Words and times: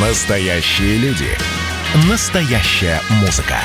Настоящие 0.00 0.96
люди. 0.98 1.26
Настоящая 2.08 3.00
музыка. 3.20 3.56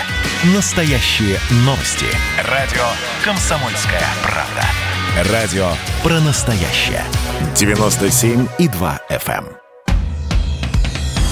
Настоящие 0.56 1.38
новости. 1.64 2.08
Радио 2.50 2.82
«Комсомольская 3.24 4.02
правда». 4.24 5.32
Радио 5.32 5.68
про 6.02 6.20
настоящее. 6.22 7.04
97,2 7.54 9.00
FM. 9.12 9.46
эм. 9.46 9.58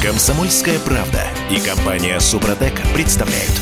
«Комсомольская 0.04 0.78
правда» 0.78 1.22
и 1.50 1.60
компания 1.60 2.20
«Супротек» 2.20 2.74
представляют. 2.94 3.60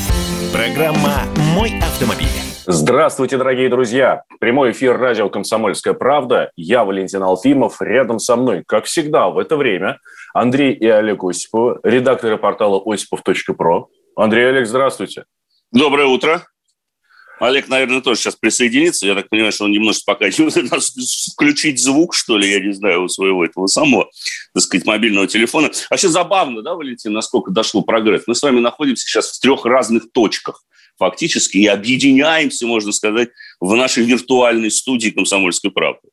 Программа 0.52 1.22
«Мой 1.54 1.72
автомобиль». 1.80 2.28
Здравствуйте, 2.66 3.38
дорогие 3.38 3.70
друзья! 3.70 4.24
Прямой 4.40 4.72
эфир 4.72 4.98
радио 4.98 5.30
«Комсомольская 5.30 5.94
правда». 5.94 6.50
Я 6.54 6.84
Валентин 6.84 7.22
Алфимов. 7.22 7.80
Рядом 7.80 8.18
со 8.18 8.36
мной, 8.36 8.62
как 8.66 8.84
всегда, 8.84 9.30
в 9.30 9.38
это 9.38 9.56
время 9.56 9.98
Андрей 10.34 10.72
и 10.72 10.86
Олег 10.86 11.24
Осиповы, 11.24 11.80
редакторы 11.82 12.38
портала 12.38 12.80
осипов.про. 12.84 13.88
Андрей 14.16 14.48
Олег, 14.48 14.66
здравствуйте. 14.66 15.24
Доброе 15.72 16.06
утро. 16.06 16.46
Олег, 17.40 17.68
наверное, 17.68 18.02
тоже 18.02 18.20
сейчас 18.20 18.36
присоединится. 18.36 19.06
Я 19.06 19.14
так 19.14 19.30
понимаю, 19.30 19.50
что 19.50 19.64
он 19.64 19.72
немножко 19.72 20.02
пока 20.04 20.26
включить 21.32 21.82
звук, 21.82 22.14
что 22.14 22.36
ли, 22.36 22.50
я 22.50 22.60
не 22.60 22.72
знаю, 22.72 23.04
у 23.04 23.08
своего 23.08 23.44
этого 23.44 23.66
самого, 23.66 24.10
так 24.52 24.62
сказать, 24.62 24.86
мобильного 24.86 25.26
телефона. 25.26 25.70
Вообще 25.88 26.08
забавно, 26.08 26.60
да, 26.60 26.74
Валентин, 26.74 27.14
насколько 27.14 27.50
дошел 27.50 27.82
прогресс. 27.82 28.24
Мы 28.26 28.34
с 28.34 28.42
вами 28.42 28.60
находимся 28.60 29.06
сейчас 29.06 29.30
в 29.30 29.40
трех 29.40 29.64
разных 29.64 30.12
точках 30.12 30.62
фактически 30.98 31.56
и 31.56 31.66
объединяемся, 31.66 32.66
можно 32.66 32.92
сказать, 32.92 33.30
в 33.58 33.74
нашей 33.74 34.04
виртуальной 34.04 34.70
студии 34.70 35.08
«Комсомольской 35.08 35.70
правды». 35.70 36.08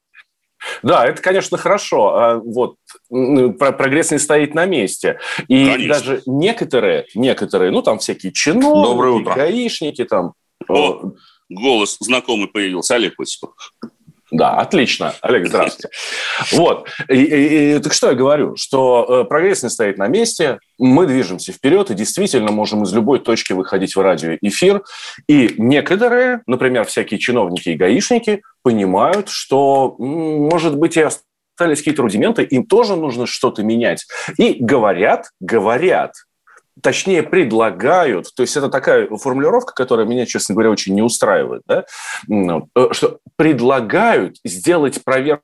Да, 0.84 1.06
это, 1.06 1.22
конечно, 1.22 1.58
хорошо. 1.58 2.16
А 2.16 2.36
Вот 2.36 2.76
прогресс 3.10 4.12
не 4.12 4.20
стоит 4.20 4.54
на 4.54 4.66
месте. 4.66 5.20
И 5.48 5.66
конечно. 5.66 5.88
даже 5.88 6.22
некоторые, 6.26 7.06
некоторые, 7.16 7.72
ну 7.72 7.82
там 7.82 8.00
всякие 8.00 8.32
чиновники, 8.32 9.34
гаишники, 9.34 10.04
там. 10.06 10.34
О, 10.68 11.00
э, 11.04 11.12
голос 11.50 11.98
знакомый 12.00 12.48
появился, 12.48 12.96
Олег 12.96 13.20
Осипов. 13.20 13.54
Да, 14.30 14.56
отлично. 14.56 15.14
Олег, 15.22 15.48
здравствуйте. 15.48 15.90
Вот. 16.52 16.90
И, 17.08 17.16
и, 17.16 17.76
и, 17.76 17.80
так 17.80 17.94
что 17.94 18.10
я 18.10 18.14
говорю? 18.14 18.58
Что 18.58 19.06
э, 19.08 19.24
прогресс 19.24 19.64
не 19.64 19.70
стоит 19.70 19.98
на 19.98 20.08
месте, 20.08 20.60
мы 20.78 21.08
движемся 21.08 21.54
вперед 21.54 21.92
и 21.92 21.96
действительно 21.96 22.52
можем 22.52 22.84
из 22.84 22.94
любой 22.94 23.20
точки 23.20 23.54
выходить 23.54 23.96
в 23.96 24.02
радиоэфир. 24.02 24.84
И 25.30 25.56
некоторые, 25.58 26.42
например, 26.46 26.86
всякие 26.86 27.20
чиновники 27.20 27.70
и 27.70 27.76
гаишники, 27.76 28.42
понимают, 28.64 29.30
что, 29.30 29.96
может 29.98 30.78
быть, 30.78 30.98
и 30.98 31.02
остались 31.02 31.80
какие-то 31.80 32.02
рудименты, 32.02 32.44
им 32.44 32.66
тоже 32.66 32.96
нужно 32.96 33.26
что-то 33.26 33.64
менять. 33.64 34.06
И 34.38 34.58
говорят, 34.60 35.32
говорят, 35.40 36.14
точнее 36.82 37.24
предлагают, 37.24 38.34
то 38.36 38.44
есть 38.44 38.56
это 38.56 38.70
такая 38.70 39.08
формулировка, 39.18 39.74
которая 39.74 40.06
меня, 40.06 40.26
честно 40.26 40.54
говоря, 40.54 40.70
очень 40.70 40.94
не 40.94 41.02
устраивает, 41.02 41.64
да, 41.66 41.86
э, 42.30 42.88
что 42.92 43.20
предлагают 43.36 44.38
сделать 44.44 45.04
проверку 45.04 45.44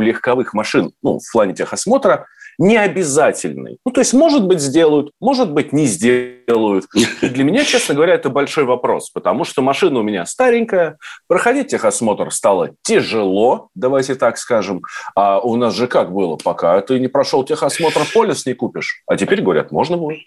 легковых 0.00 0.54
машин 0.54 0.92
ну, 1.02 1.18
в 1.18 1.32
плане 1.32 1.54
техосмотра 1.54 2.26
не 2.58 2.76
обязательной. 2.76 3.78
Ну, 3.84 3.92
то 3.92 4.00
есть, 4.00 4.12
может 4.12 4.46
быть, 4.46 4.60
сделают, 4.60 5.10
может 5.20 5.52
быть, 5.52 5.72
не 5.72 5.86
сделают. 5.86 6.86
И 7.22 7.28
для 7.28 7.44
меня, 7.44 7.64
честно 7.64 7.94
говоря, 7.94 8.14
это 8.14 8.30
большой 8.30 8.64
вопрос, 8.64 9.10
потому 9.10 9.44
что 9.44 9.62
машина 9.62 10.00
у 10.00 10.02
меня 10.02 10.26
старенькая, 10.26 10.98
проходить 11.26 11.68
техосмотр 11.68 12.30
стало 12.32 12.70
тяжело, 12.82 13.68
давайте 13.74 14.14
так 14.14 14.38
скажем. 14.38 14.82
А 15.14 15.40
у 15.40 15.56
нас 15.56 15.74
же 15.74 15.86
как 15.86 16.12
было, 16.12 16.36
пока 16.36 16.80
ты 16.80 16.98
не 16.98 17.08
прошел 17.08 17.44
техосмотр, 17.44 18.02
полис 18.12 18.46
не 18.46 18.54
купишь. 18.54 19.02
А 19.06 19.16
теперь, 19.16 19.42
говорят, 19.42 19.72
можно 19.72 19.96
будет. 19.96 20.20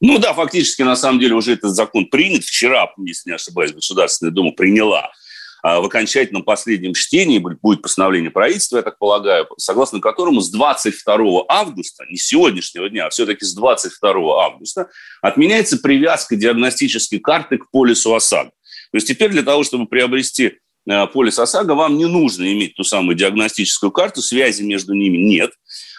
Ну 0.00 0.18
да, 0.18 0.32
фактически, 0.32 0.82
на 0.82 0.96
самом 0.96 1.20
деле, 1.20 1.34
уже 1.34 1.52
этот 1.52 1.70
закон 1.70 2.06
принят. 2.06 2.42
Вчера, 2.42 2.92
если 2.98 3.30
не 3.30 3.36
ошибаюсь, 3.36 3.72
Государственная 3.72 4.32
Дума 4.32 4.50
приняла 4.50 5.12
в 5.62 5.84
окончательном 5.84 6.42
последнем 6.42 6.94
чтении 6.94 7.38
будет 7.38 7.82
постановление 7.82 8.30
правительства, 8.30 8.78
я 8.78 8.82
так 8.82 8.98
полагаю, 8.98 9.46
согласно 9.58 10.00
которому 10.00 10.40
с 10.40 10.50
22 10.50 11.44
августа, 11.48 12.04
не 12.08 12.16
сегодняшнего 12.16 12.88
дня, 12.88 13.06
а 13.06 13.10
все-таки 13.10 13.44
с 13.44 13.54
22 13.54 14.44
августа, 14.44 14.88
отменяется 15.20 15.78
привязка 15.78 16.36
диагностической 16.36 17.20
карты 17.20 17.58
к 17.58 17.70
полису 17.70 18.14
ОСАГО. 18.14 18.50
То 18.50 18.96
есть 18.96 19.08
теперь 19.08 19.30
для 19.30 19.42
того, 19.42 19.62
чтобы 19.64 19.86
приобрести 19.86 20.58
Э, 20.88 21.06
полис 21.06 21.38
ОСАГО, 21.38 21.74
вам 21.74 21.96
не 21.96 22.06
нужно 22.06 22.52
иметь 22.52 22.74
ту 22.74 22.84
самую 22.84 23.16
диагностическую 23.16 23.92
карту, 23.92 24.20
связи 24.20 24.62
между 24.62 24.94
ними 24.94 25.16
нет. 25.16 25.52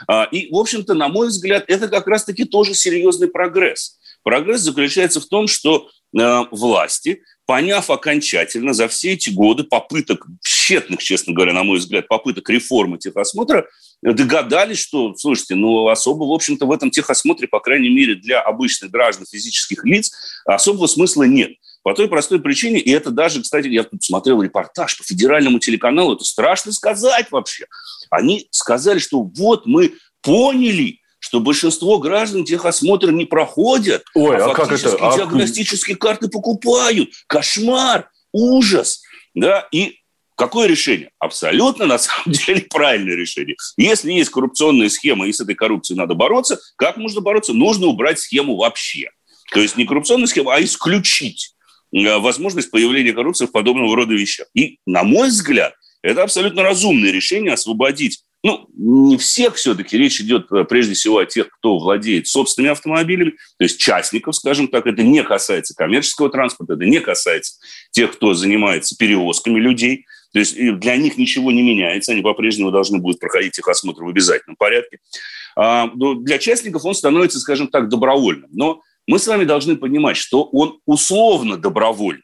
А, 0.07 0.25
и, 0.25 0.51
в 0.51 0.57
общем-то, 0.57 0.93
на 0.93 1.07
мой 1.07 1.27
взгляд, 1.27 1.63
это 1.67 1.87
как 1.87 2.07
раз-таки 2.07 2.43
тоже 2.43 2.73
серьезный 2.73 3.29
прогресс. 3.29 3.97
Прогресс 4.23 4.61
заключается 4.61 5.21
в 5.21 5.25
том, 5.25 5.47
что 5.47 5.89
власти, 6.51 7.21
поняв 7.45 7.89
окончательно 7.89 8.73
за 8.73 8.87
все 8.87 9.13
эти 9.13 9.29
годы 9.29 9.63
попыток, 9.63 10.25
тщетных, 10.41 11.03
честно 11.03 11.33
говоря, 11.33 11.53
на 11.53 11.63
мой 11.63 11.79
взгляд, 11.79 12.07
попыток 12.07 12.49
реформы 12.49 12.97
техосмотра, 12.97 13.67
догадались, 14.01 14.79
что, 14.79 15.15
слушайте, 15.15 15.55
ну, 15.55 15.87
особо, 15.87 16.23
в 16.25 16.31
общем-то, 16.31 16.65
в 16.65 16.71
этом 16.71 16.91
техосмотре, 16.91 17.47
по 17.47 17.59
крайней 17.59 17.89
мере, 17.89 18.15
для 18.15 18.41
обычных 18.41 18.91
граждан, 18.91 19.25
физических 19.29 19.83
лиц, 19.85 20.11
особого 20.45 20.87
смысла 20.87 21.23
нет. 21.23 21.51
По 21.83 21.93
той 21.93 22.07
простой 22.07 22.39
причине, 22.41 22.79
и 22.79 22.91
это 22.91 23.11
даже, 23.11 23.41
кстати, 23.41 23.67
я 23.67 23.83
тут 23.83 24.03
смотрел 24.03 24.41
репортаж 24.41 24.97
по 24.97 25.03
федеральному 25.03 25.59
телеканалу, 25.59 26.15
это 26.15 26.23
страшно 26.23 26.71
сказать 26.71 27.29
вообще. 27.29 27.65
Они 28.09 28.47
сказали, 28.51 28.99
что 28.99 29.21
вот 29.21 29.65
мы 29.65 29.93
поняли, 30.21 30.99
что 31.23 31.39
большинство 31.39 31.99
граждан 31.99 32.43
техосмотр 32.43 33.09
не 33.11 33.23
проходят, 33.23 34.03
Ой, 34.13 34.35
а, 34.35 34.51
а 34.51 34.53
как 34.53 34.73
это? 34.73 34.97
А... 34.99 35.15
диагностические 35.15 35.95
карты 35.95 36.27
покупают. 36.27 37.11
Кошмар, 37.27 38.09
ужас. 38.33 39.01
Да? 39.33 39.65
И 39.71 39.99
Какое 40.35 40.67
решение? 40.67 41.11
Абсолютно, 41.19 41.85
на 41.85 41.99
самом 41.99 42.23
деле, 42.31 42.65
правильное 42.69 43.15
решение. 43.15 43.55
Если 43.77 44.11
есть 44.11 44.31
коррупционная 44.31 44.89
схема, 44.89 45.27
и 45.27 45.31
с 45.31 45.39
этой 45.39 45.55
коррупцией 45.55 45.97
надо 45.97 46.15
бороться, 46.15 46.59
как 46.75 46.97
можно 46.97 47.21
бороться? 47.21 47.53
Нужно 47.53 47.85
убрать 47.87 48.19
схему 48.19 48.57
вообще. 48.57 49.11
То 49.53 49.61
есть 49.61 49.77
не 49.77 49.85
коррупционную 49.85 50.27
схему, 50.27 50.49
а 50.49 50.61
исключить. 50.61 51.53
Э, 51.93 52.17
возможность 52.17 52.71
появления 52.71 53.13
коррупции 53.13 53.45
в 53.45 53.51
подобного 53.51 53.95
рода 53.95 54.13
вещах. 54.13 54.47
И, 54.55 54.79
на 54.87 55.03
мой 55.03 55.29
взгляд, 55.29 55.75
это 56.01 56.23
абсолютно 56.23 56.63
разумное 56.63 57.11
решение 57.11 57.53
освободить 57.53 58.23
ну, 58.43 58.67
не 58.75 59.17
всех 59.17 59.55
все-таки, 59.55 59.97
речь 59.97 60.19
идет 60.19 60.51
э, 60.51 60.65
прежде 60.65 60.93
всего 60.95 61.19
о 61.19 61.25
тех, 61.25 61.47
кто 61.49 61.79
владеет 61.79 62.27
собственными 62.27 62.73
автомобилями, 62.73 63.31
то 63.57 63.63
есть 63.63 63.79
частников, 63.79 64.35
скажем 64.35 64.67
так, 64.67 64.85
это 64.85 65.01
не 65.01 65.23
касается 65.23 65.73
коммерческого 65.73 66.29
транспорта, 66.29 66.73
это 66.73 66.85
не 66.85 66.99
касается 66.99 67.59
тех, 67.91 68.11
кто 68.11 68.33
занимается 68.33 68.97
перевозками 68.97 69.59
людей, 69.59 70.05
то 70.33 70.39
есть 70.39 70.55
для 70.57 70.97
них 70.97 71.17
ничего 71.17 71.51
не 71.51 71.61
меняется, 71.61 72.11
они 72.11 72.21
по-прежнему 72.21 72.71
должны 72.71 72.97
будут 72.97 73.19
проходить 73.19 73.57
их 73.57 73.67
осмотр 73.67 74.03
в 74.03 74.09
обязательном 74.09 74.57
порядке. 74.57 74.97
А, 75.55 75.89
для 75.93 76.37
частников 76.39 76.83
он 76.85 76.95
становится, 76.95 77.39
скажем 77.39 77.67
так, 77.67 77.87
добровольным. 77.87 78.49
Но 78.51 78.81
мы 79.05 79.19
с 79.19 79.27
вами 79.27 79.43
должны 79.43 79.75
понимать, 79.75 80.17
что 80.17 80.43
он 80.43 80.79
условно 80.85 81.57
добровольный. 81.57 82.23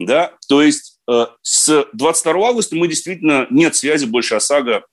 Да? 0.00 0.32
То 0.48 0.60
есть 0.60 0.98
э, 1.08 1.26
с 1.42 1.86
22 1.92 2.48
августа 2.48 2.74
мы 2.74 2.88
действительно 2.88 3.46
нет 3.50 3.76
связи 3.76 4.06
больше 4.06 4.34
ОСАГО 4.34 4.84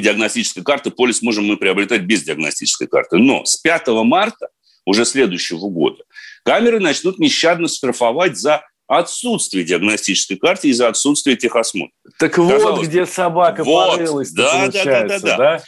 диагностической 0.00 0.62
карты. 0.62 0.90
Полис 0.90 1.22
можем 1.22 1.46
мы 1.46 1.56
приобретать 1.56 2.02
без 2.02 2.22
диагностической 2.22 2.86
карты. 2.86 3.18
Но 3.18 3.44
с 3.44 3.56
5 3.56 3.88
марта 4.04 4.48
уже 4.84 5.04
следующего 5.04 5.68
года 5.68 6.04
камеры 6.44 6.80
начнут 6.80 7.18
нещадно 7.18 7.68
штрафовать 7.68 8.36
за 8.36 8.64
отсутствие 8.86 9.64
диагностической 9.64 10.36
карты 10.36 10.68
и 10.68 10.72
за 10.72 10.88
отсутствие 10.88 11.36
техосмотра. 11.36 11.94
Так 12.18 12.32
Казалось, 12.32 12.62
вот 12.62 12.86
где 12.86 13.06
собака 13.06 13.64
вот, 13.64 13.96
порылась 13.96 14.30
да, 14.32 14.68
да, 14.68 14.82
да, 14.84 15.08
да, 15.08 15.18
да. 15.18 15.36
да? 15.36 15.62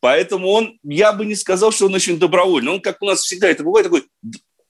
Поэтому 0.00 0.48
он, 0.48 0.78
я 0.82 1.12
бы 1.12 1.24
не 1.24 1.34
сказал, 1.34 1.72
что 1.72 1.86
он 1.86 1.94
очень 1.94 2.18
добровольный. 2.18 2.72
Он, 2.72 2.80
как 2.80 3.00
у 3.00 3.06
нас 3.06 3.20
всегда 3.20 3.48
это 3.48 3.64
бывает, 3.64 3.84
такой 3.86 4.04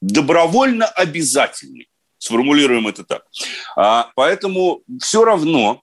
добровольно 0.00 0.86
обязательный. 0.86 1.88
Сформулируем 2.18 2.86
это 2.88 3.04
так. 3.04 3.24
А, 3.76 4.10
поэтому 4.14 4.82
все 5.00 5.24
равно 5.24 5.82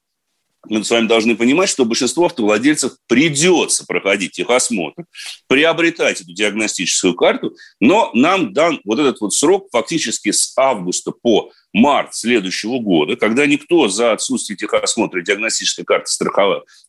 мы 0.70 0.84
с 0.84 0.90
вами 0.90 1.08
должны 1.08 1.36
понимать, 1.36 1.70
что 1.70 1.86
большинство 1.86 2.26
автовладельцев 2.26 2.94
придется 3.08 3.86
проходить 3.86 4.32
техосмотр, 4.32 5.06
приобретать 5.48 6.22
эту 6.22 6.34
диагностическую 6.34 7.16
карту, 7.16 7.56
но 7.80 8.12
нам 8.14 8.54
дан 8.54 8.80
вот 8.86 9.00
этот 9.00 9.20
вот 9.22 9.34
срок 9.34 9.68
фактически 9.72 10.32
с 10.32 10.54
августа 10.58 11.12
по 11.12 11.52
март 11.74 12.16
следующего 12.16 12.80
года, 12.80 13.16
когда 13.16 13.46
никто 13.46 13.88
за 13.88 14.14
отсутствие 14.14 14.56
техосмотра 14.56 15.22
и 15.22 15.26
диагностической 15.26 15.86
карты 15.86 16.10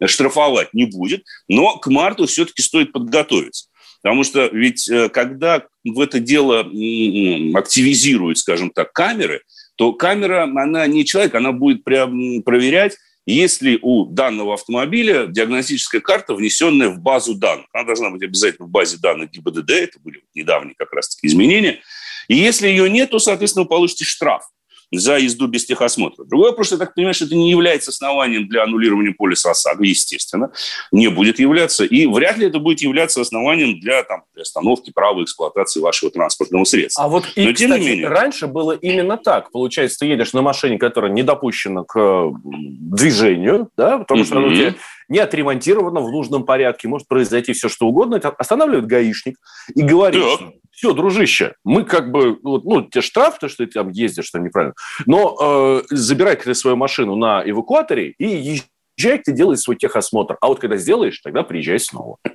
штрафовать 0.07 0.73
не 0.73 0.85
будет, 0.85 1.25
но 1.49 1.79
к 1.79 1.89
марту 1.89 2.27
все-таки 2.27 2.63
стоит 2.63 2.93
подготовиться. 2.93 3.69
Потому 4.03 4.23
что 4.23 4.47
ведь 4.49 4.87
э, 4.91 5.09
когда 5.09 5.63
в 5.83 5.99
это 5.99 6.21
дело 6.21 6.61
активизируют, 6.61 8.37
скажем 8.37 8.71
так, 8.71 8.93
камеры, 8.93 9.41
то 9.77 9.95
камера, 9.95 10.45
она 10.45 10.87
не 10.87 11.07
человек, 11.07 11.35
она 11.35 11.53
будет 11.53 11.85
проверять 11.85 12.99
если 13.27 13.79
у 13.81 14.07
данного 14.07 14.55
автомобиля 14.55 15.27
диагностическая 15.27 16.01
карта, 16.01 16.35
внесенная 16.35 16.91
в 16.91 17.01
базу 17.01 17.35
данных. 17.35 17.67
Она 17.73 17.85
должна 17.85 18.11
быть 18.11 18.23
обязательно 18.23 18.67
в 18.67 18.71
базе 18.71 18.99
данных 18.99 19.31
ГИБДД, 19.31 19.71
это 19.71 20.01
были 20.01 20.23
недавние 20.35 20.75
как 20.77 20.93
раз-таки 20.93 21.27
изменения. 21.27 21.81
И 22.29 22.37
если 22.37 22.69
ее 22.69 22.89
нет, 22.91 23.11
то, 23.11 23.19
соответственно, 23.19 23.65
вы 23.65 23.69
получите 23.69 24.05
штраф 24.05 24.45
за 24.93 25.19
езду 25.19 25.47
без 25.47 25.65
техосмотра. 25.65 26.25
Другой 26.25 26.51
вопрос, 26.51 26.73
я 26.73 26.79
так 26.79 26.95
понимаю, 26.95 27.15
что 27.15 27.25
это 27.25 27.35
не 27.35 27.51
является 27.51 27.91
основанием 27.91 28.49
для 28.49 28.63
аннулирования 28.65 29.15
полиса 29.17 29.51
ОСАГО, 29.51 29.85
естественно, 29.85 30.51
не 30.93 31.09
будет 31.09 31.39
являться. 31.39 31.85
И 31.85 32.07
вряд 32.07 32.39
ли 32.39 32.47
это 32.47 32.59
будет 32.59 32.81
являться 32.81 33.21
основанием 33.21 33.81
для, 33.81 34.03
там, 34.03 34.25
остановки 34.39 34.91
права 34.91 35.23
эксплуатации 35.23 35.81
вашего 35.81 36.11
транспортного 36.11 36.65
средства. 36.65 37.05
А 37.05 37.09
вот 37.09 37.25
и, 37.35 37.47
Но, 37.47 37.53
тем 37.53 37.71
кстати, 37.71 37.83
не 37.83 37.89
менее... 37.89 38.09
раньше 38.09 38.47
было 38.47 38.73
именно 38.73 39.17
так. 39.17 39.51
Получается, 39.51 39.99
ты 40.01 40.07
едешь 40.07 40.33
на 40.33 40.43
машине, 40.43 40.79
которая 40.79 41.11
не 41.13 41.23
допущена 41.23 41.85
к 41.85 42.31
движению, 42.45 43.71
да, 43.77 43.99
потому 43.99 44.25
что 44.25 44.39
она 44.39 44.55
тебя 44.55 44.75
не 45.09 45.19
отремонтирована 45.19 46.01
в 46.01 46.11
нужном 46.11 46.45
порядке, 46.45 46.89
может 46.89 47.09
произойти 47.09 47.53
все, 47.53 47.69
что 47.69 47.87
угодно. 47.87 48.17
Это 48.17 48.31
останавливает 48.31 48.87
гаишник 48.87 49.37
и 49.75 49.83
говорит, 49.83 50.23
так 50.39 50.55
все, 50.85 50.93
дружище, 50.93 51.55
мы 51.65 51.85
как 51.85 52.11
бы, 52.11 52.39
ну, 52.43 52.83
тебе 52.83 53.01
штраф, 53.01 53.39
то, 53.39 53.49
что 53.49 53.65
ты 53.65 53.73
там 53.73 53.89
ездишь, 53.89 54.27
что 54.27 54.39
неправильно, 54.39 54.75
но 55.07 55.35
э, 55.41 55.83
забирай 55.89 56.37
ты 56.37 56.55
свою 56.55 56.77
машину 56.77 57.17
на 57.17 57.43
эвакуаторе 57.43 58.15
и 58.19 58.61
езжай, 58.99 59.19
ты 59.19 59.33
делай 59.33 59.57
свой 59.57 59.77
техосмотр. 59.77 60.37
А 60.43 60.49
вот 60.49 60.61
когда 60.61 60.77
сделаешь, 60.77 61.19
тогда 61.21 61.43
приезжай 61.43 61.81
снова. 61.81 62.19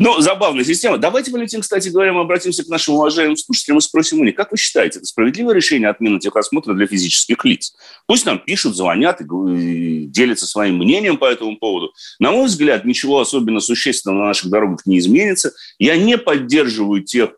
Ну, 0.00 0.20
забавная 0.20 0.64
система. 0.64 0.98
Давайте, 0.98 1.30
Валентин, 1.30 1.60
кстати 1.60 1.90
говоря, 1.90 2.12
мы 2.12 2.22
обратимся 2.22 2.64
к 2.64 2.68
нашим 2.68 2.94
уважаемым 2.94 3.36
слушателям 3.36 3.78
и 3.78 3.80
спросим 3.80 4.20
у 4.20 4.24
них, 4.24 4.34
как 4.34 4.50
вы 4.50 4.56
считаете, 4.58 4.98
это 4.98 5.06
справедливое 5.06 5.54
решение 5.54 5.88
отмены 5.88 6.18
техосмотра 6.18 6.74
для 6.74 6.88
физических 6.88 7.44
лиц? 7.44 7.74
Пусть 8.06 8.26
нам 8.26 8.40
пишут, 8.40 8.74
звонят 8.74 9.20
и 9.20 10.06
делятся 10.06 10.46
своим 10.46 10.78
мнением 10.78 11.18
по 11.18 11.26
этому 11.26 11.56
поводу. 11.56 11.92
На 12.18 12.32
мой 12.32 12.46
взгляд, 12.46 12.84
ничего 12.84 13.20
особенно 13.20 13.60
существенного 13.60 14.18
на 14.22 14.26
наших 14.28 14.50
дорогах 14.50 14.86
не 14.86 14.98
изменится. 14.98 15.52
Я 15.78 15.96
не 15.96 16.18
поддерживаю 16.18 17.04
тех 17.04 17.30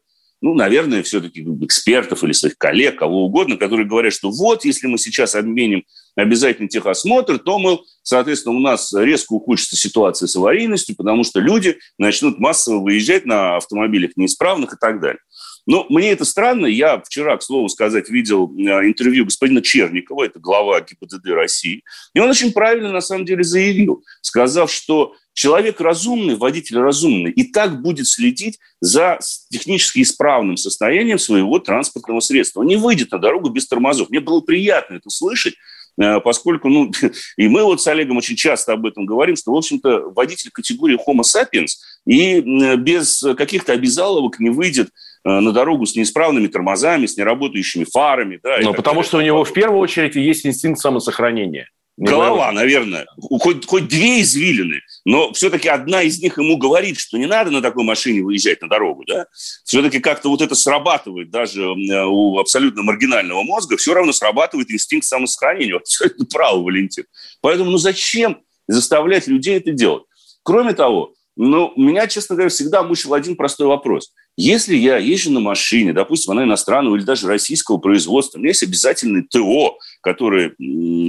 ну, 0.42 0.54
наверное, 0.54 1.02
все-таки 1.04 1.42
экспертов 1.62 2.24
или 2.24 2.32
своих 2.32 2.58
коллег, 2.58 2.98
кого 2.98 3.24
угодно, 3.26 3.56
которые 3.56 3.86
говорят, 3.86 4.12
что 4.12 4.30
вот, 4.30 4.64
если 4.64 4.88
мы 4.88 4.98
сейчас 4.98 5.36
обменим 5.36 5.84
обязательно 6.16 6.68
техосмотр, 6.68 7.38
то, 7.38 7.58
мы, 7.58 7.78
соответственно, 8.02 8.56
у 8.56 8.60
нас 8.60 8.92
резко 8.92 9.32
ухудшится 9.32 9.76
ситуация 9.76 10.26
с 10.26 10.36
аварийностью, 10.36 10.96
потому 10.96 11.22
что 11.22 11.40
люди 11.40 11.78
начнут 11.96 12.40
массово 12.40 12.80
выезжать 12.80 13.24
на 13.24 13.56
автомобилях 13.56 14.10
неисправных 14.16 14.74
и 14.74 14.76
так 14.78 15.00
далее. 15.00 15.20
Но 15.66 15.86
мне 15.88 16.10
это 16.10 16.24
странно. 16.24 16.66
Я 16.66 17.00
вчера, 17.00 17.36
к 17.36 17.42
слову 17.42 17.68
сказать, 17.68 18.08
видел 18.08 18.52
э, 18.56 18.86
интервью 18.86 19.24
господина 19.24 19.62
Черникова, 19.62 20.24
это 20.24 20.40
глава 20.40 20.80
ГИБДД 20.80 21.26
России, 21.28 21.84
и 22.14 22.20
он 22.20 22.30
очень 22.30 22.52
правильно, 22.52 22.90
на 22.90 23.00
самом 23.00 23.24
деле, 23.24 23.44
заявил, 23.44 24.02
сказав, 24.22 24.72
что 24.72 25.14
человек 25.34 25.80
разумный, 25.80 26.34
водитель 26.34 26.78
разумный, 26.78 27.30
и 27.30 27.44
так 27.44 27.80
будет 27.80 28.06
следить 28.08 28.58
за 28.80 29.18
технически 29.50 30.02
исправным 30.02 30.56
состоянием 30.56 31.18
своего 31.18 31.58
транспортного 31.58 32.20
средства. 32.20 32.60
Он 32.60 32.66
не 32.66 32.76
выйдет 32.76 33.12
на 33.12 33.18
дорогу 33.18 33.48
без 33.50 33.66
тормозов. 33.66 34.10
Мне 34.10 34.20
было 34.20 34.40
приятно 34.40 34.96
это 34.96 35.10
слышать, 35.10 35.54
э, 36.00 36.20
поскольку, 36.20 36.68
ну, 36.68 36.90
и 37.36 37.46
мы 37.46 37.62
вот 37.62 37.80
с 37.80 37.86
Олегом 37.86 38.16
очень 38.16 38.36
часто 38.36 38.72
об 38.72 38.84
этом 38.84 39.06
говорим, 39.06 39.36
что, 39.36 39.52
в 39.52 39.56
общем-то, 39.56 40.10
водитель 40.10 40.50
категории 40.50 40.98
Homo 40.98 41.22
sapiens 41.22 41.78
и 42.04 42.40
без 42.76 43.24
каких-то 43.36 43.72
обязаловок 43.72 44.40
не 44.40 44.50
выйдет 44.50 44.90
на 45.24 45.52
дорогу 45.52 45.86
с 45.86 45.94
неисправными 45.94 46.48
тормозами, 46.48 47.06
с 47.06 47.16
неработающими 47.16 47.84
фарами. 47.84 48.40
Да, 48.42 48.58
Но 48.60 48.74
потому 48.74 48.96
далее. 48.96 49.08
что 49.08 49.18
у 49.18 49.20
него 49.20 49.44
в 49.44 49.52
первую 49.52 49.80
очередь 49.80 50.16
есть 50.16 50.46
инстинкт 50.46 50.80
самосохранения. 50.80 51.68
Голова, 51.98 52.50
наверное. 52.52 53.06
Хоть, 53.20 53.66
хоть 53.66 53.86
две 53.86 54.22
извилины, 54.22 54.80
но 55.04 55.32
все-таки 55.34 55.68
одна 55.68 56.02
из 56.02 56.20
них 56.20 56.38
ему 56.38 56.56
говорит, 56.56 56.98
что 56.98 57.18
не 57.18 57.26
надо 57.26 57.50
на 57.50 57.60
такой 57.60 57.84
машине 57.84 58.22
выезжать 58.22 58.62
на 58.62 58.68
дорогу. 58.68 59.04
Да? 59.06 59.26
Все-таки 59.64 60.00
как-то 60.00 60.30
вот 60.30 60.40
это 60.40 60.54
срабатывает 60.54 61.30
даже 61.30 61.62
э, 61.62 62.04
у 62.06 62.38
абсолютно 62.38 62.82
маргинального 62.82 63.42
мозга, 63.42 63.76
все 63.76 63.92
равно 63.92 64.12
срабатывает 64.12 64.70
инстинкт 64.70 65.06
самосохранения. 65.06 65.74
Вот 65.82 65.86
все 65.86 66.06
это 66.06 66.24
право, 66.24 66.62
Валентин. 66.62 67.04
Поэтому 67.40 67.70
ну 67.70 67.78
зачем 67.78 68.40
заставлять 68.68 69.26
людей 69.26 69.56
это 69.56 69.72
делать? 69.72 70.04
Кроме 70.42 70.72
того, 70.72 71.14
ну, 71.36 71.72
меня, 71.76 72.06
честно 72.06 72.34
говоря, 72.34 72.50
всегда 72.50 72.82
мучил 72.82 73.14
один 73.14 73.36
простой 73.36 73.66
вопрос. 73.66 74.12
Если 74.36 74.76
я 74.76 74.98
езжу 74.98 75.30
на 75.30 75.40
машине, 75.40 75.92
допустим, 75.92 76.32
она 76.32 76.44
иностранного 76.44 76.96
или 76.96 77.04
даже 77.04 77.26
российского 77.26 77.78
производства, 77.78 78.38
у 78.38 78.40
меня 78.40 78.50
есть 78.50 78.62
обязательный 78.62 79.22
ТО, 79.22 79.78
который 80.02 80.50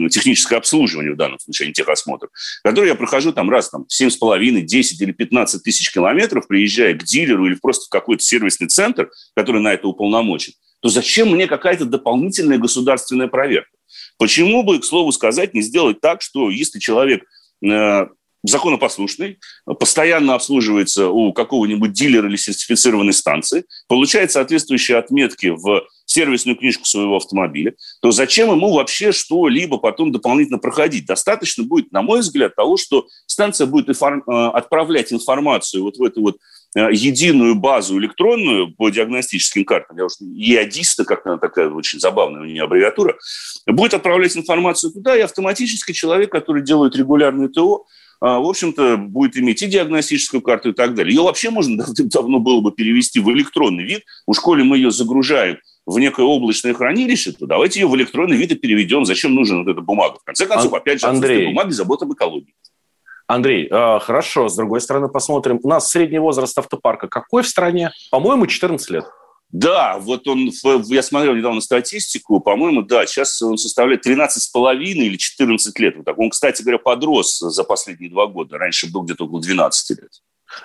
техническое 0.10 0.58
обслуживание 0.58 1.14
в 1.14 1.18
данном 1.18 1.40
случае, 1.40 1.66
а 1.66 1.68
не 1.68 1.74
техосмотр, 1.74 2.30
который 2.64 2.90
я 2.90 2.96
прохожу 2.96 3.34
там 3.34 3.50
раз 3.50 3.70
там, 3.70 3.86
в 3.86 4.02
7,5, 4.02 4.62
10 4.62 5.02
или 5.02 5.12
15 5.12 5.64
тысяч 5.64 5.92
километров, 5.92 6.48
приезжая 6.48 6.94
к 6.94 7.04
дилеру 7.04 7.46
или 7.46 7.56
просто 7.56 7.86
в 7.86 7.90
какой-то 7.90 8.24
сервисный 8.24 8.68
центр, 8.68 9.10
который 9.36 9.62
на 9.62 9.74
это 9.74 9.88
уполномочен, 9.88 10.54
то 10.82 10.90
зачем 10.90 11.32
мне 11.32 11.48
какая-то 11.48 11.86
дополнительная 11.86 12.58
государственная 12.58 13.28
проверка? 13.28 13.72
Почему 14.18 14.64
бы, 14.64 14.80
к 14.80 14.86
слову 14.86 15.12
сказать, 15.12 15.54
не 15.54 15.62
сделать 15.62 16.02
так, 16.02 16.22
что 16.22 16.50
если 16.50 16.80
человек 16.80 17.24
э, 17.66 18.08
законопослушный, 18.44 19.40
постоянно 19.80 20.36
обслуживается 20.36 21.10
у 21.10 21.34
какого-нибудь 21.34 21.94
дилера 21.94 22.28
или 22.28 22.36
сертифицированной 22.36 23.14
станции, 23.14 23.66
получает 23.88 24.32
соответствующие 24.32 24.98
отметки 24.98 25.48
в 25.48 25.84
сервисную 26.06 26.58
книжку 26.58 26.86
своего 26.86 27.18
автомобиля, 27.18 27.74
то 28.02 28.12
зачем 28.12 28.52
ему 28.52 28.74
вообще 28.74 29.12
что-либо 29.12 29.78
потом 29.78 30.12
дополнительно 30.12 30.60
проходить? 30.60 31.06
Достаточно 31.06 31.64
будет, 31.64 31.92
на 31.92 32.02
мой 32.02 32.20
взгляд, 32.20 32.56
того, 32.56 32.78
что 32.78 33.08
станция 33.26 33.68
будет 33.68 33.90
информ... 33.90 34.24
Э, 34.28 34.50
отправлять 34.54 35.12
информацию 35.14 35.84
вот 35.84 35.98
в 35.98 36.04
эту 36.04 36.22
вот 36.22 36.38
э, 36.76 36.90
единую 36.92 37.56
базу 37.56 37.98
электронную 37.98 38.74
по 38.76 38.90
диагностическим 38.90 39.66
картам, 39.66 39.98
я 39.98 40.06
уж 40.06 40.14
ЕАДИСТа, 40.20 41.06
как 41.06 41.26
она 41.26 41.38
такая 41.38 41.70
очень 41.70 42.00
забавная 42.00 42.42
у 42.42 42.46
нее 42.46 42.64
аббревиатура, 42.64 43.18
будет 43.66 43.94
отправлять 43.94 44.36
информацию 44.36 44.92
туда, 44.92 45.18
и 45.18 45.22
автоматически 45.22 45.94
человек, 45.94 46.32
который 46.32 46.62
делает 46.62 46.96
регулярный 46.96 47.48
ТО, 47.48 47.86
в 48.30 48.50
общем-то, 48.50 48.98
будет 48.98 49.36
иметь 49.36 49.62
и 49.62 49.68
диагностическую 49.68 50.42
карту 50.42 50.70
и 50.70 50.74
так 50.74 50.96
далее. 50.96 51.14
Ее 51.14 51.24
вообще 51.24 51.50
можно 51.50 51.86
давно 51.98 52.40
было 52.40 52.62
бы 52.62 52.72
перевести 52.72 53.20
в 53.20 53.30
электронный 53.32 53.84
вид. 53.84 54.04
У 54.26 54.34
школе 54.34 54.64
мы 54.64 54.78
ее 54.78 54.92
загружаем 54.92 55.58
в 55.86 56.00
некое 56.00 56.26
облачное 56.26 56.74
хранилище, 56.74 57.34
то 57.34 57.46
давайте 57.46 57.82
ее 57.82 57.88
в 57.88 57.96
электронный 57.96 58.38
вид 58.38 58.52
и 58.52 58.56
переведем. 58.56 59.04
Зачем 59.04 59.36
нужна 59.36 59.58
вот 59.58 59.68
эта 59.68 59.82
бумага? 59.82 60.20
В 60.20 60.24
конце 60.24 60.46
концов, 60.46 60.74
опять 60.74 61.02
же, 61.02 61.08
Андрей, 61.08 61.48
бумаги, 61.48 61.72
забота 61.72 62.06
об 62.06 62.14
экологии. 62.14 62.56
Андрей, 63.28 63.68
э, 63.70 64.00
хорошо, 64.00 64.48
с 64.48 64.56
другой 64.56 64.82
стороны 64.82 65.10
посмотрим. 65.10 65.60
У 65.64 65.68
нас 65.68 65.90
средний 65.90 66.20
возраст 66.20 66.58
автопарка 66.58 67.08
какой 67.08 67.44
в 67.44 67.48
стране? 67.48 67.92
По-моему, 68.12 68.48
14 68.48 68.90
лет. 68.90 69.06
Да, 69.54 70.00
вот 70.00 70.28
он, 70.28 70.50
я 70.88 71.04
смотрел 71.04 71.36
недавно 71.36 71.62
статистику, 71.62 72.40
по-моему, 72.40 72.82
да, 72.82 73.06
сейчас 73.06 73.40
он 73.44 73.58
составляет 73.58 74.06
13,5 74.06 74.78
или 74.82 75.16
14 75.16 75.80
лет. 75.80 75.96
Вот 75.96 76.06
так. 76.06 76.18
Он, 76.18 76.32
кстати 76.32 76.64
говоря, 76.64 76.80
подрос 76.80 77.38
за 77.38 77.64
последние 77.64 78.10
два 78.10 78.26
года. 78.26 78.58
Раньше 78.58 78.92
был 78.92 79.04
где-то 79.04 79.26
около 79.26 79.42
12 79.42 80.02
лет. 80.02 80.10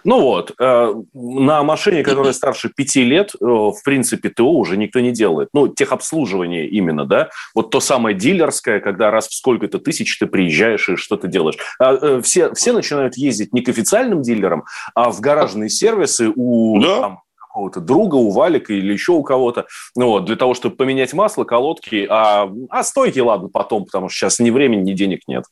Ну 0.04 0.20
вот, 0.22 0.54
э, 0.58 0.94
на 1.12 1.62
машине, 1.62 2.02
которая 2.02 2.32
старше 2.32 2.70
5 2.74 2.96
лет, 2.96 3.34
э, 3.34 3.44
в 3.44 3.78
принципе, 3.84 4.30
ТО 4.30 4.52
уже 4.52 4.78
никто 4.78 5.00
не 5.00 5.12
делает. 5.12 5.50
Ну, 5.52 5.68
техобслуживание 5.68 6.66
именно, 6.68 7.04
да. 7.04 7.28
Вот 7.54 7.70
то 7.70 7.80
самое 7.80 8.16
дилерское, 8.16 8.80
когда 8.80 9.10
раз 9.10 9.28
в 9.28 9.34
сколько-то 9.34 9.78
тысяч 9.78 10.18
ты 10.18 10.26
приезжаешь 10.26 10.88
и 10.88 10.96
что-то 10.96 11.26
делаешь. 11.26 11.56
А, 11.78 11.94
э, 11.94 12.22
все, 12.22 12.54
все 12.54 12.72
начинают 12.72 13.16
ездить 13.16 13.52
не 13.52 13.60
к 13.60 13.68
официальным 13.68 14.22
дилерам, 14.22 14.64
а 14.94 15.10
в 15.10 15.20
гаражные 15.20 15.68
сервисы 15.68 16.32
у 16.34 16.80
да. 16.80 17.00
там, 17.00 17.20
какого-то 17.58 17.80
друга, 17.80 18.14
у 18.14 18.30
Валика 18.30 18.72
или 18.72 18.92
еще 18.92 19.12
у 19.12 19.22
кого-то, 19.24 19.66
ну, 19.96 20.08
вот, 20.08 20.26
для 20.26 20.36
того, 20.36 20.54
чтобы 20.54 20.76
поменять 20.76 21.12
масло, 21.12 21.42
колодки, 21.42 22.06
а, 22.08 22.48
а 22.70 22.84
стойки, 22.84 23.18
ладно, 23.18 23.48
потом, 23.48 23.84
потому 23.84 24.08
что 24.08 24.18
сейчас 24.18 24.38
ни 24.38 24.50
времени, 24.50 24.82
ни 24.82 24.94
денег 24.94 25.22
нет. 25.26 25.44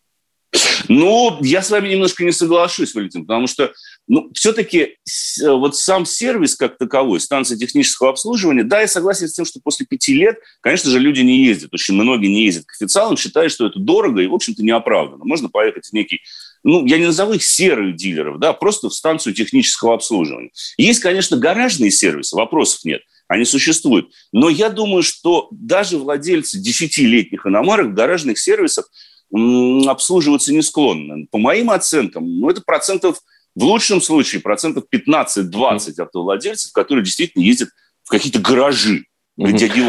Ну, 0.88 1.36
я 1.40 1.62
с 1.62 1.70
вами 1.70 1.88
немножко 1.88 2.24
не 2.24 2.30
соглашусь, 2.30 2.94
Валентин, 2.94 3.26
потому 3.26 3.48
что 3.48 3.72
ну, 4.06 4.30
все-таки 4.32 4.96
вот 5.42 5.76
сам 5.76 6.06
сервис 6.06 6.54
как 6.54 6.78
таковой, 6.78 7.18
станция 7.18 7.58
технического 7.58 8.10
обслуживания, 8.10 8.62
да, 8.62 8.80
я 8.80 8.86
согласен 8.86 9.26
с 9.26 9.32
тем, 9.32 9.44
что 9.44 9.58
после 9.62 9.84
пяти 9.84 10.14
лет, 10.14 10.36
конечно 10.60 10.88
же, 10.88 11.00
люди 11.00 11.22
не 11.22 11.44
ездят. 11.44 11.74
Очень 11.74 11.94
многие 11.94 12.28
не 12.28 12.44
ездят 12.44 12.66
к 12.66 12.74
официалам, 12.80 13.16
считают, 13.16 13.52
что 13.52 13.66
это 13.66 13.80
дорого 13.80 14.22
и, 14.22 14.28
в 14.28 14.34
общем-то, 14.34 14.62
неоправданно. 14.62 15.24
Можно 15.24 15.48
поехать 15.48 15.88
в 15.88 15.92
некий 15.92 16.20
ну, 16.66 16.84
я 16.84 16.98
не 16.98 17.06
назову 17.06 17.34
их 17.34 17.44
серых 17.44 17.94
дилеров, 17.94 18.40
да, 18.40 18.52
просто 18.52 18.88
в 18.88 18.92
станцию 18.92 19.34
технического 19.34 19.94
обслуживания. 19.94 20.50
Есть, 20.76 20.98
конечно, 20.98 21.36
гаражные 21.36 21.92
сервисы, 21.92 22.34
вопросов 22.34 22.80
нет, 22.84 23.02
они 23.28 23.44
существуют. 23.44 24.10
Но 24.32 24.48
я 24.48 24.68
думаю, 24.68 25.04
что 25.04 25.46
даже 25.52 25.96
владельцы 25.96 26.58
десятилетних 26.58 27.46
иномарок 27.46 27.86
в 27.86 27.94
гаражных 27.94 28.36
сервисах 28.40 28.90
обслуживаться 29.32 30.52
не 30.52 30.60
склонны. 30.60 31.28
По 31.30 31.38
моим 31.38 31.70
оценкам, 31.70 32.40
ну, 32.40 32.50
это 32.50 32.62
процентов, 32.66 33.20
в 33.54 33.62
лучшем 33.62 34.00
случае, 34.00 34.42
процентов 34.42 34.86
15-20 34.92 36.00
автовладельцев, 36.00 36.72
которые 36.72 37.04
действительно 37.04 37.44
ездят 37.44 37.68
в 38.02 38.10
какие-то 38.10 38.40
гаражи, 38.40 39.04
где 39.36 39.68
дяди 39.68 39.82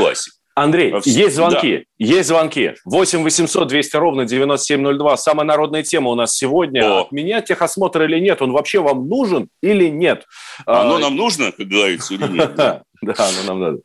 Андрей, 0.58 0.92
есть 1.06 1.36
звонки, 1.36 1.86
да. 2.00 2.06
есть 2.06 2.28
звонки. 2.30 2.74
8 2.84 3.22
800 3.22 3.68
200 3.68 3.96
ровно 3.96 4.26
9702. 4.26 5.18
Самая 5.18 5.46
народная 5.46 5.84
тема 5.84 6.10
у 6.10 6.16
нас 6.16 6.36
сегодня. 6.36 6.82
О. 6.82 7.02
Отменять 7.02 7.46
техосмотр 7.46 8.02
или 8.02 8.20
нет? 8.20 8.42
Он 8.42 8.52
вообще 8.52 8.82
вам 8.82 9.08
нужен 9.08 9.50
или 9.62 9.88
нет? 9.88 10.26
Оно 10.66 10.96
а, 10.96 11.00
нам 11.00 11.16
нужно, 11.16 11.52
как 11.52 11.68
говорится, 11.68 12.16
или 12.16 12.28
нет? 12.28 12.56
Да, 13.04 13.14
оно 13.16 13.44
нам 13.46 13.60
надо. 13.60 13.78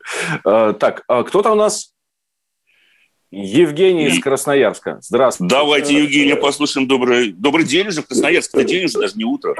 А, 0.43 0.73
так, 0.73 1.03
а 1.07 1.21
кто-то 1.21 1.51
у 1.51 1.55
нас 1.55 1.92
Евгений 3.33 4.05
из 4.05 4.19
Красноярска. 4.19 4.99
Здравствуйте. 5.01 5.55
Давайте 5.55 5.95
Евгения 5.95 6.35
послушаем. 6.35 6.87
Добрый, 6.87 7.31
добрый 7.31 7.65
день 7.65 7.87
уже 7.87 8.03
в 8.03 8.07
Красноярске. 8.07 8.59
Это 8.59 8.67
день 8.67 8.85
уже, 8.85 8.99
даже 8.99 9.15
не 9.15 9.23
утро. 9.23 9.55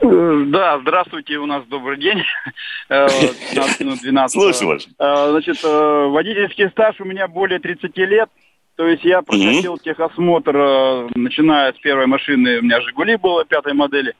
Э, 0.00 0.44
да, 0.46 0.78
здравствуйте, 0.80 1.36
у 1.36 1.44
нас 1.44 1.62
добрый 1.66 1.98
день. 1.98 2.22
15 2.88 3.80
минут 3.80 4.00
12. 4.00 4.32
Слушаю 4.32 4.68
вас. 4.68 4.88
Э, 4.98 5.30
значит, 5.30 5.62
э, 5.62 6.06
водительский 6.06 6.70
стаж 6.70 6.98
у 7.00 7.04
меня 7.04 7.28
более 7.28 7.58
30 7.58 7.94
лет. 7.98 8.30
То 8.76 8.86
есть 8.86 9.04
я 9.04 9.20
проходил 9.20 9.74
угу. 9.74 9.82
техосмотр, 9.82 11.08
начиная 11.14 11.72
с 11.72 11.78
первой 11.78 12.06
машины, 12.06 12.58
у 12.58 12.62
меня 12.62 12.80
«Жигули» 12.82 13.16
было, 13.16 13.44
пятой 13.44 13.72
модели. 13.72 14.14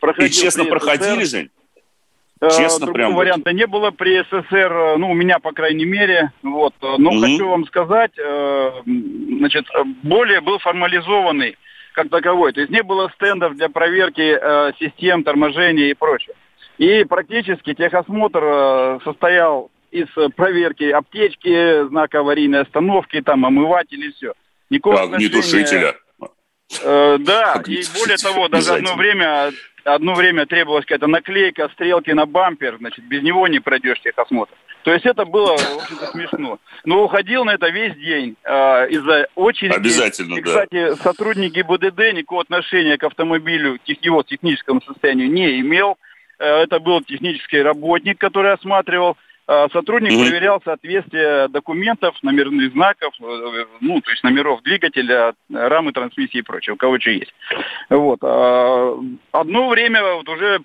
Проходил 0.00 0.28
И 0.28 0.32
честно 0.32 0.64
проходили, 0.64 1.24
Жень? 1.24 1.50
Э, 2.42 2.48
Честно, 2.50 2.86
Другого 2.86 2.92
прям 2.92 3.14
варианта 3.14 3.50
вот. 3.50 3.56
не 3.56 3.66
было 3.68 3.92
при 3.92 4.20
СССР, 4.24 4.72
э, 4.72 4.96
ну, 4.96 5.12
у 5.12 5.14
меня, 5.14 5.38
по 5.38 5.52
крайней 5.52 5.84
мере. 5.84 6.32
Вот. 6.42 6.74
Но 6.80 7.10
угу. 7.10 7.20
хочу 7.20 7.48
вам 7.48 7.64
сказать, 7.66 8.10
э, 8.18 8.72
значит, 8.84 9.66
более 10.02 10.40
был 10.40 10.58
формализованный 10.58 11.56
как 11.92 12.08
таковой. 12.08 12.52
То 12.52 12.60
есть 12.60 12.72
не 12.72 12.82
было 12.82 13.12
стендов 13.14 13.54
для 13.54 13.68
проверки 13.68 14.40
систем 14.82 15.22
торможения 15.22 15.90
и 15.90 15.94
прочее. 15.94 16.34
И 16.78 17.04
практически 17.04 17.74
техосмотр 17.74 18.98
состоял 19.04 19.70
из 19.92 20.08
проверки 20.34 20.84
аптечки, 20.84 21.86
знака 21.88 22.20
аварийной 22.20 22.62
остановки, 22.62 23.20
там, 23.20 23.44
омыватель 23.44 24.04
и 24.04 24.12
все. 24.12 24.32
Никакого 24.70 24.96
как, 24.96 25.04
отношения... 25.04 25.28
огнетушителя. 25.28 25.94
Э, 26.82 27.18
да, 27.20 27.62
и 27.66 27.82
более 27.94 28.16
того, 28.16 28.48
даже 28.48 28.72
одно 28.72 28.94
время 28.96 29.50
одно 29.84 30.14
время 30.14 30.46
требовалась 30.46 30.84
какая-то 30.84 31.06
наклейка, 31.06 31.68
стрелки 31.70 32.10
на 32.10 32.26
бампер, 32.26 32.76
значит, 32.78 33.04
без 33.04 33.22
него 33.22 33.46
не 33.48 33.60
пройдешь 33.60 34.00
техосмотр. 34.00 34.54
То 34.82 34.92
есть 34.92 35.06
это 35.06 35.24
было, 35.24 35.56
в 35.56 35.82
общем-то, 35.82 36.06
смешно. 36.08 36.58
Но 36.84 37.04
уходил 37.04 37.44
на 37.44 37.54
это 37.54 37.68
весь 37.68 37.94
день 37.94 38.36
э, 38.42 38.88
из-за 38.90 39.28
очереди. 39.36 39.74
Обязательно, 39.74 40.34
и, 40.34 40.42
кстати, 40.42 40.94
сотрудник 40.96 41.52
ГИБДД 41.52 42.14
никакого 42.14 42.42
отношения 42.42 42.98
к 42.98 43.04
автомобилю, 43.04 43.78
к 43.78 43.88
его 43.88 44.22
техническому 44.22 44.80
состоянию 44.82 45.30
не 45.30 45.60
имел. 45.60 45.98
Э, 46.38 46.62
это 46.62 46.80
был 46.80 47.00
технический 47.02 47.62
работник, 47.62 48.18
который 48.18 48.52
осматривал. 48.52 49.16
Э, 49.48 49.66
сотрудник 49.72 50.12
mm-hmm. 50.12 50.28
проверял 50.28 50.62
соответствие 50.64 51.48
документов, 51.48 52.14
номерных 52.22 52.72
знаков, 52.72 53.12
э, 53.20 53.64
ну, 53.80 54.00
то 54.00 54.10
есть 54.10 54.22
номеров 54.22 54.62
двигателя, 54.62 55.34
рамы 55.52 55.92
трансмиссии 55.92 56.38
и 56.38 56.42
прочее, 56.42 56.74
у 56.74 56.76
кого 56.76 57.00
что 57.00 57.10
есть. 57.10 57.34
Вот. 57.90 58.20
А, 58.22 58.96
одно 59.32 59.68
время, 59.68 60.14
вот 60.14 60.28
уже 60.28 60.60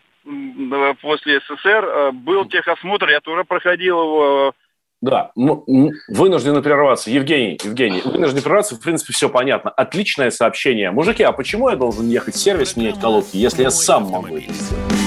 после 1.01 1.39
СССР, 1.39 1.85
э, 1.85 2.11
был 2.11 2.45
техосмотр, 2.45 3.09
я 3.09 3.19
тоже 3.19 3.43
проходил 3.43 3.99
его 3.99 4.53
да, 4.99 5.29
ну, 5.35 5.63
вынуждены 6.07 6.63
прерваться. 6.63 7.11
Евгений, 7.11 7.59
Евгений, 7.63 8.01
вынуждены 8.03 8.41
прерваться, 8.41 8.75
в 8.75 8.81
принципе, 8.81 9.13
все 9.13 9.29
понятно. 9.29 9.69
Отличное 9.69 10.31
сообщение. 10.31 10.89
Мужики, 10.89 11.21
а 11.21 11.31
почему 11.33 11.69
я 11.69 11.75
должен 11.75 12.07
ехать 12.07 12.33
в 12.33 12.39
сервис 12.39 12.75
менять 12.75 12.99
колодки, 12.99 13.37
если 13.37 13.61
я 13.61 13.69
сам 13.69 14.05
могу 14.05 14.37
это 14.37 14.51
сделать? 14.51 15.06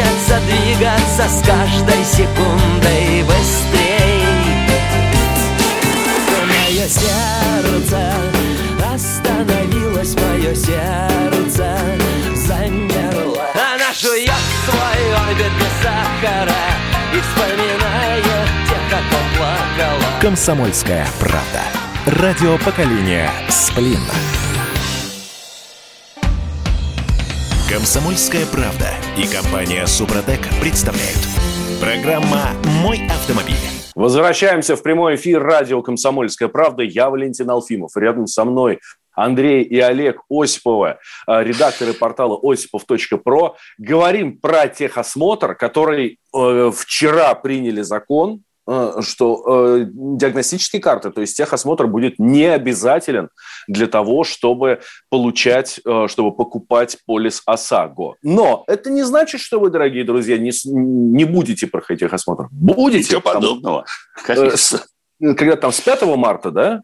Хочется 0.00 0.40
двигаться 0.46 1.28
с 1.28 1.46
каждой 1.46 2.04
секундой 2.04 3.22
быстрей. 3.24 4.24
Мое 6.48 6.88
сердце 6.88 8.14
остановилось, 8.94 10.14
мое 10.14 10.54
сердце 10.54 11.76
замерло. 12.34 13.46
Она 13.54 13.92
жует 13.92 14.32
свой 14.64 15.14
орбит 15.16 15.52
без 15.58 15.82
сахара 15.82 16.54
И 17.14 17.20
вспоминает 17.20 18.24
тех, 18.68 18.86
кто 18.88 19.18
плакала. 19.36 20.20
Комсомольская 20.20 21.06
правда. 21.18 21.62
Радио 22.06 22.56
поколения 22.58 23.30
Сплин 23.50 24.00
Комсомольская 27.70 28.46
правда 28.46 28.88
и 29.16 29.32
компания 29.32 29.86
Супротек 29.86 30.40
представляют. 30.60 31.20
Программа 31.80 32.48
«Мой 32.82 33.00
автомобиль». 33.06 33.54
Возвращаемся 33.94 34.74
в 34.74 34.82
прямой 34.82 35.14
эфир 35.14 35.40
радио 35.40 35.80
«Комсомольская 35.80 36.48
правда». 36.48 36.82
Я 36.82 37.10
Валентин 37.10 37.48
Алфимов. 37.48 37.96
Рядом 37.96 38.26
со 38.26 38.44
мной 38.44 38.80
Андрей 39.12 39.62
и 39.62 39.78
Олег 39.78 40.22
Осиповы, 40.28 40.96
э, 41.28 41.44
редакторы 41.44 41.92
портала 41.92 42.36
осипов.про. 42.42 43.54
Говорим 43.78 44.40
про 44.40 44.66
техосмотр, 44.66 45.54
который 45.54 46.18
э, 46.34 46.72
вчера 46.74 47.32
приняли 47.36 47.82
закон, 47.82 48.42
что 49.00 49.78
э, 49.78 49.86
диагностические 49.92 50.80
карты, 50.80 51.10
то 51.10 51.20
есть 51.20 51.36
техосмотр 51.36 51.86
будет 51.86 52.18
не 52.18 52.44
обязателен 52.44 53.30
для 53.66 53.86
того, 53.86 54.24
чтобы 54.24 54.80
получать, 55.08 55.80
э, 55.84 56.06
чтобы 56.08 56.32
покупать 56.34 56.98
полис 57.06 57.42
ОСАГО. 57.46 58.16
Но 58.22 58.64
это 58.68 58.90
не 58.90 59.02
значит, 59.02 59.40
что 59.40 59.58
вы, 59.58 59.70
дорогие 59.70 60.04
друзья, 60.04 60.38
не, 60.38 60.52
не 60.64 61.24
будете 61.24 61.66
проходить 61.66 62.00
техосмотр. 62.00 62.48
Будете. 62.50 63.16
Ничего 63.16 63.20
подобного. 63.20 63.84
Э, 64.28 64.54
когда 65.20 65.56
там 65.56 65.72
с 65.72 65.80
5 65.80 66.02
марта, 66.16 66.50
да? 66.50 66.80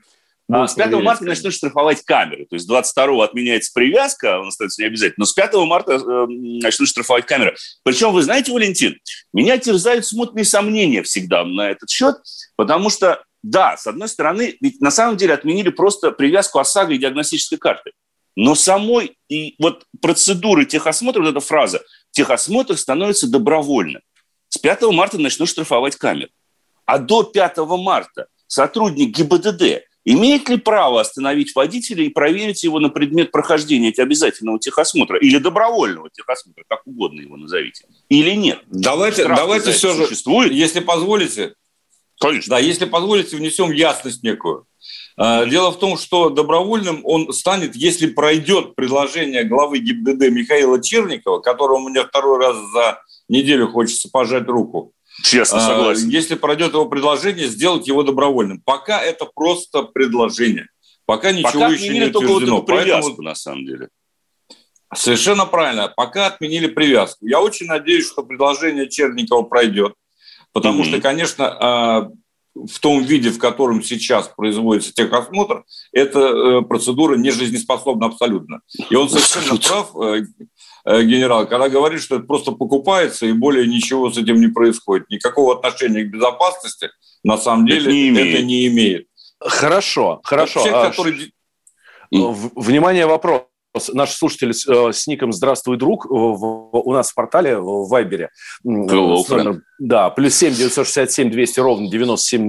А 0.49 0.69
с 0.69 0.75
5 0.75 0.93
марта 1.03 1.25
начнут 1.25 1.53
штрафовать 1.53 2.03
камеры. 2.03 2.47
То 2.47 2.55
есть 2.55 2.69
22 2.69 3.25
отменяется 3.25 3.73
привязка, 3.75 4.38
он 4.38 4.49
остается 4.49 4.81
не 4.81 4.87
обязательно. 4.87 5.23
Но 5.23 5.25
с 5.25 5.33
5 5.33 5.55
марта 5.67 5.95
э, 5.95 6.26
начнут 6.29 6.88
штрафовать 6.88 7.26
камеры. 7.26 7.57
Причем, 7.83 8.12
вы 8.12 8.23
знаете, 8.23 8.53
Валентин, 8.53 8.97
меня 9.33 9.59
терзают 9.59 10.07
смутные 10.07 10.45
сомнения 10.45 11.03
всегда 11.03 11.45
на 11.45 11.71
этот 11.71 11.91
счет, 11.91 12.17
потому 12.55 12.91
что, 12.91 13.25
да, 13.43 13.76
с 13.76 13.88
одной 13.88 14.09
стороны, 14.09 14.57
ведь 14.61 14.81
на 14.81 14.93
самом 14.93 15.17
деле 15.17 15.35
отменили 15.35 15.71
просто 15.71 16.12
привязку 16.12 16.61
ОСАГО 16.61 16.95
и 16.95 16.99
диагностической 16.99 17.59
карты. 17.59 17.91
Но 18.37 18.55
самой 18.55 19.17
и 19.29 19.57
вот 19.59 19.85
процедуры 20.00 20.65
техосмотра, 20.65 21.23
вот 21.23 21.31
эта 21.31 21.41
фраза, 21.41 21.83
техосмотр 22.12 22.76
становится 22.76 23.29
добровольным. 23.29 24.03
С 24.49 24.59
5 24.59 24.83
марта 24.93 25.19
начнут 25.19 25.49
штрафовать 25.49 25.97
камеры. 25.97 26.31
А 26.85 26.99
до 26.99 27.25
5 27.25 27.57
марта 27.67 28.26
сотрудник 28.47 29.17
ГИБДД 29.17 29.83
Имеет 30.09 30.49
ли 30.49 30.57
право 30.57 31.01
остановить 31.01 31.53
водителя 31.57 32.05
и 32.05 32.11
проверить 32.11 32.63
его 32.63 32.79
на 32.79 32.91
предмет 32.91 33.33
прохождения 33.33 33.93
обязательного 33.99 34.61
техосмотра 34.61 35.19
или 35.19 35.39
добровольного 35.39 36.11
техосмотра, 36.11 36.63
как 36.69 36.87
угодно 36.87 37.23
его 37.23 37.37
назовите, 37.37 37.87
или 38.09 38.31
нет? 38.31 38.61
Давайте, 38.69 39.23
Штраф 39.23 39.37
давайте 39.37 39.73
все 39.73 39.95
же, 39.95 40.07
существует? 40.07 40.53
если 40.53 40.79
позволите, 40.79 41.55
Конечно. 42.21 42.51
Да, 42.51 42.59
если 42.61 42.85
позволите, 42.87 43.37
внесем 43.37 43.73
ясность 43.73 44.23
некую. 44.23 44.67
А, 45.17 45.45
дело 45.45 45.73
в 45.73 45.79
том, 45.79 45.99
что 45.99 46.31
добровольным 46.31 47.01
он 47.05 47.33
станет, 47.33 47.75
если 47.75 48.07
пройдет 48.07 48.77
предложение 48.77 49.45
главы 49.45 49.81
ГИБДД 49.81 50.31
Михаила 50.31 50.81
Черникова, 50.81 51.41
которому 51.41 51.89
мне 51.89 52.05
второй 52.05 52.39
раз 52.39 52.57
за 52.73 53.03
неделю 53.29 53.69
хочется 53.69 54.09
пожать 54.11 54.47
руку, 54.47 54.93
Честно, 55.23 55.58
а, 55.58 55.61
согласен. 55.61 56.08
Если 56.08 56.35
пройдет 56.35 56.73
его 56.73 56.87
предложение, 56.87 57.46
сделать 57.46 57.87
его 57.88 58.02
добровольным. 58.02 58.61
Пока 58.64 59.00
это 59.00 59.25
просто 59.25 59.82
предложение. 59.82 60.68
Пока 61.06 61.32
ничего 61.32 61.52
Пока 61.52 61.68
еще 61.68 61.88
не 61.88 62.04
утверждено. 62.04 62.56
Вот 62.56 62.66
Поэтому... 62.66 63.23
на 63.23 63.35
самом 63.35 63.64
деле. 63.64 63.88
Совершенно 64.94 65.46
правильно. 65.46 65.92
Пока 65.94 66.26
отменили 66.26 66.66
привязку. 66.66 67.26
Я 67.26 67.40
очень 67.40 67.66
надеюсь, 67.66 68.06
что 68.06 68.23
предложение 68.23 68.88
Черникова 68.88 69.42
пройдет. 69.42 69.94
Потому 70.52 70.82
mm-hmm. 70.82 70.88
что, 70.88 71.00
конечно, 71.00 71.46
а, 71.49 72.11
в 72.65 72.79
том 72.81 73.03
виде, 73.03 73.31
в 73.31 73.39
котором 73.39 73.83
сейчас 73.83 74.31
производится 74.37 74.93
техосмотр, 74.93 75.65
эта 75.93 76.21
э, 76.21 76.63
процедура 76.63 77.17
не 77.17 77.31
жизнеспособна 77.31 78.07
абсолютно. 78.07 78.61
И 78.91 78.95
он 78.97 79.09
совершенно 79.09 79.59
прав, 79.61 79.95
э, 79.97 80.23
Э, 80.89 81.03
генерал, 81.03 81.49
когда 81.49 81.69
говорит, 81.69 82.01
что 82.01 82.15
это 82.15 82.25
просто 82.27 82.53
покупается 82.53 83.27
и 83.27 83.33
более 83.33 83.67
ничего 83.67 84.09
с 84.09 84.19
этим 84.19 84.41
не 84.41 84.47
происходит. 84.47 85.11
Никакого 85.11 85.57
отношения 85.57 86.05
к 86.05 86.11
безопасности 86.11 86.91
на 87.25 87.37
самом 87.37 87.67
деле 87.67 87.93
не 87.93 88.09
имеет. 88.09 88.35
это 88.35 88.43
не 88.45 88.67
имеет. 88.69 89.09
Хорошо, 89.41 90.21
хорошо. 90.23 90.61
Человек, 90.61 90.77
а, 90.77 90.91
который... 90.91 91.33
Внимание, 92.13 93.07
вопрос. 93.07 93.43
Наш 93.92 94.14
слушатель 94.14 94.50
э, 94.50 94.92
с 94.92 95.06
ником 95.06 95.33
«Здравствуй, 95.33 95.76
друг» 95.76 96.06
у 96.11 96.92
нас 96.92 97.11
в 97.11 97.14
портале, 97.14 97.59
в 97.59 97.88
Вайбере. 97.88 98.30
Номер, 98.64 99.62
да, 99.78 100.11
плюс 100.11 100.35
семь 100.35 100.54
девятьсот 100.54 100.87
шестьдесят 100.87 101.12
семь 101.12 101.30
двести 101.30 101.61
ровно 101.61 101.90
девяносто 101.90 102.28
семь 102.28 102.49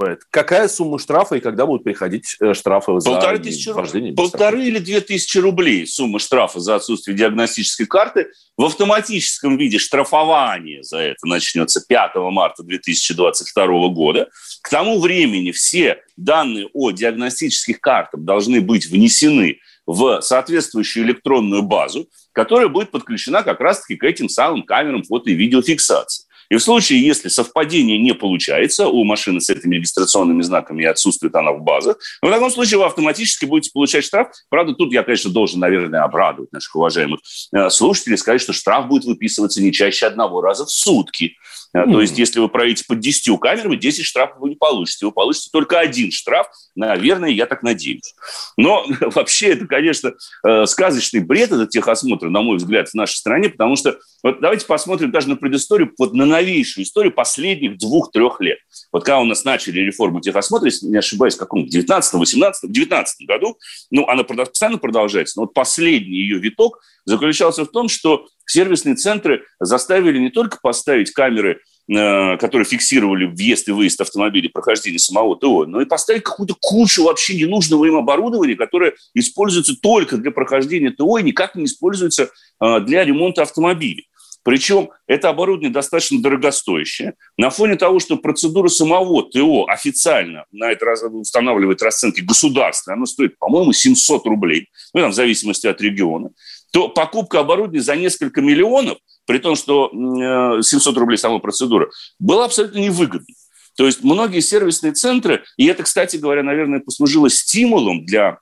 спрашивает 0.00 0.22
Какая 0.30 0.68
сумма 0.68 0.98
штрафа 0.98 1.36
и 1.36 1.40
когда 1.40 1.66
будут 1.66 1.84
приходить 1.84 2.36
э, 2.40 2.54
штрафы 2.54 3.00
за 3.00 3.10
полторы 3.10 3.38
тысячи, 3.38 3.68
вождение? 3.68 4.12
Полторы 4.14 4.64
или 4.64 4.78
две 4.78 5.00
тысячи 5.00 5.38
рублей 5.38 5.86
сумма 5.86 6.18
штрафа 6.18 6.60
за 6.60 6.76
отсутствие 6.76 7.16
диагностической 7.16 7.86
карты. 7.86 8.28
В 8.56 8.64
автоматическом 8.64 9.56
виде 9.56 9.78
штрафование 9.78 10.82
за 10.82 10.98
это 10.98 11.26
начнется 11.26 11.82
5 11.86 12.10
марта 12.30 12.62
2022 12.62 13.88
года. 13.88 14.28
К 14.62 14.68
тому 14.68 15.00
времени 15.00 15.50
все 15.50 16.02
данные 16.16 16.68
о 16.72 16.90
диагностических 16.90 17.80
картах 17.80 18.20
должны 18.22 18.60
быть 18.60 18.86
внесены 18.86 19.58
в 19.86 20.20
соответствующую 20.20 21.06
электронную 21.06 21.62
базу, 21.62 22.08
которая 22.32 22.68
будет 22.68 22.90
подключена 22.90 23.42
как 23.42 23.60
раз-таки 23.60 23.96
к 23.96 24.04
этим 24.04 24.28
самым 24.28 24.62
камерам 24.62 25.02
фото- 25.02 25.30
и 25.30 25.34
видеофиксации. 25.34 26.26
И 26.50 26.56
в 26.56 26.60
случае, 26.60 27.00
если 27.00 27.28
совпадение 27.28 27.96
не 27.96 28.12
получается 28.12 28.88
у 28.88 29.04
машины 29.04 29.40
с 29.40 29.48
этими 29.48 29.76
регистрационными 29.76 30.42
знаками 30.42 30.82
и 30.82 30.86
отсутствует 30.86 31.34
она 31.36 31.52
в 31.52 31.62
базах, 31.62 31.96
в 32.20 32.28
таком 32.28 32.50
случае 32.50 32.78
вы 32.78 32.86
автоматически 32.86 33.44
будете 33.44 33.70
получать 33.72 34.04
штраф. 34.04 34.28
Правда, 34.48 34.74
тут 34.74 34.92
я, 34.92 35.04
конечно, 35.04 35.30
должен, 35.30 35.60
наверное, 35.60 36.02
обрадовать 36.02 36.52
наших 36.52 36.74
уважаемых 36.74 37.20
э, 37.54 37.70
слушателей, 37.70 38.18
сказать, 38.18 38.40
что 38.40 38.52
штраф 38.52 38.88
будет 38.88 39.04
выписываться 39.04 39.62
не 39.62 39.72
чаще 39.72 40.06
одного 40.06 40.40
раза 40.40 40.66
в 40.66 40.70
сутки. 40.70 41.36
Mm. 41.76 41.92
То 41.92 42.00
есть, 42.00 42.18
если 42.18 42.40
вы 42.40 42.48
проедете 42.48 42.84
под 42.88 43.00
10 43.00 43.38
камерами, 43.38 43.76
10 43.76 44.04
штрафов 44.04 44.38
вы 44.40 44.50
не 44.50 44.56
получите. 44.56 45.06
Вы 45.06 45.12
получите 45.12 45.50
только 45.52 45.78
один 45.78 46.10
штраф, 46.10 46.48
наверное, 46.74 47.30
я 47.30 47.46
так 47.46 47.62
надеюсь. 47.62 48.14
Но 48.56 48.84
вообще 49.00 49.50
это, 49.50 49.66
конечно, 49.66 50.12
э, 50.46 50.66
сказочный 50.66 51.20
бред, 51.20 51.52
этот 51.52 51.70
техосмотр, 51.70 52.28
на 52.28 52.42
мой 52.42 52.56
взгляд, 52.56 52.88
в 52.88 52.94
нашей 52.94 53.16
стране, 53.16 53.48
потому 53.50 53.76
что 53.76 53.98
вот 54.22 54.40
давайте 54.40 54.66
посмотрим 54.66 55.10
даже 55.10 55.28
на 55.28 55.36
предысторию, 55.36 55.92
вот 55.98 56.12
на 56.12 56.26
новейшую 56.26 56.84
историю 56.84 57.12
последних 57.12 57.78
двух-трех 57.78 58.40
лет. 58.40 58.58
Вот 58.92 59.04
когда 59.04 59.20
у 59.20 59.24
нас 59.24 59.44
начали 59.44 59.80
реформу 59.80 60.20
техосмотра, 60.20 60.66
если 60.66 60.86
не 60.86 60.98
ошибаюсь, 60.98 61.36
в 61.36 61.38
каком 61.38 61.66
19 61.66 62.14
18 62.14 62.70
19 62.70 63.26
году, 63.26 63.58
ну, 63.90 64.06
она 64.06 64.24
постоянно 64.24 64.78
продолжается, 64.78 65.38
но 65.38 65.44
вот 65.44 65.54
последний 65.54 66.18
ее 66.18 66.38
виток 66.38 66.80
заключался 67.10 67.64
в 67.64 67.70
том, 67.70 67.88
что 67.88 68.26
сервисные 68.46 68.94
центры 68.94 69.44
заставили 69.58 70.18
не 70.18 70.30
только 70.30 70.58
поставить 70.62 71.12
камеры, 71.12 71.60
э, 71.88 72.36
которые 72.38 72.64
фиксировали 72.64 73.26
въезд 73.26 73.68
и 73.68 73.72
выезд 73.72 74.00
автомобилей, 74.00 74.48
прохождение 74.48 74.98
самого 74.98 75.36
ТО, 75.36 75.66
но 75.66 75.80
и 75.80 75.86
поставить 75.86 76.22
какую-то 76.22 76.54
кучу 76.58 77.04
вообще 77.04 77.36
ненужного 77.36 77.84
им 77.84 77.96
оборудования, 77.96 78.54
которое 78.54 78.94
используется 79.14 79.74
только 79.80 80.16
для 80.16 80.30
прохождения 80.30 80.90
ТО 80.90 81.18
и 81.18 81.22
никак 81.22 81.54
не 81.54 81.64
используется 81.64 82.30
э, 82.60 82.80
для 82.80 83.04
ремонта 83.04 83.42
автомобилей. 83.42 84.06
Причем 84.42 84.88
это 85.06 85.28
оборудование 85.28 85.70
достаточно 85.70 86.20
дорогостоящее. 86.22 87.14
На 87.36 87.50
фоне 87.50 87.76
того, 87.76 88.00
что 88.00 88.16
процедура 88.16 88.68
самого 88.68 89.22
ТО 89.22 89.66
официально 89.68 90.46
на 90.50 90.70
это 90.70 90.86
устанавливает 91.08 91.82
расценки 91.82 92.22
государства, 92.22 92.94
она 92.94 93.04
стоит, 93.04 93.38
по-моему, 93.38 93.72
700 93.72 94.24
рублей, 94.26 94.68
ну, 94.94 95.02
там, 95.02 95.10
в 95.10 95.14
зависимости 95.14 95.66
от 95.66 95.80
региона 95.82 96.30
то 96.72 96.88
покупка 96.88 97.40
оборудования 97.40 97.82
за 97.82 97.96
несколько 97.96 98.40
миллионов, 98.40 98.98
при 99.26 99.38
том, 99.38 99.56
что 99.56 99.90
700 99.90 100.96
рублей 100.96 101.16
сама 101.16 101.38
процедура, 101.38 101.90
была 102.18 102.44
абсолютно 102.44 102.78
невыгодна. 102.78 103.34
То 103.76 103.86
есть 103.86 104.02
многие 104.02 104.40
сервисные 104.40 104.92
центры, 104.92 105.44
и 105.56 105.66
это, 105.66 105.82
кстати 105.82 106.16
говоря, 106.16 106.42
наверное, 106.42 106.80
послужило 106.80 107.30
стимулом 107.30 108.04
для 108.04 108.38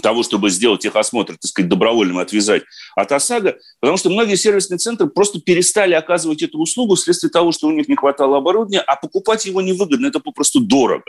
того, 0.00 0.22
чтобы 0.22 0.48
сделать 0.48 0.80
техосмотр, 0.80 1.34
так 1.34 1.44
сказать, 1.44 1.68
добровольным 1.68 2.18
отвязать 2.18 2.62
от 2.96 3.12
ОСАГО, 3.12 3.58
потому 3.80 3.98
что 3.98 4.08
многие 4.08 4.36
сервисные 4.36 4.78
центры 4.78 5.08
просто 5.08 5.40
перестали 5.40 5.92
оказывать 5.92 6.42
эту 6.42 6.58
услугу 6.58 6.94
вследствие 6.94 7.30
того, 7.30 7.52
что 7.52 7.66
у 7.66 7.72
них 7.72 7.88
не 7.88 7.96
хватало 7.96 8.38
оборудования, 8.38 8.80
а 8.80 8.96
покупать 8.96 9.44
его 9.44 9.60
невыгодно, 9.60 10.06
это 10.06 10.20
попросту 10.20 10.60
дорого. 10.60 11.04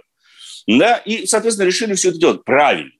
Да? 0.68 0.98
И, 0.98 1.26
соответственно, 1.26 1.68
решили 1.68 1.94
все 1.94 2.10
это 2.10 2.18
делать 2.18 2.44
правильно. 2.44 2.92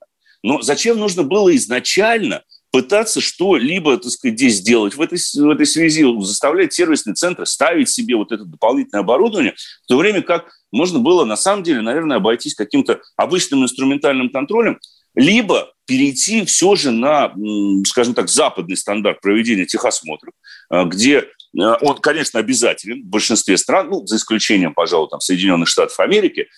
Но 0.42 0.62
зачем 0.62 0.98
нужно 0.98 1.22
было 1.22 1.54
изначально 1.56 2.42
пытаться 2.74 3.20
что-либо, 3.20 3.96
так 3.98 4.10
сказать, 4.10 4.36
здесь 4.36 4.54
сделать 4.56 4.96
в 4.96 5.00
этой, 5.00 5.16
в 5.16 5.48
этой 5.48 5.64
связи, 5.64 6.04
заставлять 6.22 6.72
сервисный 6.72 7.14
центр 7.14 7.46
ставить 7.46 7.88
себе 7.88 8.16
вот 8.16 8.32
это 8.32 8.44
дополнительное 8.44 9.02
оборудование, 9.02 9.54
в 9.84 9.86
то 9.86 9.96
время 9.96 10.22
как 10.22 10.50
можно 10.72 10.98
было, 10.98 11.24
на 11.24 11.36
самом 11.36 11.62
деле, 11.62 11.82
наверное, 11.82 12.16
обойтись 12.16 12.56
каким-то 12.56 13.00
обычным 13.16 13.62
инструментальным 13.62 14.28
контролем, 14.28 14.80
либо 15.14 15.72
перейти 15.86 16.44
все 16.46 16.74
же 16.74 16.90
на, 16.90 17.32
скажем 17.86 18.12
так, 18.12 18.28
западный 18.28 18.76
стандарт 18.76 19.20
проведения 19.20 19.66
техосмотров, 19.66 20.34
а, 20.68 20.82
где 20.82 21.28
а, 21.56 21.76
он, 21.80 21.98
конечно, 21.98 22.40
обязателен 22.40 23.04
в 23.04 23.06
большинстве 23.06 23.56
стран, 23.56 23.88
ну, 23.88 24.04
за 24.04 24.16
исключением, 24.16 24.74
пожалуй, 24.74 25.08
там, 25.10 25.20
Соединенных 25.20 25.68
Штатов 25.68 26.00
Америки, 26.00 26.48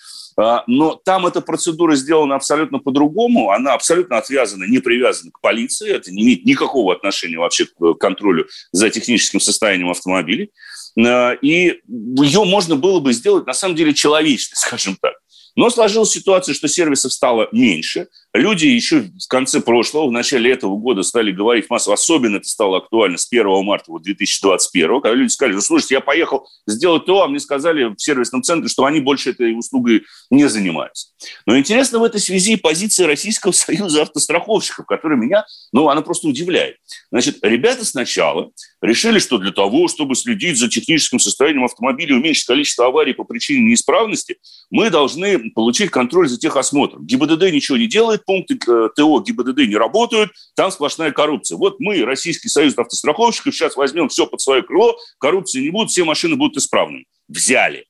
но 0.66 1.00
там 1.04 1.26
эта 1.26 1.40
процедура 1.40 1.94
сделана 1.94 2.34
абсолютно 2.34 2.78
по-другому, 2.78 3.50
она 3.50 3.72
абсолютно 3.72 4.18
отвязана, 4.18 4.64
не 4.64 4.80
привязана 4.80 5.30
к 5.30 5.40
полиции, 5.40 5.90
это 5.90 6.12
не 6.12 6.22
имеет 6.22 6.44
никакого 6.44 6.94
отношения 6.94 7.38
вообще 7.38 7.66
к 7.66 7.94
контролю 7.94 8.46
за 8.70 8.90
техническим 8.90 9.40
состоянием 9.40 9.90
автомобилей. 9.90 10.50
А, 10.98 11.32
и 11.32 11.80
ее 11.86 12.44
можно 12.44 12.76
было 12.76 13.00
бы 13.00 13.12
сделать, 13.12 13.46
на 13.46 13.54
самом 13.54 13.76
деле, 13.76 13.94
человечной, 13.94 14.56
скажем 14.56 14.96
так. 15.00 15.14
Но 15.56 15.70
сложилась 15.70 16.10
ситуация, 16.10 16.54
что 16.54 16.68
сервисов 16.68 17.12
стало 17.12 17.48
меньше. 17.50 18.08
Люди 18.36 18.66
еще 18.66 19.00
в 19.00 19.28
конце 19.28 19.60
прошлого, 19.60 20.08
в 20.08 20.12
начале 20.12 20.52
этого 20.52 20.76
года 20.76 21.02
стали 21.02 21.32
говорить 21.32 21.70
массово, 21.70 21.94
особенно 21.94 22.36
это 22.36 22.48
стало 22.48 22.78
актуально 22.78 23.16
с 23.16 23.26
1 23.30 23.64
марта 23.64 23.90
вот 23.90 24.02
2021, 24.02 25.00
когда 25.00 25.14
люди 25.14 25.30
сказали, 25.30 25.54
ну, 25.54 25.62
слушайте, 25.62 25.94
я 25.94 26.00
поехал 26.00 26.46
сделать 26.66 27.06
то, 27.06 27.22
а 27.22 27.28
мне 27.28 27.40
сказали 27.40 27.84
в 27.84 27.98
сервисном 27.98 28.42
центре, 28.42 28.68
что 28.68 28.84
они 28.84 29.00
больше 29.00 29.30
этой 29.30 29.58
услугой 29.58 30.02
не 30.30 30.48
занимаются. 30.48 31.08
Но 31.46 31.56
интересно 31.58 31.98
в 31.98 32.04
этой 32.04 32.20
связи 32.20 32.56
позиция 32.56 33.06
Российского 33.06 33.52
союза 33.52 34.02
автостраховщиков, 34.02 34.84
которая 34.84 35.18
меня, 35.18 35.44
ну, 35.72 35.88
она 35.88 36.02
просто 36.02 36.28
удивляет. 36.28 36.76
Значит, 37.10 37.38
ребята 37.42 37.84
сначала 37.84 38.50
решили, 38.82 39.18
что 39.18 39.38
для 39.38 39.52
того, 39.52 39.88
чтобы 39.88 40.14
следить 40.14 40.58
за 40.58 40.68
техническим 40.68 41.18
состоянием 41.18 41.64
автомобиля 41.64 42.14
и 42.14 42.18
уменьшить 42.18 42.44
количество 42.44 42.86
аварий 42.86 43.14
по 43.14 43.24
причине 43.24 43.70
неисправности, 43.70 44.36
мы 44.70 44.90
должны 44.90 45.50
получить 45.52 45.90
контроль 45.90 46.28
за 46.28 46.38
техосмотром. 46.38 47.06
ГИБДД 47.06 47.52
ничего 47.52 47.78
не 47.78 47.86
делает, 47.86 48.25
пункты 48.26 48.58
э, 48.66 48.88
ТО 48.94 49.20
ГИБДД 49.20 49.68
не 49.68 49.76
работают, 49.76 50.32
там 50.54 50.70
сплошная 50.70 51.12
коррупция. 51.12 51.56
Вот 51.56 51.80
мы, 51.80 52.04
Российский 52.04 52.48
союз 52.48 52.76
автостраховщиков, 52.76 53.54
сейчас 53.54 53.76
возьмем 53.76 54.08
все 54.08 54.26
под 54.26 54.40
свое 54.40 54.62
крыло, 54.62 54.96
коррупции 55.18 55.62
не 55.62 55.70
будет, 55.70 55.90
все 55.90 56.04
машины 56.04 56.36
будут 56.36 56.58
исправными. 56.58 57.06
Взяли. 57.28 57.86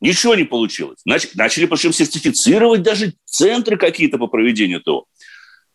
Ничего 0.00 0.34
не 0.34 0.44
получилось. 0.44 1.00
Начали, 1.04 1.66
причем 1.66 1.92
сертифицировать 1.92 2.82
даже 2.82 3.14
центры 3.24 3.76
какие-то 3.76 4.18
по 4.18 4.26
проведению 4.26 4.82
ТО. 4.82 5.06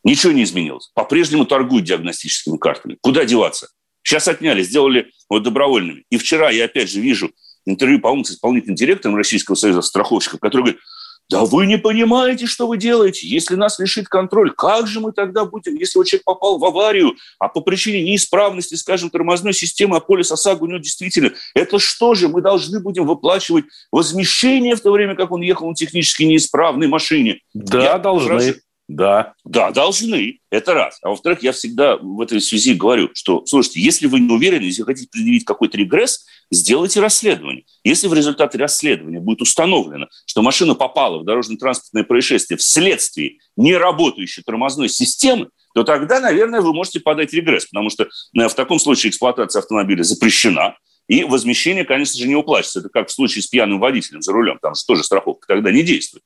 Ничего 0.03 0.31
не 0.31 0.43
изменилось. 0.43 0.91
По-прежнему 0.93 1.45
торгуют 1.45 1.85
диагностическими 1.85 2.57
картами. 2.57 2.97
Куда 3.01 3.25
деваться? 3.25 3.69
Сейчас 4.03 4.27
отняли, 4.27 4.63
сделали 4.63 5.11
вот 5.29 5.43
добровольными. 5.43 6.05
И 6.09 6.17
вчера 6.17 6.49
я 6.49 6.65
опять 6.65 6.89
же 6.89 7.01
вижу 7.01 7.31
интервью, 7.65 7.99
по-моему, 7.99 8.23
с 8.23 8.31
исполнительным 8.31 8.75
директором 8.75 9.15
Российского 9.15 9.55
союза 9.55 9.81
страховщиков, 9.81 10.39
который 10.39 10.61
говорит, 10.61 10.81
да 11.29 11.43
вы 11.43 11.65
не 11.65 11.77
понимаете, 11.77 12.45
что 12.45 12.67
вы 12.67 12.77
делаете. 12.77 13.27
Если 13.27 13.55
нас 13.55 13.79
лишит 13.79 14.07
контроль, 14.07 14.51
как 14.51 14.87
же 14.87 15.01
мы 15.01 15.11
тогда 15.11 15.45
будем, 15.45 15.75
если 15.75 15.97
вот 15.97 16.07
человек 16.07 16.23
попал 16.23 16.57
в 16.57 16.65
аварию, 16.65 17.15
а 17.37 17.49
по 17.49 17.61
причине 17.61 18.03
неисправности, 18.03 18.75
скажем, 18.75 19.09
тормозной 19.09 19.53
системы, 19.53 19.97
а 19.97 19.99
полис 19.99 20.31
ОСАГО 20.31 20.63
у 20.63 20.67
него 20.67 20.77
действительно, 20.77 21.33
это 21.53 21.79
что 21.79 22.13
же, 22.13 22.29
мы 22.29 22.41
должны 22.41 22.79
будем 22.79 23.05
выплачивать 23.05 23.65
возмещение 23.91 24.75
в 24.75 24.81
то 24.81 24.91
время, 24.91 25.15
как 25.15 25.31
он 25.31 25.41
ехал 25.41 25.67
на 25.67 25.75
технически 25.75 26.23
неисправной 26.23 26.87
машине? 26.87 27.41
Да, 27.53 27.83
Я 27.83 27.97
должны. 27.97 28.29
Прошу, 28.29 28.59
да. 28.87 29.33
Да, 29.43 29.71
должны. 29.71 30.39
Это 30.49 30.73
раз. 30.73 30.97
А 31.01 31.09
во-вторых, 31.09 31.43
я 31.43 31.51
всегда 31.51 31.97
в 31.97 32.21
этой 32.21 32.39
связи 32.39 32.73
говорю, 32.73 33.09
что, 33.13 33.45
слушайте, 33.45 33.81
если 33.81 34.07
вы 34.07 34.21
не 34.21 34.31
уверены, 34.31 34.63
если 34.63 34.83
хотите 34.83 35.09
предъявить 35.11 35.43
какой-то 35.43 35.77
регресс, 35.77 36.25
сделайте 36.51 37.01
расследование. 37.01 37.65
Если 37.83 38.07
в 38.07 38.13
результате 38.13 38.57
расследования 38.57 39.19
будет 39.19 39.41
установлено, 39.41 40.07
что 40.25 40.41
машина 40.41 40.73
попала 40.73 41.19
в 41.19 41.25
дорожно-транспортное 41.25 42.05
происшествие 42.05 42.57
вследствие 42.57 43.39
неработающей 43.57 44.41
тормозной 44.41 44.87
системы, 44.87 45.49
то 45.73 45.83
тогда, 45.83 46.21
наверное, 46.21 46.61
вы 46.61 46.73
можете 46.73 47.01
подать 47.01 47.33
регресс, 47.33 47.65
потому 47.65 47.89
что 47.89 48.05
э, 48.05 48.47
в 48.47 48.53
таком 48.53 48.79
случае 48.79 49.09
эксплуатация 49.09 49.59
автомобиля 49.59 50.03
запрещена, 50.03 50.77
и 51.09 51.23
возмещение, 51.23 51.85
конечно 51.85 52.19
же, 52.19 52.27
не 52.27 52.35
уплачивается. 52.35 52.79
Это 52.79 52.89
как 52.89 53.09
в 53.09 53.13
случае 53.13 53.41
с 53.41 53.47
пьяным 53.47 53.79
водителем 53.79 54.21
за 54.21 54.31
рулем, 54.33 54.59
там 54.61 54.75
же 54.75 54.83
тоже 54.85 55.03
страховка 55.03 55.47
тогда 55.47 55.71
не 55.71 55.83
действует. 55.83 56.23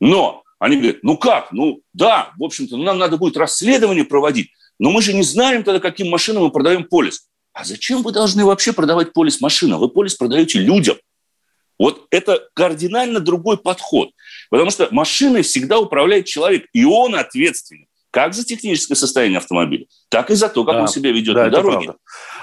Но 0.00 0.42
они 0.58 0.76
говорят, 0.76 0.98
ну 1.02 1.18
как, 1.18 1.52
ну 1.52 1.80
да, 1.92 2.32
в 2.38 2.44
общем-то, 2.44 2.76
ну, 2.76 2.84
нам 2.84 2.98
надо 2.98 3.16
будет 3.16 3.36
расследование 3.36 4.04
проводить, 4.04 4.50
но 4.78 4.90
мы 4.90 5.02
же 5.02 5.12
не 5.12 5.22
знаем 5.22 5.62
тогда, 5.64 5.80
каким 5.80 6.08
машинам 6.08 6.44
мы 6.44 6.50
продаем 6.50 6.84
полис. 6.84 7.28
А 7.52 7.64
зачем 7.64 8.02
вы 8.02 8.12
должны 8.12 8.44
вообще 8.44 8.72
продавать 8.72 9.12
полис 9.12 9.40
машинам? 9.40 9.80
Вы 9.80 9.88
полис 9.88 10.14
продаете 10.14 10.58
людям. 10.58 10.96
Вот 11.78 12.06
это 12.10 12.48
кардинально 12.54 13.20
другой 13.20 13.58
подход. 13.58 14.10
Потому 14.50 14.70
что 14.70 14.88
машиной 14.90 15.42
всегда 15.42 15.78
управляет 15.78 16.26
человек, 16.26 16.66
и 16.72 16.84
он 16.84 17.14
ответственен 17.14 17.86
как 18.16 18.32
за 18.32 18.46
техническое 18.46 18.94
состояние 18.94 19.36
автомобиля, 19.36 19.84
так 20.08 20.30
и 20.30 20.34
за 20.34 20.48
то, 20.48 20.64
как 20.64 20.76
Да. 20.76 20.80
он 20.80 20.88
себя 20.88 21.12
ведет 21.12 21.34
Да, 21.34 21.42
на 21.42 21.46
это 21.48 21.56
дороге. 21.58 21.84
правда. 21.84 21.96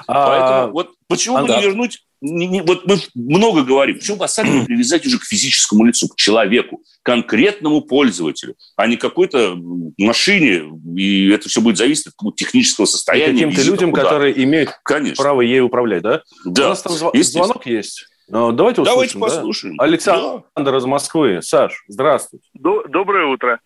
А, 0.06 0.28
Поэтому 0.28 0.74
вот 0.74 0.92
почему 1.08 1.38
бы 1.40 1.46
Ага. 1.46 1.58
не 1.58 1.64
вернуть... 1.64 2.06
не- 2.22 2.46
не- 2.46 2.62
вот 2.62 2.86
мы 2.86 2.98
много 3.16 3.64
говорим, 3.64 3.96
почему 3.98 4.18
бы 4.18 4.26
оставить 4.26 4.52
не 4.54 4.66
привязать 4.68 5.04
уже 5.08 5.18
к 5.18 5.24
физическому 5.24 5.84
лицу, 5.86 6.10
к 6.10 6.16
человеку, 6.16 6.84
конкретному 7.02 7.82
пользователю, 7.82 8.54
а 8.76 8.86
не 8.86 8.98
какой-то 8.98 9.58
машине, 9.98 10.62
и 10.96 11.30
это 11.32 11.50
все 11.50 11.60
будет 11.60 11.78
зависеть 11.78 12.14
от 12.22 12.36
технического 12.36 12.86
и 12.86 12.88
состояния. 12.90 13.46
каким-то 13.48 13.64
людям, 13.64 13.90
куда. 13.90 14.04
которые 14.04 14.44
имеют 14.44 14.70
Конечно. 14.84 15.24
право 15.24 15.42
ей 15.42 15.62
управлять, 15.62 16.04
да? 16.04 16.22
У 16.46 16.52
Да. 16.52 16.70
нас 16.70 16.84
там 16.84 16.94
звонок 16.94 17.66
есть. 17.66 18.06
Ну, 18.30 18.52
Давайте 18.52 18.82
услышим, 18.82 18.94
Давайте 18.96 19.14
да? 19.16 19.20
послушаем. 19.26 19.82
Александр 19.82 20.76
из 20.78 20.86
Москвы. 20.86 21.42
Саш, 21.42 21.84
здравствуйте. 21.88 22.46
До- 22.54 22.84
Доброе 22.88 23.26
утро. 23.26 23.60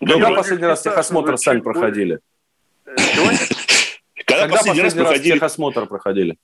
Когда 0.00 0.14
Доброе. 0.14 0.36
последний 0.36 0.66
раз 0.66 0.82
техосмотр 0.82 1.36
сами 1.36 1.60
проходили? 1.60 2.20
Э, 2.86 2.94
Когда, 4.26 4.42
Когда 4.42 4.56
последний 4.56 4.82
раз 4.82 4.94
проходили 4.94 5.34
техосмотр 5.34 5.86
проходили? 5.86 6.36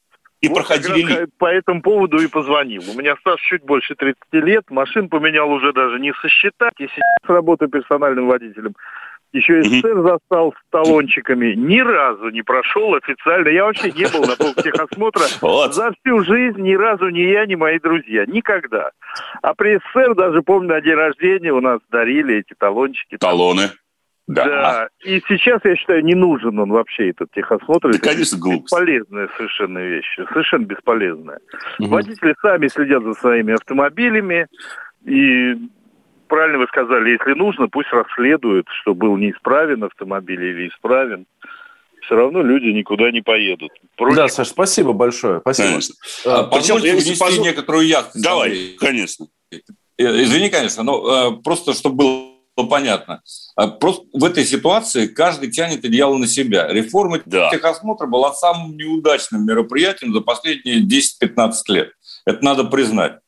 и 0.42 0.48
вот 0.48 0.56
проходили 0.56 1.02
как 1.02 1.10
раз 1.10 1.20
ли? 1.20 1.26
По 1.38 1.46
этому 1.46 1.80
поводу 1.80 2.18
и 2.18 2.26
позвонил. 2.26 2.82
У 2.90 2.94
меня 2.98 3.16
стаж 3.16 3.40
чуть 3.40 3.62
больше 3.62 3.94
30 3.94 4.18
лет, 4.32 4.64
машин 4.70 5.08
поменял 5.08 5.50
уже 5.50 5.72
даже 5.72 5.98
не 5.98 6.12
сосчитать. 6.20 6.74
И 6.78 6.86
сейчас 6.88 7.18
работаю 7.24 7.70
персональным 7.70 8.26
водителем. 8.26 8.74
Еще. 9.37 9.62
СССР 9.62 10.03
застал 10.03 10.53
с 10.53 10.70
талончиками. 10.70 11.55
Ни 11.55 11.81
разу 11.81 12.31
не 12.31 12.42
прошел 12.42 12.94
официально. 12.94 13.49
Я 13.49 13.64
вообще 13.64 13.92
не 13.92 14.07
был 14.11 14.22
на 14.22 14.37
техосмотра 14.62 15.25
Вот. 15.40 15.75
за 15.75 15.92
всю 15.92 16.25
жизнь 16.25 16.61
ни 16.62 16.75
разу 16.75 17.09
ни 17.09 17.20
я, 17.20 17.46
ни 17.46 17.55
мои 17.55 17.79
друзья. 17.79 18.25
Никогда. 18.27 18.90
А 19.42 19.55
при 19.55 19.79
СССР 19.79 20.14
даже 20.14 20.42
помню, 20.42 20.68
на 20.70 20.81
день 20.81 20.94
рождения 20.94 21.53
у 21.53 21.61
нас 21.61 21.81
дарили 21.90 22.37
эти 22.37 22.55
талончики. 22.59 23.16
Талоны. 23.18 23.70
Да. 24.27 24.44
Да. 24.44 24.88
И 25.05 25.22
сейчас, 25.29 25.61
я 25.64 25.77
считаю, 25.77 26.03
не 26.05 26.14
нужен 26.14 26.59
он 26.59 26.70
вообще, 26.72 27.11
этот 27.11 27.31
техосмотр. 27.31 27.90
Да, 27.90 27.96
Это 27.99 28.09
конечно, 28.09 28.38
глупость. 28.38 28.64
Бесполезная 28.64 29.29
совершенно 29.37 29.79
вещь. 29.79 30.18
Совершенно 30.33 30.64
бесполезная. 30.64 31.38
Мгм. 31.79 31.90
Водители 31.90 32.35
сами 32.42 32.66
следят 32.68 33.05
за 33.05 33.12
своими 33.14 33.55
автомобилями. 33.55 34.49
И 35.05 35.55
правильно 36.28 36.58
вы 36.58 36.66
сказали, 36.66 37.10
если 37.10 37.32
нужно, 37.38 37.68
пусть 37.68 37.88
расследуют, 37.92 38.66
что 38.82 38.94
был 38.94 39.16
неисправен 39.16 39.84
автомобиль 39.84 40.42
или 40.42 40.68
исправен. 40.68 41.26
Все 42.02 42.14
равно 42.14 42.40
люди 42.42 42.66
никуда 42.66 43.10
не 43.10 43.20
поедут. 43.20 43.70
Против 43.96 44.16
Да, 44.16 44.28
Саш, 44.28 44.48
спасибо 44.48 44.92
большое. 44.92 45.40
Спасибо. 45.40 45.80
А, 46.26 46.40
А, 46.40 46.42
Позвольте 46.44 46.92
внести 46.92 47.18
позу- 47.18 47.42
некоторую 47.42 47.86
ясность. 47.86 48.24
Давай, 48.24 48.48
Андрей. 48.50 48.76
конечно. 48.78 49.26
Э, 49.50 50.22
Извини, 50.22 50.48
конечно, 50.50 50.82
но 50.84 51.32
э, 51.38 51.42
просто 51.42 51.72
чтобы 51.72 51.96
было 52.56 52.66
понятно. 52.70 53.22
А, 53.56 53.66
Просто 53.68 54.04
в 54.12 54.24
этой 54.24 54.44
ситуации 54.44 55.06
каждый 55.08 55.50
тянет 55.50 55.84
одеяло 55.84 56.16
на 56.16 56.26
себя. 56.28 56.68
Реформа 56.72 57.20
Да. 57.26 57.50
техосмотра 57.50 58.06
была 58.06 58.32
самым 58.34 58.76
неудачным 58.76 59.44
мероприятием 59.44 60.12
за 60.14 60.20
последние 60.20 60.80
10-15 60.82 61.68
лет. 61.68 61.90
Это 62.24 62.44
надо 62.44 62.64
признать. 62.64 63.18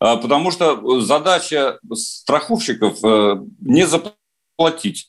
А, 0.00 0.16
Потому 0.16 0.50
что 0.50 1.00
задача 1.00 1.78
страховщиков 1.94 2.98
э, 3.04 3.36
не 3.60 3.86
заплатить. 3.86 5.08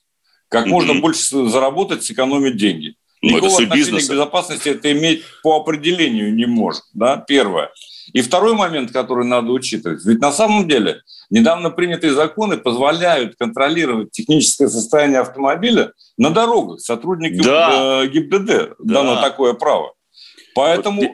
Как 0.49 0.67
можно 0.67 0.93
больше 0.95 1.47
заработать, 1.49 2.03
сэкономить 2.03 2.57
деньги. 2.57 2.95
Ну, 3.21 3.29
это 3.29 3.35
Никакого 3.37 3.51
все 3.55 3.63
отношения 3.63 3.85
бизнес. 3.91 4.07
к 4.07 4.11
безопасности 4.11 4.69
это 4.69 4.91
иметь 4.91 5.23
по 5.41 5.55
определению 5.55 6.33
не 6.35 6.45
может. 6.45 6.83
Да? 6.93 7.17
Первое. 7.17 7.71
И 8.11 8.21
второй 8.21 8.53
момент, 8.53 8.91
который 8.91 9.25
надо 9.25 9.51
учитывать. 9.51 10.03
Ведь 10.05 10.19
на 10.19 10.31
самом 10.33 10.67
деле 10.67 11.01
недавно 11.29 11.69
принятые 11.69 12.13
законы 12.13 12.57
позволяют 12.57 13.35
контролировать 13.37 14.11
техническое 14.11 14.67
состояние 14.67 15.21
автомобиля 15.21 15.93
на 16.17 16.29
дорогах. 16.31 16.81
Сотрудникам 16.81 17.41
Да. 17.45 18.03
э, 18.03 18.07
ГИБДД 18.09 18.75
дано 18.79 19.15
Да. 19.15 19.21
такое 19.21 19.53
право. 19.53 19.93
Поэтому 20.53 21.01
Вот 21.01 21.11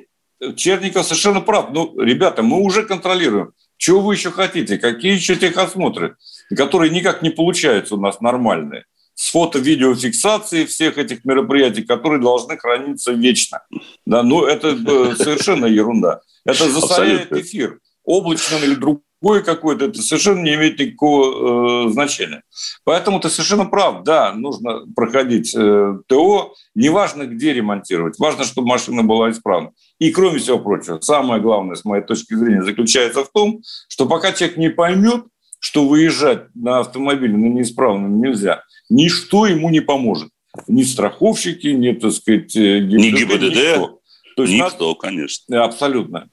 Черников 0.55 1.05
совершенно 1.05 1.41
прав. 1.41 1.71
Ну, 1.71 1.99
ребята, 1.99 2.43
мы 2.43 2.61
уже 2.61 2.83
контролируем. 2.83 3.53
Чего 3.77 4.01
вы 4.01 4.15
еще 4.15 4.31
хотите? 4.31 4.77
Какие 4.77 5.13
еще 5.13 5.35
техосмотры, 5.35 6.15
которые 6.55 6.91
никак 6.91 7.21
не 7.21 7.29
получаются 7.29 7.95
у 7.95 7.99
нас 7.99 8.19
нормальные? 8.21 8.85
С 9.15 9.31
фото-видеофиксацией 9.31 10.65
всех 10.65 10.97
этих 10.97 11.25
мероприятий, 11.25 11.83
которые 11.83 12.21
должны 12.21 12.57
храниться 12.57 13.11
вечно. 13.11 13.61
Да, 14.05 14.23
ну, 14.23 14.45
это 14.45 14.69
э, 14.69 15.15
совершенно 15.15 15.65
ерунда. 15.65 16.21
Это 16.45 16.69
засоряет 16.69 17.31
эфир. 17.33 17.79
Облачным 18.05 18.63
или 18.63 18.75
другой 19.21 19.43
какой-то, 19.43 19.85
это 19.85 20.01
совершенно 20.01 20.41
не 20.41 20.55
имеет 20.55 20.79
никакого 20.79 21.87
э, 21.87 21.91
значения. 21.91 22.43
Поэтому 22.83 23.19
ты 23.19 23.29
совершенно 23.29 23.65
прав. 23.65 24.03
Да, 24.03 24.33
нужно 24.33 24.85
проходить 24.95 25.53
э, 25.55 25.97
ТО. 26.07 26.53
Неважно, 26.75 27.25
где 27.25 27.53
ремонтировать. 27.53 28.17
Важно, 28.19 28.43
чтобы 28.43 28.67
машина 28.67 29.03
была 29.03 29.31
исправна. 29.31 29.71
И, 29.99 30.11
кроме 30.11 30.39
всего 30.39 30.59
прочего, 30.59 30.99
самое 31.01 31.41
главное, 31.41 31.75
с 31.75 31.85
моей 31.85 32.03
точки 32.03 32.33
зрения, 32.33 32.63
заключается 32.63 33.23
в 33.23 33.31
том, 33.31 33.61
что 33.87 34.05
пока 34.07 34.31
человек 34.31 34.57
не 34.57 34.69
поймет, 34.69 35.25
что 35.59 35.87
выезжать 35.87 36.47
на 36.55 36.79
автомобиле 36.79 37.35
на 37.35 37.47
неисправном 37.47 38.21
нельзя, 38.21 38.63
ничто 38.89 39.45
ему 39.45 39.69
не 39.69 39.81
поможет. 39.81 40.29
Ни 40.67 40.83
страховщики, 40.83 41.67
ни, 41.67 41.91
так 41.91 42.11
сказать, 42.13 42.55
э, 42.55 42.79
Ни 42.79 43.09
ГИБДД, 43.09 43.55
никто. 43.55 43.99
То 44.35 44.43
есть 44.43 44.53
Никто, 44.53 44.95
конечно. 44.95 45.43
Да, 45.49 45.65
абсолютно. 45.65 46.29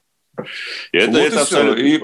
Это, 0.92 1.10
Вот 1.10 1.18
это 1.18 1.36
и 1.36 1.38
абсолютно. 1.38 1.80
И 1.80 2.00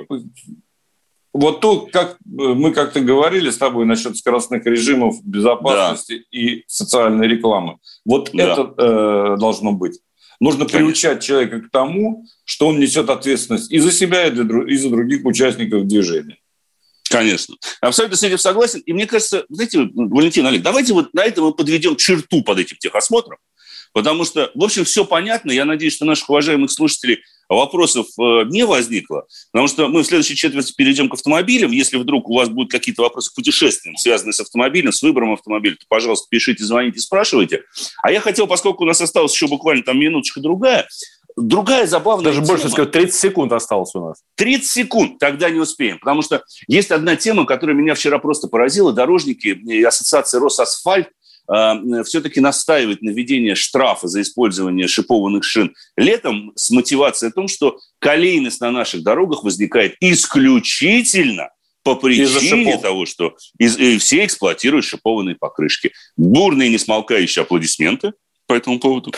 вот 1.32 1.60
то, 1.60 1.88
как 1.92 2.12
э, 2.12 2.16
мы 2.26 2.72
как-то 2.72 3.00
говорили 3.00 3.50
с 3.50 3.58
тобой 3.58 3.86
насчет 3.86 4.16
скоростных 4.16 4.64
режимов 4.66 5.24
безопасности 5.24 6.24
и 6.30 6.64
социальной 6.66 7.26
рекламы. 7.26 7.78
Вот 8.04 8.30
Да. 8.32 8.52
это 8.52 8.74
э, 8.76 9.36
должно 9.38 9.72
быть. 9.72 9.98
Нужно 10.40 10.66
Конечно. 10.66 10.78
приучать 10.78 11.22
человека 11.22 11.60
к 11.60 11.70
тому, 11.70 12.26
что 12.44 12.68
он 12.68 12.80
несет 12.80 13.08
ответственность 13.08 13.70
и 13.70 13.78
за 13.78 13.92
себя, 13.92 14.26
и, 14.26 14.30
для 14.30 14.44
и 14.64 14.76
за 14.76 14.90
других 14.90 15.24
участников 15.24 15.86
движения. 15.86 16.38
Конечно. 17.08 17.56
Абсолютно 17.80 18.16
с 18.16 18.22
этим 18.22 18.38
согласен. 18.38 18.80
И 18.80 18.92
мне 18.92 19.06
кажется, 19.06 19.44
знаете, 19.48 19.88
Валентин 19.94 20.46
Олег, 20.46 20.62
давайте 20.62 20.94
вот 20.94 21.12
на 21.14 21.24
этом 21.24 21.44
мы 21.44 21.52
подведем 21.52 21.94
черту 21.96 22.42
под 22.42 22.58
этим 22.58 22.76
техосмотром. 22.78 23.38
Потому 23.92 24.24
что, 24.24 24.50
в 24.54 24.64
общем, 24.64 24.84
все 24.84 25.04
понятно. 25.04 25.50
Я 25.50 25.64
надеюсь, 25.64 25.94
что 25.94 26.04
наших 26.04 26.28
уважаемых 26.30 26.70
слушателей 26.70 27.22
вопросов 27.48 28.06
э, 28.18 28.44
не 28.48 28.64
возникло. 28.64 29.26
Потому 29.52 29.68
что 29.68 29.88
мы 29.88 30.02
в 30.02 30.06
следующей 30.06 30.34
четверти 30.34 30.72
перейдем 30.74 31.08
к 31.08 31.14
автомобилям. 31.14 31.70
Если 31.70 31.96
вдруг 31.96 32.28
у 32.30 32.34
вас 32.34 32.48
будут 32.48 32.70
какие-то 32.70 33.02
вопросы 33.02 33.30
к 33.30 33.34
путешествиям, 33.34 33.96
связанные 33.96 34.32
с 34.32 34.40
автомобилем, 34.40 34.92
с 34.92 35.02
выбором 35.02 35.32
автомобиля, 35.32 35.76
то, 35.76 35.84
пожалуйста, 35.88 36.26
пишите, 36.30 36.64
звоните, 36.64 37.00
спрашивайте. 37.00 37.64
А 38.02 38.10
я 38.10 38.20
хотел, 38.20 38.46
поскольку 38.46 38.84
у 38.84 38.86
нас 38.86 39.00
осталось 39.00 39.34
еще 39.34 39.48
буквально 39.48 39.82
там 39.82 39.98
минуточка 39.98 40.40
другая, 40.40 40.88
другая 41.36 41.86
забавная 41.86 42.32
Даже 42.32 42.40
больше 42.40 42.64
тема. 42.64 42.72
сказать, 42.72 42.92
30 42.92 43.14
секунд 43.14 43.52
осталось 43.52 43.94
у 43.94 44.00
нас. 44.08 44.22
30 44.36 44.66
секунд, 44.66 45.18
тогда 45.18 45.50
не 45.50 45.60
успеем. 45.60 45.98
Потому 45.98 46.22
что 46.22 46.42
есть 46.66 46.90
одна 46.90 47.16
тема, 47.16 47.44
которая 47.44 47.76
меня 47.76 47.94
вчера 47.94 48.18
просто 48.18 48.48
поразила. 48.48 48.92
Дорожники 48.92 49.48
и 49.48 49.82
ассоциация 49.82 50.40
«Росасфальт» 50.40 51.08
все-таки 52.04 52.40
настаивает 52.40 53.02
на 53.02 53.10
введении 53.10 53.54
штрафа 53.54 54.08
за 54.08 54.22
использование 54.22 54.88
шипованных 54.88 55.44
шин 55.44 55.74
летом 55.96 56.52
с 56.54 56.70
мотивацией 56.70 57.30
о 57.30 57.34
том, 57.34 57.48
что 57.48 57.78
колейность 57.98 58.60
на 58.60 58.70
наших 58.70 59.02
дорогах 59.02 59.44
возникает 59.44 59.96
исключительно 60.00 61.50
по 61.84 61.96
причине 61.96 62.78
того, 62.78 63.06
что 63.06 63.34
из- 63.58 63.76
и 63.76 63.98
все 63.98 64.24
эксплуатируют 64.24 64.84
шипованные 64.84 65.34
покрышки. 65.34 65.92
Бурные 66.16 66.70
несмолкающие 66.70 67.42
аплодисменты 67.42 68.12
по 68.46 68.54
этому 68.54 68.78
поводу. 68.78 69.12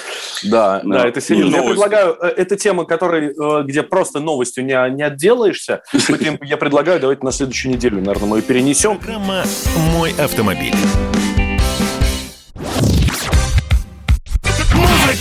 Да, 0.44 0.80
Да. 0.84 1.02
да, 1.02 1.08
это 1.08 1.20
серьезно. 1.20 1.56
Я 1.56 1.62
Новости. 1.62 1.72
предлагаю, 1.72 2.16
э, 2.22 2.26
это 2.28 2.56
тема, 2.56 2.84
которой, 2.84 3.32
э, 3.34 3.62
где 3.64 3.82
просто 3.82 4.20
новостью 4.20 4.64
не, 4.64 4.72
не 4.94 5.02
отделаешься. 5.02 5.82
Я 6.42 6.56
предлагаю, 6.56 7.00
давайте 7.00 7.22
на 7.24 7.32
следующую 7.32 7.72
неделю, 7.74 7.96
наверное, 8.00 8.28
мы 8.28 8.36
ее 8.38 8.42
перенесем. 8.42 8.98
Программа 8.98 9.44
«Мой 9.92 10.12
автомобиль». 10.18 10.74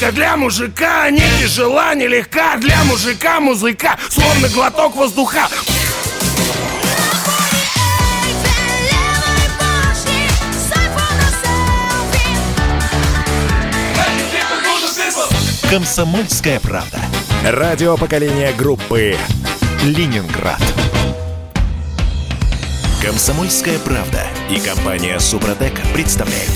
Музыка 0.04 0.18
для 0.18 0.36
мужика 0.36 1.10
не 1.12 1.24
тяжела, 1.40 1.96
не 1.96 2.10
легка 2.10 2.58
Для 2.58 2.84
мужика 2.84 3.40
музыка, 3.40 3.98
словно 4.10 4.50
глоток 4.50 4.98
воздуха 4.98 5.48
«Комсомольская 15.70 16.60
правда». 16.60 17.00
Радио 17.46 17.96
поколения 17.96 18.52
группы 18.52 19.16
«Ленинград». 19.84 20.62
«Комсомольская 23.02 23.80
правда» 23.80 24.28
и 24.52 24.60
компания 24.60 25.18
«Супротек» 25.20 25.74
представляют. 25.94 26.52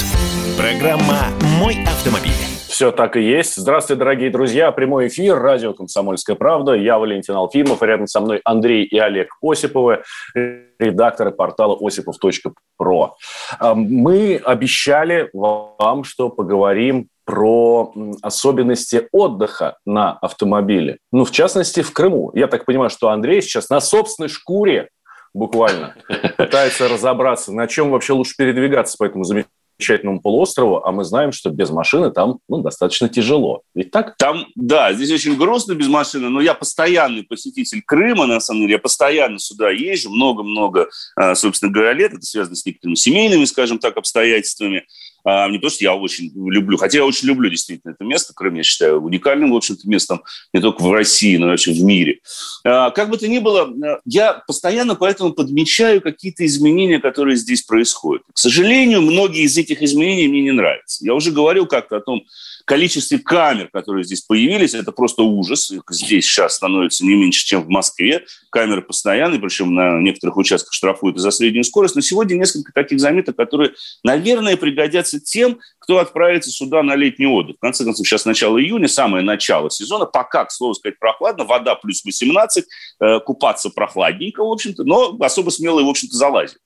Программа 0.58 1.30
«Мой 1.42 1.84
автомобиль». 1.86 2.47
Все 2.78 2.92
так 2.92 3.16
и 3.16 3.22
есть. 3.24 3.56
Здравствуйте, 3.56 3.98
дорогие 3.98 4.30
друзья. 4.30 4.72
Прямой 4.72 5.08
эфир, 5.08 5.40
радио 5.40 5.74
«Комсомольская 5.74 6.36
правда». 6.36 6.74
Я 6.74 7.00
Валентин 7.00 7.34
Алфимов, 7.34 7.82
рядом 7.82 8.06
со 8.06 8.22
мной 8.22 8.40
Андрей 8.46 8.84
и 8.84 9.00
Олег 9.00 9.30
Осиповы, 9.42 10.04
редакторы 10.36 11.32
портала 11.32 11.76
осипов.про. 11.82 13.16
А, 13.58 13.74
мы 13.74 14.40
обещали 14.46 15.28
вам, 15.34 16.04
что 16.04 16.30
поговорим 16.30 17.08
про 17.26 17.92
особенности 18.22 19.08
отдыха 19.12 19.80
на 19.84 20.12
автомобиле. 20.12 21.00
Ну, 21.12 21.26
в 21.26 21.32
частности, 21.32 21.82
в 21.82 21.92
Крыму. 21.94 22.30
Я 22.36 22.46
так 22.46 22.66
понимаю, 22.66 22.92
что 22.92 23.10
Андрей 23.10 23.42
сейчас 23.42 23.72
на 23.72 23.80
собственной 23.80 24.30
шкуре 24.30 24.90
буквально 25.34 25.96
пытается 26.38 26.88
разобраться, 26.88 27.52
на 27.52 27.66
чем 27.66 27.90
вообще 27.90 28.14
лучше 28.14 28.36
передвигаться 28.38 28.98
по 29.00 29.06
этому 29.06 29.24
замечательному 29.24 29.67
замечательному 29.78 30.22
полуострову, 30.22 30.84
а 30.84 30.92
мы 30.92 31.04
знаем, 31.04 31.32
что 31.32 31.50
без 31.50 31.70
машины 31.70 32.12
там 32.12 32.40
ну, 32.50 32.62
достаточно 32.62 33.10
тяжело. 33.10 33.62
Ведь 33.76 33.92
так? 33.92 34.16
Там, 34.18 34.48
да, 34.56 34.94
здесь 34.94 35.12
очень 35.12 35.38
грустно 35.38 35.74
без 35.74 35.88
машины, 35.88 36.30
но 36.30 36.42
я 36.42 36.54
постоянный 36.54 37.24
посетитель 37.24 37.82
Крыма, 37.86 38.26
на 38.26 38.40
самом 38.40 38.62
деле, 38.62 38.74
я 38.74 38.80
постоянно 38.80 39.40
сюда 39.40 39.70
езжу, 39.70 40.10
много-много, 40.10 40.90
а, 41.16 41.36
собственно 41.36 41.72
говоря, 41.72 41.94
лет, 41.94 42.14
это 42.14 42.24
связано 42.24 42.56
с 42.56 42.66
некоторыми 42.66 42.96
семейными, 42.96 43.46
скажем 43.46 43.80
так, 43.80 43.98
обстоятельствами. 43.98 44.86
А, 45.30 45.50
не 45.50 45.60
то, 45.60 45.70
что 45.70 45.84
я 45.84 45.94
очень 45.94 46.32
люблю, 46.34 46.78
хотя 46.78 47.00
я 47.00 47.06
очень 47.06 47.28
люблю 47.28 47.50
действительно 47.50 47.92
это 47.92 48.06
место. 48.06 48.34
Крым, 48.34 48.56
я 48.56 48.64
считаю, 48.64 49.02
уникальным, 49.02 49.52
в 49.52 49.58
общем-то, 49.58 49.86
местом 49.90 50.24
не 50.54 50.62
только 50.62 50.82
в 50.82 50.94
России, 50.94 51.36
но 51.36 51.48
и 51.48 51.50
вообще 51.50 51.74
в 51.74 51.84
мире. 51.84 52.22
А, 52.64 52.92
как 52.92 53.10
бы 53.10 53.18
то 53.18 53.28
ни 53.28 53.40
было, 53.40 53.70
я 54.06 54.42
постоянно 54.48 54.96
поэтому 54.96 55.34
подмечаю 55.34 56.00
какие-то 56.00 56.46
изменения, 56.46 57.00
которые 57.00 57.36
здесь 57.36 57.62
происходят. 57.62 58.24
К 58.34 58.38
сожалению, 58.38 59.02
многие 59.02 59.42
из 59.42 59.58
этих 59.58 59.82
изменений 59.82 60.30
мне 60.30 60.44
не 60.44 60.52
нравятся. 60.54 61.04
Я 61.04 61.14
уже 61.14 61.32
говорил 61.32 61.66
как-то 61.66 61.98
о 61.98 62.02
том, 62.02 62.24
количестве 62.68 63.18
камер, 63.18 63.70
которые 63.72 64.04
здесь 64.04 64.22
появились, 64.22 64.74
это 64.74 64.92
просто 64.92 65.24
ужас. 65.24 65.72
Их 65.72 65.84
здесь 65.90 66.26
сейчас 66.26 66.56
становится 66.56 67.06
не 67.06 67.16
меньше, 67.16 67.46
чем 67.46 67.64
в 67.64 67.70
Москве. 67.70 68.26
Камеры 68.52 68.82
постоянные, 68.82 69.40
причем 69.40 69.74
на 69.74 70.00
некоторых 70.02 70.36
участках 70.36 70.74
штрафуют 70.74 71.18
за 71.18 71.32
среднюю 71.32 71.64
скорость. 71.64 71.96
Но 71.96 72.02
сегодня 72.02 72.36
несколько 72.36 72.74
таких 72.74 73.00
заметок, 73.00 73.38
которые, 73.38 73.72
наверное, 74.04 74.58
пригодятся 74.58 75.20
тем, 75.20 75.60
кто 75.80 76.00
отправится 76.00 76.52
сюда 76.52 76.84
на 76.84 76.96
летний 76.96 77.26
отдых. 77.26 77.56
В 77.56 77.60
конце 77.60 77.86
концов, 77.86 78.06
сейчас 78.06 78.26
начало 78.26 78.62
июня, 78.62 78.90
самое 78.90 79.24
начало 79.24 79.72
сезона. 79.72 80.06
Пока, 80.06 80.44
к 80.44 80.52
слову 80.52 80.74
сказать, 80.74 81.00
прохладно. 81.00 81.46
Вода 81.46 81.76
плюс 81.76 82.04
18, 82.04 82.66
э, 83.00 83.20
купаться 83.22 83.70
прохладненько, 83.70 84.44
в 84.44 84.52
общем-то, 84.52 84.84
но 84.84 85.18
особо 85.22 85.52
смелые, 85.52 85.86
в 85.86 85.90
общем-то, 85.90 86.16
залазят. 86.18 86.58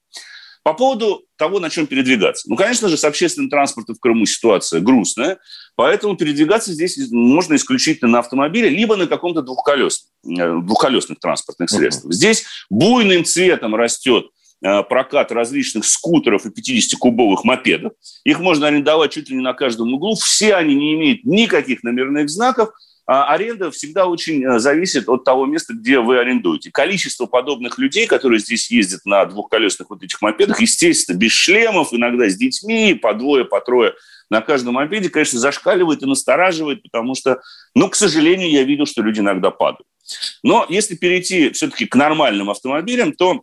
По 0.64 0.74
поводу 0.74 1.24
того, 1.38 1.60
на 1.60 1.70
чем 1.70 1.88
передвигаться. 1.88 2.48
Ну, 2.50 2.56
конечно 2.56 2.88
же, 2.88 2.96
с 2.96 3.04
общественным 3.04 3.50
транспортом 3.50 3.96
в 3.96 4.00
Крыму 4.00 4.26
ситуация 4.28 4.80
грустная, 4.80 5.40
поэтому 5.76 6.16
передвигаться 6.16 6.72
здесь 6.72 6.98
можно 7.12 7.56
исключительно 7.56 8.12
на 8.12 8.20
автомобиле, 8.20 8.70
либо 8.70 8.96
на 8.96 9.08
каком-то 9.08 9.42
двухколесном, 9.42 10.12
э, 10.28 10.62
двухколесных 10.62 11.20
транспортных 11.20 11.70
средствах. 11.70 12.12
Uh-huh. 12.12 12.16
Здесь 12.16 12.46
буйным 12.70 13.26
цветом 13.26 13.74
растет 13.74 14.28
э, 14.64 14.84
прокат 14.84 15.32
различных 15.32 15.86
скутеров 15.86 16.46
и 16.46 16.50
50-кубовых 16.50 17.40
мопедов. 17.44 17.94
Их 18.24 18.40
можно 18.40 18.68
арендовать 18.68 19.12
чуть 19.12 19.30
ли 19.30 19.38
не 19.38 19.42
на 19.42 19.54
каждом 19.54 19.92
углу. 19.94 20.14
Все 20.16 20.54
они 20.54 20.76
не 20.76 20.94
имеют 20.94 21.24
никаких 21.24 21.82
номерных 21.82 22.30
знаков– 22.30 22.70
аренда 23.06 23.72
всегда 23.72 24.06
очень 24.06 24.44
э, 24.46 24.60
зависит 24.60 25.10
от 25.10 25.24
того 25.24 25.46
места, 25.46 25.74
где 25.74 26.00
вы 26.00 26.20
арендуете. 26.20 26.72
Количество 26.72 27.26
подобных 27.26 27.78
людей, 27.78 28.08
которые 28.08 28.40
здесь 28.40 28.70
ездят 28.72 29.02
на 29.06 29.26
двухколесных 29.26 29.90
вот 29.90 30.04
этих 30.04 30.22
мопедах, 30.22 30.62
естественно, 30.62 31.18
без 31.18 31.32
шлемов, 31.32 31.94
иногда 31.94 32.30
с 32.30 32.36
детьми, 32.36 32.94
по 32.94 33.14
двое, 33.14 33.46
по 33.46 33.60
трое 33.62 33.94
на 34.32 34.40
каждом 34.40 34.76
мопеде, 34.76 35.10
конечно, 35.10 35.40
зашкаливает 35.40 36.04
и 36.04 36.06
настораживает, 36.06 36.84
потому 36.84 37.16
что, 37.16 37.42
ну, 37.76 37.90
к 37.90 37.96
сожалению, 37.96 38.50
я 38.50 38.64
видел, 38.64 38.86
что 38.86 39.02
люди 39.02 39.20
иногда 39.20 39.52
падают. 39.52 39.86
Но 40.42 40.66
если 40.70 40.96
перейти 40.96 41.52
все-таки 41.52 41.86
к 41.86 41.96
нормальным 41.96 42.50
автомобилям, 42.50 43.12
то, 43.12 43.42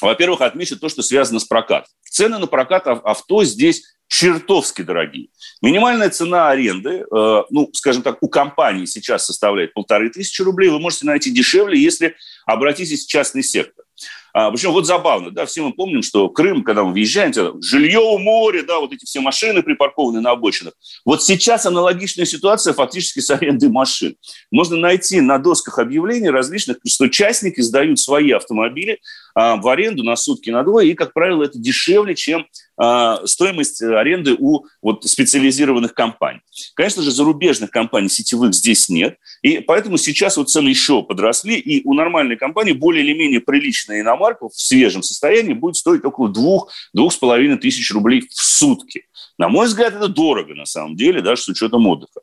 во-первых, 0.00 0.40
отмечу 0.40 0.78
то, 0.78 0.88
что 0.88 1.02
связано 1.02 1.38
с 1.38 1.44
прокатом. 1.44 1.90
Цены 2.08 2.38
на 2.38 2.46
прокат 2.46 2.86
авто 2.86 3.44
здесь 3.44 3.84
чертовски 4.12 4.82
дорогие. 4.82 5.28
Минимальная 5.62 6.10
цена 6.10 6.50
аренды, 6.50 7.02
э, 7.10 7.42
ну, 7.48 7.70
скажем 7.72 8.02
так, 8.02 8.18
у 8.20 8.28
компании 8.28 8.84
сейчас 8.84 9.24
составляет 9.24 9.72
полторы 9.72 10.10
тысячи 10.10 10.42
рублей. 10.42 10.68
Вы 10.68 10.80
можете 10.80 11.06
найти 11.06 11.30
дешевле, 11.30 11.80
если 11.80 12.14
обратитесь 12.44 13.06
в 13.06 13.08
частный 13.08 13.42
сектор. 13.42 13.86
А, 14.34 14.50
причем 14.50 14.72
вот 14.72 14.86
забавно, 14.86 15.30
да, 15.30 15.44
все 15.44 15.62
мы 15.62 15.72
помним, 15.72 16.02
что 16.02 16.28
Крым, 16.30 16.62
когда 16.62 16.84
мы 16.84 16.92
въезжаем, 16.92 17.32
жилье 17.62 18.00
у 18.00 18.18
моря, 18.18 18.62
да, 18.62 18.80
вот 18.80 18.92
эти 18.92 19.04
все 19.04 19.20
машины 19.20 19.62
припаркованы 19.62 20.20
на 20.20 20.30
обочинах. 20.30 20.74
Вот 21.04 21.22
сейчас 21.22 21.66
аналогичная 21.66 22.24
ситуация 22.24 22.72
фактически 22.72 23.20
с 23.20 23.30
арендой 23.30 23.68
машин. 23.68 24.16
Можно 24.50 24.76
найти 24.76 25.20
на 25.20 25.38
досках 25.38 25.78
объявлений 25.78 26.30
различных, 26.30 26.78
что 26.86 27.08
частники 27.08 27.60
сдают 27.60 27.98
свои 27.98 28.30
автомобили 28.32 29.00
в 29.34 29.68
аренду 29.68 30.02
на 30.02 30.16
сутки, 30.16 30.50
на 30.50 30.62
двое, 30.62 30.90
и, 30.90 30.94
как 30.94 31.12
правило, 31.12 31.44
это 31.44 31.58
дешевле, 31.58 32.14
чем 32.14 32.46
а, 32.76 33.24
стоимость 33.26 33.82
аренды 33.82 34.34
у 34.38 34.64
вот, 34.80 35.04
специализированных 35.04 35.94
компаний. 35.94 36.40
Конечно 36.74 37.02
же, 37.02 37.10
зарубежных 37.10 37.70
компаний 37.70 38.08
сетевых 38.08 38.54
здесь 38.54 38.88
нет, 38.88 39.18
и 39.42 39.58
поэтому 39.60 39.98
сейчас 39.98 40.36
вот 40.36 40.50
цены 40.50 40.68
еще 40.68 41.02
подросли, 41.02 41.56
и 41.56 41.86
у 41.86 41.94
нормальной 41.94 42.36
компании 42.36 42.72
более 42.72 43.04
или 43.04 43.16
менее 43.16 43.40
приличная 43.40 44.00
иномарка 44.00 44.48
в 44.48 44.54
свежем 44.54 45.02
состоянии 45.02 45.52
будет 45.52 45.76
стоить 45.76 46.04
около 46.04 46.28
двух-двух 46.28 47.12
с 47.12 47.16
половиной 47.16 47.58
тысяч 47.58 47.90
рублей 47.92 48.22
в 48.28 48.34
сутки. 48.34 49.04
На 49.38 49.48
мой 49.48 49.66
взгляд, 49.66 49.94
это 49.94 50.08
дорого 50.08 50.54
на 50.54 50.66
самом 50.66 50.96
деле, 50.96 51.22
даже 51.22 51.42
с 51.42 51.48
учетом 51.48 51.86
отдыха. 51.86 52.20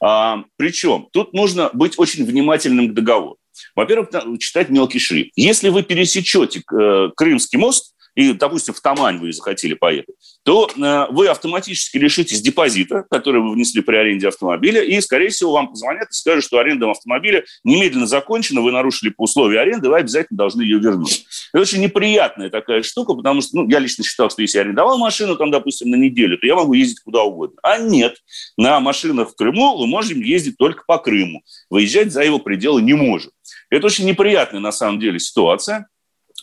А, 0.00 0.44
причем 0.56 1.08
тут 1.12 1.32
нужно 1.32 1.70
быть 1.72 1.98
очень 1.98 2.24
внимательным 2.24 2.90
к 2.90 2.94
договору. 2.94 3.38
Во-первых, 3.74 4.10
читать 4.38 4.68
мелкий 4.70 4.98
шрифт. 4.98 5.32
Если 5.36 5.68
вы 5.68 5.82
пересечете 5.82 6.62
э, 6.72 7.10
Крымский 7.16 7.58
мост, 7.58 7.95
и, 8.16 8.32
допустим, 8.32 8.74
в 8.74 8.80
Тамань 8.80 9.18
вы 9.18 9.32
захотели 9.32 9.74
поехать, 9.74 10.16
то 10.42 10.68
э, 10.68 11.06
вы 11.10 11.28
автоматически 11.28 11.98
лишитесь 11.98 12.40
депозита, 12.40 13.04
который 13.10 13.42
вы 13.42 13.52
внесли 13.52 13.82
при 13.82 13.96
аренде 13.96 14.28
автомобиля, 14.28 14.82
и, 14.82 15.00
скорее 15.02 15.28
всего, 15.28 15.52
вам 15.52 15.68
позвонят 15.68 16.08
и 16.10 16.14
скажут, 16.14 16.44
что 16.44 16.58
аренда 16.58 16.90
автомобиля 16.90 17.44
немедленно 17.62 18.06
закончена, 18.06 18.62
вы 18.62 18.72
нарушили 18.72 19.10
по 19.10 19.24
условию 19.24 19.60
аренды, 19.60 19.90
вы 19.90 19.98
обязательно 19.98 20.38
должны 20.38 20.62
ее 20.62 20.78
вернуть. 20.78 21.26
Это 21.52 21.60
очень 21.60 21.80
неприятная 21.80 22.48
такая 22.48 22.82
штука, 22.82 23.14
потому 23.14 23.42
что 23.42 23.58
ну, 23.58 23.68
я 23.68 23.78
лично 23.78 24.02
считал, 24.02 24.30
что 24.30 24.40
если 24.40 24.58
я 24.58 24.64
арендовал 24.64 24.98
машину, 24.98 25.36
там, 25.36 25.50
допустим, 25.50 25.90
на 25.90 25.96
неделю, 25.96 26.38
то 26.38 26.46
я 26.46 26.54
могу 26.54 26.72
ездить 26.72 27.00
куда 27.00 27.22
угодно. 27.22 27.58
А 27.62 27.78
нет, 27.78 28.16
на 28.56 28.80
машинах 28.80 29.30
в 29.30 29.36
Крыму 29.36 29.76
мы 29.78 29.86
можем 29.86 30.20
ездить 30.22 30.56
только 30.56 30.84
по 30.86 30.96
Крыму. 30.98 31.42
Выезжать 31.68 32.12
за 32.12 32.22
его 32.22 32.38
пределы 32.38 32.80
не 32.80 32.94
можем. 32.94 33.30
Это 33.68 33.86
очень 33.86 34.06
неприятная, 34.06 34.60
на 34.60 34.72
самом 34.72 35.00
деле, 35.00 35.18
ситуация. 35.18 35.86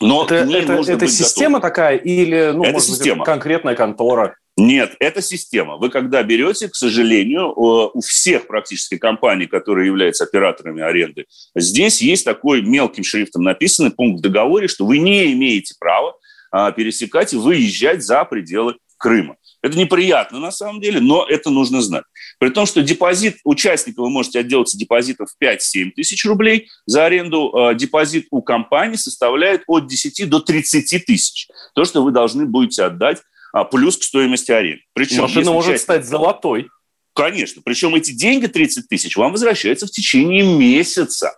Но 0.04 0.26
это, 0.26 0.36
это, 0.36 0.74
это 0.74 1.08
система 1.08 1.60
готов. 1.60 1.70
такая 1.70 1.98
или 1.98 2.52
ну, 2.54 2.64
это 2.64 2.74
может 2.74 2.90
система. 2.90 3.20
Быть, 3.20 3.26
конкретная 3.26 3.76
контора? 3.76 4.36
Нет, 4.56 4.96
это 5.00 5.22
система. 5.22 5.78
Вы 5.78 5.90
когда 5.90 6.22
берете, 6.22 6.68
к 6.68 6.76
сожалению, 6.76 7.52
у 7.56 8.00
всех 8.02 8.46
практически 8.46 8.98
компаний, 8.98 9.48
которые 9.48 9.88
являются 9.88 10.26
операторами 10.26 10.84
аренды, 10.84 11.26
здесь 11.56 12.02
есть 12.02 12.24
такой 12.24 12.62
мелким 12.62 13.04
шрифтом 13.04 13.44
написанный 13.44 13.92
пункт 13.92 14.20
в 14.20 14.22
договоре, 14.22 14.68
что 14.68 14.86
вы 14.86 15.00
не 15.00 15.34
имеете 15.34 15.74
права 15.80 16.16
а, 16.52 16.72
пересекать 16.72 17.34
и 17.34 17.38
выезжать 17.38 18.04
за 18.04 18.24
пределы 18.26 18.76
Крыма. 18.98 19.36
Это 19.64 19.78
неприятно 19.78 20.40
на 20.40 20.52
самом 20.52 20.82
деле, 20.82 21.00
но 21.00 21.26
это 21.26 21.50
нужно 21.50 21.82
знать. 21.82 22.04
При 22.38 22.50
том, 22.50 22.66
что 22.66 22.84
депозит 22.84 23.38
участника 23.46 24.02
вы 24.02 24.10
можете 24.10 24.40
отделаться 24.40 24.78
депозитом 24.78 25.26
в 25.26 25.42
5-7 25.42 25.92
тысяч 25.96 26.26
рублей 26.26 26.68
за 26.86 27.06
аренду. 27.06 27.50
Э, 27.56 27.74
депозит 27.74 28.28
у 28.30 28.42
компании 28.42 28.98
составляет 28.98 29.64
от 29.68 29.88
10 29.88 30.30
до 30.30 30.42
30 30.42 31.06
тысяч. 31.06 31.48
То, 31.76 31.86
что 31.86 32.04
вы 32.04 32.12
должны 32.12 32.46
будете 32.46 32.84
отдать 32.84 33.20
а, 33.54 33.64
плюс 33.64 33.98
к 33.98 34.04
стоимости 34.04 34.52
аренды. 34.52 34.84
Причем, 34.94 35.22
Машина 35.22 35.52
может 35.52 35.70
участник... 35.70 35.84
стать 35.84 36.06
золотой. 36.06 36.68
Конечно. 37.16 37.62
Причем 37.64 37.96
эти 37.96 38.12
деньги, 38.12 38.48
30 38.48 38.90
тысяч, 38.90 39.16
вам 39.16 39.32
возвращаются 39.32 39.88
в 39.88 39.92
течение 39.92 40.44
месяца. 40.44 41.32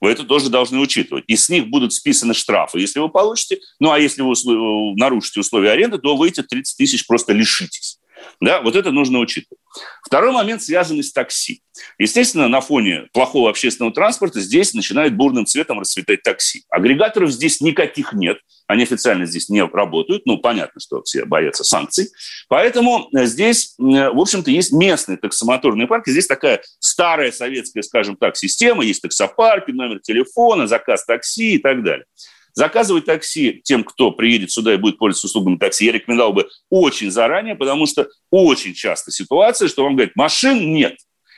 Вы 0.00 0.10
это 0.10 0.24
тоже 0.24 0.50
должны 0.50 0.78
учитывать. 0.78 1.24
И 1.26 1.36
с 1.36 1.48
них 1.48 1.68
будут 1.68 1.92
списаны 1.92 2.34
штрафы, 2.34 2.80
если 2.80 3.00
вы 3.00 3.08
получите. 3.08 3.60
Ну, 3.80 3.90
а 3.90 3.98
если 3.98 4.22
вы 4.22 4.30
услов... 4.30 4.96
нарушите 4.96 5.40
условия 5.40 5.70
аренды, 5.70 5.98
то 5.98 6.16
вы 6.16 6.28
эти 6.28 6.42
30 6.42 6.76
тысяч 6.76 7.06
просто 7.06 7.32
лишитесь. 7.32 7.93
Да, 8.40 8.60
вот 8.60 8.76
это 8.76 8.90
нужно 8.90 9.18
учитывать. 9.18 9.58
Второй 10.06 10.32
момент, 10.32 10.62
связанный 10.62 11.02
с 11.02 11.12
такси. 11.12 11.62
Естественно, 11.98 12.48
на 12.48 12.60
фоне 12.60 13.08
плохого 13.12 13.50
общественного 13.50 13.92
транспорта 13.92 14.40
здесь 14.40 14.74
начинает 14.74 15.16
бурным 15.16 15.46
цветом 15.46 15.80
расцветать 15.80 16.22
такси. 16.22 16.62
Агрегаторов 16.68 17.30
здесь 17.30 17.60
никаких 17.60 18.12
нет. 18.12 18.38
Они 18.66 18.84
официально 18.84 19.26
здесь 19.26 19.48
не 19.48 19.62
работают. 19.62 20.26
Ну, 20.26 20.38
понятно, 20.38 20.80
что 20.80 21.02
все 21.02 21.24
боятся 21.24 21.64
санкций. 21.64 22.08
Поэтому 22.48 23.08
э, 23.14 23.26
здесь, 23.26 23.74
э, 23.78 24.10
в 24.10 24.18
общем-то, 24.18 24.50
есть 24.50 24.72
местные 24.72 25.18
таксомоторные 25.18 25.86
парки. 25.86 26.10
Здесь 26.10 26.26
такая 26.26 26.62
старая 26.78 27.32
советская, 27.32 27.82
скажем 27.82 28.16
так, 28.16 28.36
система. 28.36 28.84
Есть 28.84 29.02
таксопарки, 29.02 29.70
номер 29.72 30.00
телефона, 30.00 30.66
заказ 30.66 31.04
такси 31.04 31.56
и 31.56 31.58
так 31.58 31.82
далее. 31.82 32.06
Заказывать 32.54 33.04
такси 33.04 33.60
тем, 33.64 33.82
кто 33.82 34.12
приедет 34.12 34.50
сюда 34.52 34.74
и 34.74 34.76
будет 34.76 34.96
пользоваться 34.96 35.26
услугами 35.26 35.56
такси, 35.56 35.86
я 35.86 35.92
рекомендовал 35.92 36.32
бы 36.32 36.48
очень 36.70 37.10
заранее, 37.10 37.56
потому 37.56 37.86
что 37.86 38.08
очень 38.30 38.74
часто 38.74 39.10
ситуация, 39.10 39.68
что 39.68 39.82
вам 39.82 39.96
говорят, 39.96 40.14
машин 40.14 40.72
нет. 40.72 40.96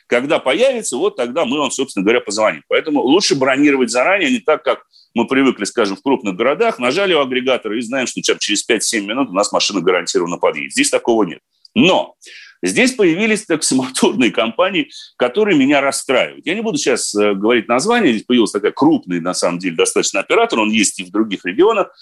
Когда 0.09 0.39
появится, 0.39 0.97
вот 0.99 1.17
тогда 1.17 1.45
мы 1.47 1.59
вам, 1.59 1.71
собственно 1.71 2.05
говоря, 2.05 2.21
позвоним. 2.21 2.63
Поэтому 2.69 3.01
лучше 3.01 3.35
бронировать 3.35 3.91
заранее, 3.91 4.31
не 4.31 4.39
так, 4.39 4.63
как 4.63 4.85
мы 5.15 5.27
привыкли, 5.27 5.65
скажем, 5.65 5.97
в 5.97 6.03
крупных 6.03 6.37
городах, 6.37 6.79
нажали 6.79 7.15
у 7.15 7.21
агрегатора 7.21 7.77
и 7.77 7.81
знаем, 7.81 8.07
что 8.07 8.21
через 8.21 8.69
5-7 8.69 9.01
минут 9.01 9.31
у 9.31 9.33
нас 9.33 9.51
машина 9.51 9.81
гарантированно 9.81 10.37
подъедет. 10.37 10.73
Здесь 10.73 10.91
такого 10.91 11.25
нет. 11.25 11.41
Но 11.77 12.17
Здесь 12.63 12.93
появились 12.93 13.45
таксомоторные 13.45 14.31
компании, 14.31 14.91
которые 15.17 15.59
меня 15.59 15.83
расстраивают. 15.83 16.47
Я 16.47 16.55
не 16.55 16.63
буду 16.63 16.79
сейчас 16.79 17.15
э, 17.15 17.35
говорить 17.35 17.69
название, 17.69 18.13
здесь 18.13 18.25
появился 18.25 18.55
такой 18.55 18.73
крупный, 18.73 19.21
на 19.21 19.35
самом 19.35 19.59
деле, 19.59 19.77
достаточно 19.77 20.21
оператор, 20.21 20.59
он 20.59 20.71
есть 20.71 20.99
и 20.99 21.05
в 21.05 21.11
других 21.11 21.45
регионах, 21.45 21.95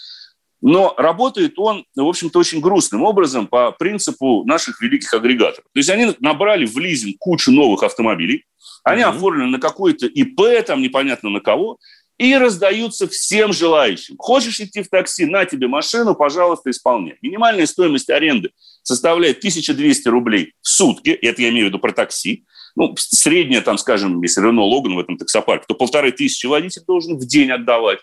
но 0.63 0.95
работает 0.97 1.59
он, 1.59 1.85
в 1.97 2.07
общем-то, 2.07 2.39
очень 2.39 2.61
грустным 2.61 3.03
образом 3.03 3.49
по 3.49 3.73
принципу 3.73 4.45
наших 4.47 4.81
великих 4.81 5.13
агрегаторов. 5.13 5.65
То 5.73 5.79
есть 5.79 5.91
они 5.91 6.15
набрали 6.21 6.67
в 6.67 6.79
лизинг 6.79 7.17
кучу 7.19 7.51
новых 7.51 7.83
автомобилей, 7.83 8.45
они 8.85 9.03
mm-hmm. 9.03 9.09
оформлены 9.09 9.51
на 9.51 9.59
какой-то 9.59 10.07
ИП, 10.07 10.65
там 10.65 10.81
непонятно 10.81 11.31
на 11.31 11.41
кого, 11.41 11.79
и 12.17 12.37
раздаются 12.37 13.09
всем 13.09 13.53
желающим. 13.53 14.15
Хочешь 14.19 14.61
идти 14.61 14.83
в 14.83 14.89
такси, 14.89 15.27
на 15.27 15.45
тебе 15.45 15.67
машину, 15.67 16.15
пожалуйста, 16.15 16.71
исполняй. 16.71 17.19
Минимальная 17.21 17.67
стоимость 17.67 18.09
аренды 18.09 18.51
составляет 18.85 19.39
1200 19.39 20.09
рублей 20.09 20.53
в 20.63 20.69
сутки, 20.69 21.11
это 21.11 21.43
я 21.43 21.49
имею 21.49 21.67
в 21.67 21.69
виду 21.71 21.81
про 21.81 21.93
такси. 21.93 22.45
Ну, 22.77 22.95
средняя, 22.97 23.61
там, 23.61 23.79
скажем, 23.79 24.23
если 24.23 24.41
Рено 24.41 24.63
Логан 24.63 24.95
в 24.95 24.99
этом 25.01 25.17
таксопарке, 25.17 25.65
то 25.67 25.75
полторы 25.75 26.13
тысячи 26.13 26.47
водитель 26.47 26.83
должен 26.87 27.19
в 27.19 27.27
день 27.27 27.51
отдавать. 27.51 27.99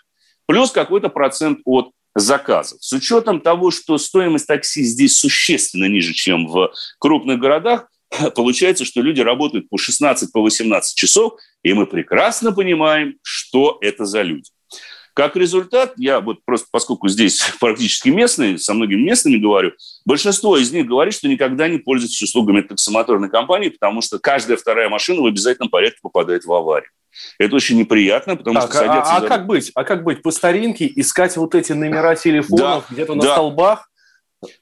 Плюс 0.46 0.70
какой-то 0.70 1.08
процент 1.08 1.60
от 1.64 1.92
заказов. 2.14 2.78
С 2.82 2.92
учетом 2.92 3.40
того, 3.40 3.70
что 3.70 3.96
стоимость 3.96 4.46
такси 4.46 4.82
здесь 4.82 5.16
существенно 5.16 5.88
ниже, 5.88 6.12
чем 6.12 6.46
в 6.46 6.72
крупных 6.98 7.38
городах, 7.38 7.88
получается, 8.34 8.84
что 8.84 9.00
люди 9.00 9.20
работают 9.20 9.68
по 9.68 9.76
16-18 9.76 10.26
по 10.32 10.50
часов, 10.94 11.34
и 11.62 11.72
мы 11.72 11.86
прекрасно 11.86 12.52
понимаем, 12.52 13.14
что 13.22 13.78
это 13.80 14.04
за 14.04 14.22
люди. 14.22 14.50
Как 15.14 15.36
результат, 15.36 15.92
я 15.96 16.20
вот 16.20 16.42
просто, 16.44 16.68
поскольку 16.70 17.08
здесь 17.08 17.42
практически 17.60 18.08
местные, 18.08 18.58
со 18.58 18.72
многими 18.72 19.02
местными 19.02 19.36
говорю, 19.36 19.72
большинство 20.06 20.56
из 20.56 20.72
них 20.72 20.86
говорит, 20.86 21.12
что 21.12 21.28
никогда 21.28 21.68
не 21.68 21.78
пользуются 21.78 22.24
услугами 22.24 22.62
таксомоторной 22.62 23.28
компании, 23.28 23.68
потому 23.68 24.00
что 24.00 24.18
каждая 24.18 24.56
вторая 24.56 24.88
машина 24.88 25.20
в 25.20 25.26
обязательном 25.26 25.68
порядке 25.68 25.98
попадает 26.00 26.44
в 26.44 26.52
аварию. 26.52 26.90
Это 27.38 27.56
очень 27.56 27.76
неприятно, 27.76 28.36
потому 28.36 28.54
так, 28.54 28.70
что 28.70 28.78
садятся... 28.78 29.12
А, 29.12 29.20
за... 29.20 29.26
а 29.26 29.28
как 29.28 29.46
быть? 29.46 29.70
А 29.74 29.84
как 29.84 30.02
быть? 30.02 30.22
По 30.22 30.30
старинке 30.30 30.90
искать 30.96 31.36
вот 31.36 31.54
эти 31.54 31.72
номера 31.72 32.14
телефонов 32.14 32.86
да, 32.88 32.94
где-то 32.94 33.14
на 33.14 33.22
да. 33.22 33.32
столбах? 33.32 33.88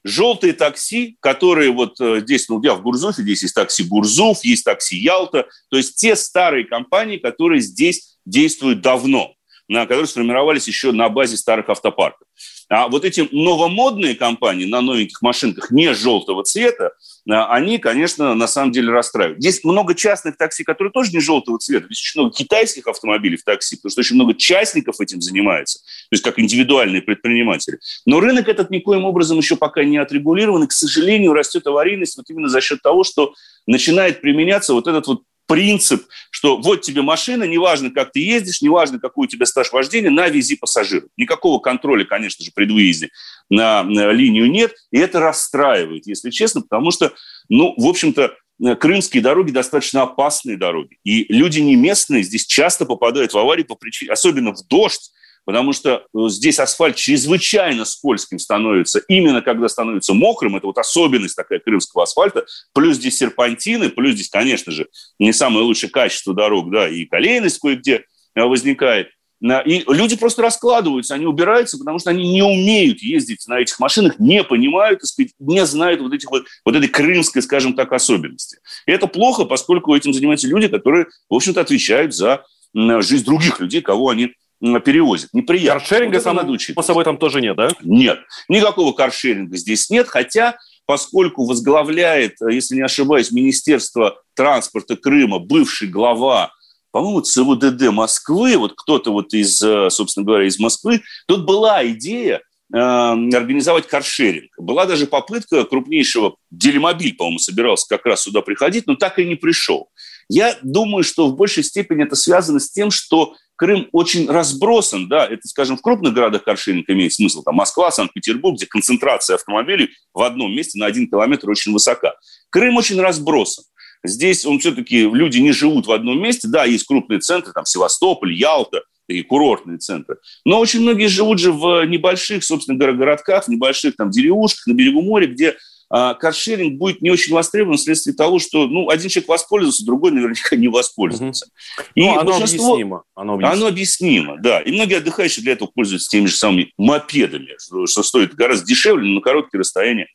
Желтые 0.04 0.52
такси, 0.52 1.16
которые 1.20 1.70
вот 1.70 1.98
э, 2.00 2.20
здесь, 2.20 2.48
ну, 2.50 2.60
я 2.62 2.74
в 2.74 2.82
Гурзуфе, 2.82 3.22
здесь 3.22 3.42
есть 3.42 3.54
такси 3.54 3.82
Гурзуф, 3.84 4.44
есть 4.44 4.64
такси 4.64 4.98
Ялта, 4.98 5.46
то 5.70 5.76
есть 5.78 5.96
те 5.96 6.16
старые 6.16 6.66
компании, 6.66 7.16
которые 7.16 7.62
здесь 7.62 8.18
действуют 8.26 8.82
давно 8.82 9.32
на, 9.70 9.86
которые 9.86 10.08
сформировались 10.08 10.66
еще 10.66 10.90
на 10.90 11.08
базе 11.08 11.36
старых 11.36 11.68
автопарков. 11.68 12.26
А 12.68 12.88
вот 12.88 13.04
эти 13.04 13.28
новомодные 13.30 14.16
компании 14.16 14.64
на 14.64 14.80
новеньких 14.80 15.22
машинках 15.22 15.70
не 15.70 15.94
желтого 15.94 16.42
цвета, 16.42 16.92
а, 17.28 17.54
они, 17.54 17.78
конечно, 17.78 18.34
на 18.34 18.48
самом 18.48 18.72
деле 18.72 18.90
расстраивают. 18.90 19.40
Здесь 19.40 19.62
много 19.62 19.94
частных 19.94 20.36
такси, 20.36 20.64
которые 20.64 20.92
тоже 20.92 21.12
не 21.12 21.20
желтого 21.20 21.58
цвета. 21.58 21.86
Здесь 21.86 22.00
очень 22.00 22.20
много 22.20 22.34
китайских 22.34 22.88
автомобилей 22.88 23.36
в 23.36 23.44
такси, 23.44 23.76
потому 23.76 23.90
что 23.92 24.00
очень 24.00 24.16
много 24.16 24.34
частников 24.34 25.00
этим 25.00 25.20
занимается, 25.20 25.78
то 25.78 26.14
есть 26.14 26.24
как 26.24 26.40
индивидуальные 26.40 27.02
предприниматели. 27.02 27.78
Но 28.06 28.18
рынок 28.18 28.48
этот 28.48 28.70
никоим 28.70 29.04
образом 29.04 29.38
еще 29.38 29.54
пока 29.54 29.84
не 29.84 29.98
отрегулирован, 29.98 30.64
и, 30.64 30.66
к 30.66 30.72
сожалению, 30.72 31.32
растет 31.32 31.64
аварийность 31.68 32.16
вот 32.16 32.28
именно 32.28 32.48
за 32.48 32.60
счет 32.60 32.82
того, 32.82 33.04
что 33.04 33.34
начинает 33.68 34.20
применяться 34.20 34.74
вот 34.74 34.88
этот 34.88 35.06
вот 35.06 35.22
принцип, 35.50 36.06
что 36.30 36.58
вот 36.58 36.82
тебе 36.82 37.02
машина, 37.02 37.42
неважно, 37.42 37.90
как 37.90 38.12
ты 38.12 38.20
ездишь, 38.20 38.62
неважно, 38.62 39.00
какой 39.00 39.26
у 39.26 39.28
тебя 39.28 39.46
стаж 39.46 39.72
вождения, 39.72 40.08
на 40.08 40.28
вези 40.28 40.54
пассажиров. 40.54 41.10
Никакого 41.16 41.58
контроля, 41.58 42.04
конечно 42.04 42.44
же, 42.44 42.52
при 42.54 42.70
выезде 42.70 43.10
на, 43.48 43.82
на 43.82 44.12
линию 44.12 44.48
нет, 44.48 44.72
и 44.92 44.98
это 45.00 45.18
расстраивает, 45.18 46.06
если 46.06 46.30
честно, 46.30 46.60
потому 46.62 46.92
что, 46.92 47.12
ну, 47.48 47.74
в 47.76 47.84
общем-то, 47.84 48.32
крымские 48.78 49.24
дороги 49.24 49.50
достаточно 49.50 50.02
опасные 50.02 50.56
дороги. 50.56 50.98
И 51.02 51.26
люди 51.32 51.58
не 51.58 51.74
местные 51.74 52.22
здесь 52.22 52.46
часто 52.46 52.86
попадают 52.86 53.32
в 53.32 53.38
аварии 53.38 53.64
по 53.64 53.74
причине, 53.74 54.12
особенно 54.12 54.52
в 54.52 54.64
дождь, 54.68 55.10
потому 55.44 55.72
что 55.72 56.06
э, 56.14 56.18
здесь 56.28 56.58
асфальт 56.58 56.96
чрезвычайно 56.96 57.84
скользким 57.84 58.38
становится, 58.38 59.00
именно 59.08 59.42
когда 59.42 59.68
становится 59.68 60.14
мокрым, 60.14 60.56
это 60.56 60.66
вот 60.66 60.78
особенность 60.78 61.36
такая 61.36 61.58
крымского 61.58 62.04
асфальта, 62.04 62.46
плюс 62.72 62.96
здесь 62.96 63.16
серпантины, 63.16 63.88
плюс 63.88 64.14
здесь, 64.14 64.28
конечно 64.28 64.72
же, 64.72 64.88
не 65.18 65.32
самое 65.32 65.64
лучшее 65.64 65.90
качество 65.90 66.34
дорог, 66.34 66.70
да, 66.70 66.88
и 66.88 67.04
колейность 67.04 67.58
кое-где 67.58 68.04
э, 68.34 68.42
возникает. 68.42 69.08
И 69.42 69.84
люди 69.88 70.16
просто 70.16 70.42
раскладываются, 70.42 71.14
они 71.14 71.24
убираются, 71.24 71.78
потому 71.78 71.98
что 71.98 72.10
они 72.10 72.30
не 72.30 72.42
умеют 72.42 73.00
ездить 73.00 73.46
на 73.48 73.58
этих 73.58 73.80
машинах, 73.80 74.18
не 74.18 74.44
понимают, 74.44 75.02
сказать, 75.02 75.32
не 75.38 75.64
знают 75.64 76.02
вот, 76.02 76.12
этих 76.12 76.30
вот, 76.30 76.44
вот 76.62 76.76
этой 76.76 76.88
крымской, 76.88 77.40
скажем 77.40 77.72
так, 77.72 77.90
особенности. 77.92 78.58
И 78.84 78.92
это 78.92 79.06
плохо, 79.06 79.46
поскольку 79.46 79.96
этим 79.96 80.12
занимаются 80.12 80.46
люди, 80.46 80.68
которые, 80.68 81.06
в 81.30 81.34
общем-то, 81.34 81.62
отвечают 81.62 82.14
за 82.14 82.44
жизнь 82.74 83.24
других 83.24 83.60
людей, 83.60 83.80
кого 83.80 84.10
они 84.10 84.34
перевозят. 84.60 85.30
Неприятно. 85.32 85.80
Каршеринга 85.80 86.14
вот 86.16 86.22
само, 86.22 86.58
по 86.74 86.82
собой 86.82 87.04
там 87.04 87.16
тоже 87.16 87.40
нет, 87.40 87.56
да? 87.56 87.70
Нет. 87.82 88.18
Никакого 88.48 88.92
каршеринга 88.92 89.56
здесь 89.56 89.90
нет, 89.90 90.08
хотя 90.08 90.56
поскольку 90.86 91.46
возглавляет, 91.46 92.36
если 92.50 92.76
не 92.76 92.82
ошибаюсь, 92.82 93.30
Министерство 93.30 94.20
транспорта 94.34 94.96
Крыма 94.96 95.38
бывший 95.38 95.88
глава 95.88 96.50
по-моему, 96.92 97.20
ЦВДД 97.20 97.90
Москвы, 97.90 98.56
вот 98.56 98.74
кто-то 98.76 99.12
вот 99.12 99.32
из, 99.32 99.62
э, 99.62 99.90
собственно 99.90 100.26
говоря, 100.26 100.46
из 100.46 100.58
Москвы, 100.58 101.02
тут 101.26 101.44
была 101.44 101.86
идея 101.90 102.42
э, 102.72 102.76
организовать 102.76 103.86
каршеринг. 103.86 104.50
Была 104.58 104.86
даже 104.86 105.06
попытка 105.06 105.64
крупнейшего, 105.64 106.34
Делимобиль, 106.50 107.14
по-моему, 107.14 107.38
собирался 107.38 107.86
как 107.88 108.06
раз 108.06 108.22
сюда 108.22 108.40
приходить, 108.42 108.86
но 108.88 108.96
так 108.96 109.18
и 109.18 109.24
не 109.24 109.36
пришел. 109.36 109.88
Я 110.32 110.56
думаю, 110.62 111.02
что 111.02 111.26
в 111.26 111.34
большей 111.34 111.64
степени 111.64 112.04
это 112.04 112.14
связано 112.14 112.60
с 112.60 112.70
тем, 112.70 112.92
что 112.92 113.34
Крым 113.56 113.88
очень 113.92 114.26
разбросан, 114.26 115.06
да, 115.06 115.26
это, 115.26 115.46
скажем, 115.46 115.76
в 115.76 115.82
крупных 115.82 116.14
городах 116.14 116.44
каршеринг 116.44 116.88
имеет 116.88 117.12
смысл, 117.12 117.42
там 117.42 117.56
Москва, 117.56 117.90
Санкт-Петербург, 117.90 118.56
где 118.56 118.64
концентрация 118.64 119.34
автомобилей 119.34 119.90
в 120.14 120.22
одном 120.22 120.54
месте 120.54 120.78
на 120.78 120.86
один 120.86 121.10
километр 121.10 121.50
очень 121.50 121.70
высока. 121.70 122.14
Крым 122.48 122.76
очень 122.76 122.98
разбросан. 122.98 123.64
Здесь 124.02 124.46
он 124.46 124.60
все-таки, 124.60 125.00
люди 125.00 125.40
не 125.40 125.52
живут 125.52 125.88
в 125.88 125.92
одном 125.92 126.22
месте, 126.22 126.48
да, 126.48 126.64
есть 126.64 126.84
крупные 126.84 127.20
центры, 127.20 127.52
там 127.52 127.66
Севастополь, 127.66 128.32
Ялта, 128.32 128.82
и 129.08 129.22
курортные 129.22 129.78
центры. 129.78 130.16
Но 130.44 130.58
очень 130.58 130.80
многие 130.80 131.08
живут 131.08 131.38
же 131.40 131.52
в 131.52 131.84
небольших, 131.84 132.44
собственно 132.44 132.78
городках, 132.78 133.44
в 133.44 133.48
небольших 133.48 133.96
там 133.96 134.10
деревушках 134.10 134.68
на 134.68 134.72
берегу 134.72 135.02
моря, 135.02 135.26
где 135.26 135.56
каршеринг 135.90 136.78
будет 136.78 137.02
не 137.02 137.10
очень 137.10 137.34
востребован 137.34 137.76
вследствие 137.76 138.14
того, 138.14 138.38
что 138.38 138.66
ну, 138.66 138.88
один 138.88 139.08
человек 139.08 139.28
воспользуется, 139.28 139.84
другой 139.84 140.12
наверняка 140.12 140.54
не 140.56 140.68
воспользуется. 140.68 141.46
Угу. 141.46 141.84
И 141.96 142.02
ну, 142.02 142.18
оно 142.18 142.36
объяснимо. 142.36 143.02
Оно 143.14 143.34
объяснимо. 143.34 143.52
Оно 143.52 143.66
объяснимо, 143.66 144.36
да. 144.38 144.60
И 144.60 144.70
многие 144.70 144.98
отдыхающие 144.98 145.42
для 145.42 145.52
этого 145.52 145.70
пользуются 145.74 146.08
теми 146.08 146.26
же 146.26 146.36
самыми 146.36 146.72
мопедами, 146.78 147.56
что, 147.58 147.86
что 147.86 148.02
стоит 148.02 148.34
гораздо 148.34 148.66
дешевле, 148.66 149.08
но 149.08 149.16
на 149.16 149.20
короткие 149.20 149.60
расстояния 149.60 150.06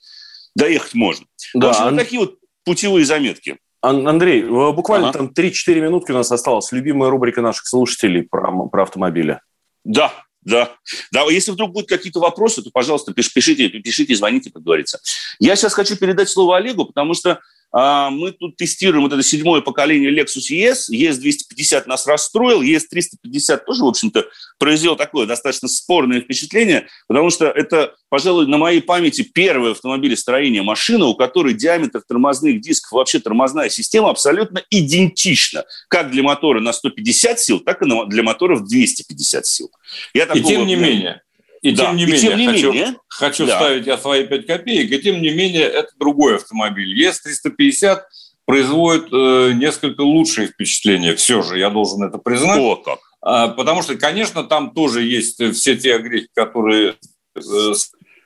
доехать 0.55 0.93
можно. 0.93 1.25
Да. 1.53 1.67
В 1.67 1.69
общем, 1.71 1.83
вот 1.85 1.97
такие 1.97 2.19
вот 2.19 2.35
путевые 2.63 3.05
заметки. 3.05 3.57
Андрей, 3.81 4.43
буквально 4.43 5.09
ага. 5.09 5.19
там 5.19 5.31
3-4 5.37 5.79
минутки 5.79 6.11
у 6.11 6.15
нас 6.15 6.31
осталось. 6.31 6.71
Любимая 6.71 7.11
рубрика 7.11 7.41
наших 7.41 7.67
слушателей 7.67 8.23
про, 8.23 8.67
про 8.67 8.83
автомобили. 8.83 9.41
Да, 9.83 10.11
да, 10.45 10.75
да. 11.11 11.23
Если 11.23 11.51
вдруг 11.51 11.73
будут 11.73 11.89
какие-то 11.89 12.19
вопросы, 12.19 12.61
то, 12.61 12.69
пожалуйста, 12.71 13.13
пишите, 13.13 13.67
пишите, 13.67 14.15
звоните, 14.15 14.51
как 14.51 14.63
говорится. 14.63 14.99
Я 15.39 15.55
сейчас 15.55 15.73
хочу 15.73 15.97
передать 15.97 16.29
слово 16.29 16.57
Олегу, 16.57 16.85
потому 16.85 17.15
что 17.15 17.41
мы 17.75 18.31
тут 18.31 18.55
тестируем 18.55 19.03
вот 19.03 19.11
это 19.11 19.21
седьмое 19.21 19.59
поколение 19.59 20.09
Lexus 20.09 20.49
ES. 20.49 20.89
ES250 20.93 21.83
нас 21.87 22.07
расстроил, 22.07 22.61
ES350 22.61 23.61
тоже, 23.65 23.83
в 23.83 23.87
общем-то, 23.87 24.25
произвел 24.57 24.95
такое 24.95 25.25
достаточно 25.25 25.67
спорное 25.67 26.21
впечатление, 26.21 26.87
потому 27.07 27.29
что 27.29 27.47
это, 27.47 27.93
пожалуй, 28.07 28.47
на 28.47 28.57
моей 28.57 28.81
памяти 28.81 29.23
первое 29.23 29.71
автомобилестроение 29.71 30.61
машина, 30.61 31.07
у 31.07 31.15
которой 31.15 31.53
диаметр 31.53 32.01
тормозных 32.07 32.61
дисков, 32.61 32.93
вообще 32.93 33.19
тормозная 33.19 33.67
система 33.67 34.09
абсолютно 34.09 34.63
идентична, 34.69 35.65
как 35.89 36.11
для 36.11 36.23
мотора 36.23 36.61
на 36.61 36.71
150 36.71 37.39
сил, 37.41 37.59
так 37.59 37.81
и 37.81 37.85
для 38.07 38.23
мотора 38.23 38.55
в 38.55 38.65
250 38.65 39.45
сил. 39.45 39.69
Я 40.13 40.23
и 40.23 40.41
тем 40.41 40.65
не 40.65 40.77
менее, 40.77 41.21
и 41.65 41.71
да. 41.71 41.87
тем 41.87 41.95
не 41.95 42.03
и 42.03 42.05
менее, 42.05 42.21
тем 42.21 42.37
не 42.37 42.45
хочу, 42.45 42.71
менее 42.71 42.95
хочу 43.07 43.47
да. 43.47 43.55
ставить 43.55 43.87
я 43.87 43.97
свои 43.97 44.23
5 44.23 44.45
копеек, 44.45 44.91
и 44.91 44.99
тем 44.99 45.19
не 45.19 45.31
менее 45.31 45.63
это 45.63 45.89
другой 45.97 46.35
автомобиль. 46.35 46.95
ЕС-350 46.95 48.01
производит 48.45 49.07
э, 49.11 49.53
несколько 49.53 50.01
лучшие 50.01 50.47
впечатления, 50.47 51.15
все 51.15 51.41
же, 51.41 51.57
я 51.57 51.71
должен 51.71 52.03
это 52.03 52.19
признать. 52.19 52.59
О, 52.59 52.75
как. 52.75 52.99
А, 53.19 53.47
потому 53.47 53.81
что, 53.81 53.95
конечно, 53.95 54.43
там 54.43 54.75
тоже 54.75 55.01
есть 55.01 55.41
все 55.55 55.75
те 55.75 55.95
огрехи, 55.95 56.27
которые 56.35 56.97
э, 57.33 57.39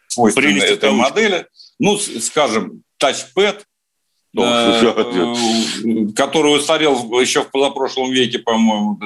свойственны 0.08 0.48
Прелести 0.48 0.74
этой 0.74 0.90
кавычки. 0.90 1.10
модели. 1.10 1.48
Ну, 1.80 1.98
скажем, 1.98 2.84
тачпэд, 2.98 3.64
э, 4.38 4.82
который 6.14 6.58
устарел 6.58 7.22
еще 7.22 7.44
в 7.44 7.52
позапрошлом 7.52 8.12
веке, 8.12 8.40
по-моему. 8.40 9.00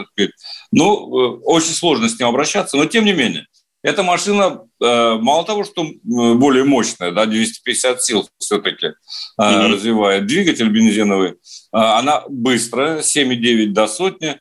Ну, 0.71 1.19
э, 1.19 1.39
очень 1.43 1.73
сложно 1.73 2.09
с 2.09 2.17
ним 2.17 2.29
обращаться, 2.29 2.77
но 2.77 2.87
тем 2.87 3.05
не 3.05 3.13
менее. 3.13 3.45
Эта 3.83 4.01
машина 4.01 4.61
э, 4.81 5.15
мало 5.19 5.43
того, 5.45 5.65
что 5.65 5.83
э, 5.83 5.93
более 6.35 6.63
мощная, 6.63 7.11
да, 7.11 7.25
250 7.25 8.01
сил 8.01 8.27
все-таки 8.39 8.87
э, 8.87 8.91
Мгм. 9.37 9.73
развивает 9.73 10.25
двигатель 10.25 10.69
бензиновый, 10.69 11.31
э, 11.31 11.33
она 11.71 12.23
быстрая, 12.29 13.01
7,9 13.01 13.73
до 13.73 13.87
сотни, 13.87 14.39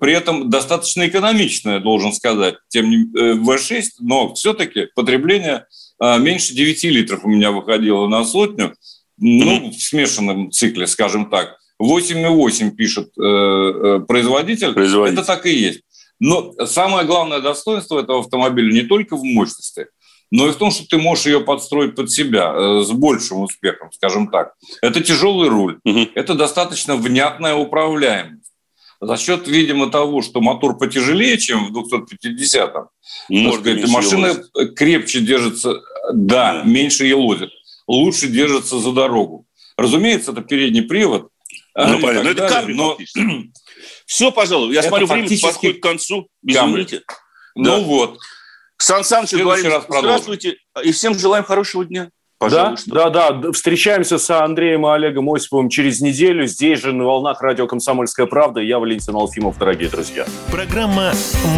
при 0.00 0.12
этом 0.12 0.48
достаточно 0.48 1.06
экономичная, 1.08 1.80
должен 1.80 2.12
сказать. 2.12 2.54
Тем 2.68 2.88
не 2.88 2.96
э, 3.18 3.34
V6, 3.34 3.84
но 3.98 4.32
все-таки 4.34 4.86
потребление 4.94 5.66
э, 6.00 6.18
меньше 6.18 6.54
9 6.54 6.84
литров 6.84 7.24
у 7.24 7.28
меня 7.28 7.50
выходило 7.50 8.06
на 8.06 8.24
сотню, 8.24 8.74
ну, 9.18 9.70
в 9.70 9.74
смешанном 9.74 10.50
цикле, 10.52 10.86
скажем 10.86 11.30
так. 11.30 11.58
8,8 11.82 12.70
пишет 12.70 13.08
э, 13.18 13.22
э, 13.22 14.00
производитель. 14.06 14.72
Производитель. 14.72 15.18
Это 15.18 15.26
так 15.26 15.44
и 15.46 15.52
есть. 15.54 15.80
Но 16.20 16.52
самое 16.66 17.06
главное 17.06 17.40
достоинство 17.40 17.98
этого 18.00 18.20
автомобиля 18.20 18.72
не 18.72 18.82
только 18.82 19.16
в 19.16 19.24
мощности, 19.24 19.86
но 20.30 20.48
и 20.48 20.52
в 20.52 20.56
том, 20.56 20.70
что 20.70 20.86
ты 20.86 20.96
можешь 20.98 21.26
ее 21.26 21.40
подстроить 21.40 21.94
под 21.94 22.10
себя 22.10 22.52
э, 22.54 22.82
с 22.84 22.90
большим 22.92 23.42
успехом, 23.42 23.90
скажем 23.92 24.28
так. 24.28 24.54
Это 24.82 25.00
тяжелый 25.02 25.48
руль, 25.48 25.78
Мгм. 25.84 26.08
это 26.14 26.34
достаточно 26.34 26.96
внятная 26.96 27.54
управляемость. 27.54 28.40
За 29.00 29.16
счет, 29.18 29.46
видимо, 29.48 29.90
того, 29.90 30.22
что 30.22 30.40
мотор 30.40 30.78
потяжелее, 30.78 31.36
чем 31.36 31.66
в 31.66 31.72
250-м, 31.76 32.88
Морда 33.28 33.64
так 33.64 33.78
сказать, 33.80 33.90
машина 33.90 34.26
елозит. 34.28 34.76
крепче 34.76 35.20
держится, 35.20 35.82
да, 36.12 36.62
меньше 36.64 37.04
елозит, 37.04 37.50
лучше 37.86 38.28
держится 38.28 38.78
за 38.78 38.92
дорогу. 38.92 39.46
Разумеется, 39.76 40.32
это 40.32 40.40
передний 40.40 40.82
привод. 40.82 41.28
а, 41.74 41.88
Ну, 41.92 41.98
и 41.98 42.02
понятно. 42.02 42.22
Ну, 42.24 42.30
это 42.30 42.40
далее, 42.48 42.60
Камри 42.60 42.74
но. 42.74 42.96
Все, 44.06 44.30
пожалуй. 44.30 44.72
Я 44.74 44.80
Это 44.80 44.88
смотрю, 44.88 45.06
время 45.06 45.28
подходит 45.40 45.78
к 45.78 45.82
концу. 45.82 46.28
Извините. 46.46 47.02
ну 47.54 47.64
Да. 47.64 47.78
вот, 47.80 48.18
Сан 48.78 49.04
Саныч, 49.04 49.30
продолжим. 49.30 49.82
здравствуйте 49.88 50.56
и 50.82 50.92
всем 50.92 51.18
желаем 51.18 51.44
хорошего 51.44 51.84
дня. 51.84 52.10
Да, 52.40 52.48
Пожалуйста. 52.50 52.90
да, 52.90 53.10
да. 53.10 53.52
Встречаемся 53.52 54.18
с 54.18 54.28
Андреем 54.28 54.86
и 54.86 54.90
Олегом 54.90 55.32
Осиповым 55.32 55.70
через 55.70 56.00
неделю. 56.02 56.46
Здесь 56.46 56.80
же 56.80 56.92
на 56.92 57.04
волнах 57.04 57.40
радио 57.40 57.66
«Комсомольская 57.66 58.26
правда». 58.26 58.60
Я 58.60 58.78
Валентин 58.80 59.14
Алфимов, 59.14 59.56
дорогие 59.56 59.88
друзья. 59.88 60.26
Программа 60.50 61.12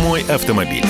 «Мой 0.05 0.23
автомобиль». 0.29 0.85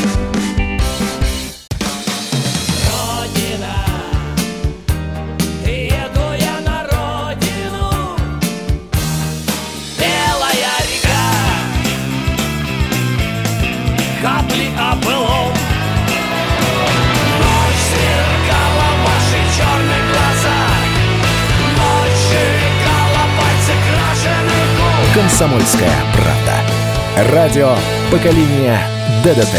«Комсомольская 25.27 25.91
правда». 26.15 27.33
Радио 27.35 27.75
поколения 28.13 28.79
ДДТ. 29.25 29.57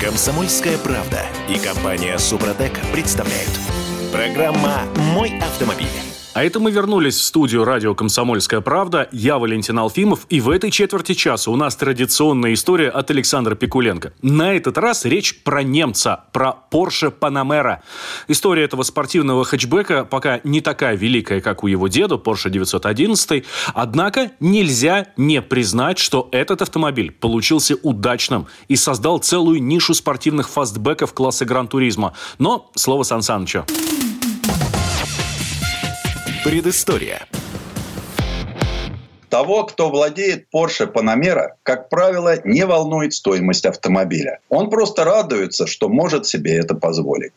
«Комсомольская 0.00 0.76
правда» 0.78 1.24
и 1.48 1.56
компания 1.60 2.18
«Супротек» 2.18 2.72
представляют. 2.92 3.60
Программа 4.12 4.80
«Мой 4.96 5.38
автомобиль». 5.40 6.09
А 6.32 6.44
это 6.44 6.60
мы 6.60 6.70
вернулись 6.70 7.16
в 7.16 7.24
студию 7.24 7.64
радио 7.64 7.92
«Комсомольская 7.96 8.60
правда». 8.60 9.08
Я 9.10 9.38
Валентин 9.38 9.76
Алфимов. 9.80 10.26
И 10.28 10.40
в 10.40 10.48
этой 10.48 10.70
четверти 10.70 11.14
часа 11.14 11.50
у 11.50 11.56
нас 11.56 11.74
традиционная 11.74 12.54
история 12.54 12.88
от 12.88 13.10
Александра 13.10 13.56
Пикуленко. 13.56 14.12
На 14.22 14.54
этот 14.54 14.78
раз 14.78 15.04
речь 15.04 15.42
про 15.42 15.64
немца, 15.64 16.26
про 16.32 16.54
Porsche 16.70 17.12
Panamera. 17.12 17.78
История 18.28 18.62
этого 18.62 18.84
спортивного 18.84 19.44
хэтчбека 19.44 20.04
пока 20.04 20.40
не 20.44 20.60
такая 20.60 20.96
великая, 20.96 21.40
как 21.40 21.64
у 21.64 21.66
его 21.66 21.88
деда, 21.88 22.14
Porsche 22.14 22.48
911. 22.48 23.44
Однако 23.74 24.30
нельзя 24.38 25.08
не 25.16 25.42
признать, 25.42 25.98
что 25.98 26.28
этот 26.30 26.62
автомобиль 26.62 27.10
получился 27.10 27.74
удачным 27.82 28.46
и 28.68 28.76
создал 28.76 29.18
целую 29.18 29.60
нишу 29.60 29.94
спортивных 29.94 30.48
фастбеков 30.48 31.12
класса 31.12 31.44
Гран-туризма. 31.44 32.14
Но 32.38 32.70
слово 32.76 33.02
Сан 33.02 33.22
Санычу. 33.22 33.66
Предыстория. 36.42 37.26
Того, 39.28 39.64
кто 39.64 39.90
владеет 39.90 40.46
Porsche 40.54 40.90
Panamera, 40.90 41.48
как 41.62 41.90
правило, 41.90 42.40
не 42.44 42.64
волнует 42.64 43.12
стоимость 43.12 43.66
автомобиля. 43.66 44.38
Он 44.48 44.70
просто 44.70 45.04
радуется, 45.04 45.66
что 45.66 45.90
может 45.90 46.26
себе 46.26 46.56
это 46.56 46.74
позволить. 46.74 47.32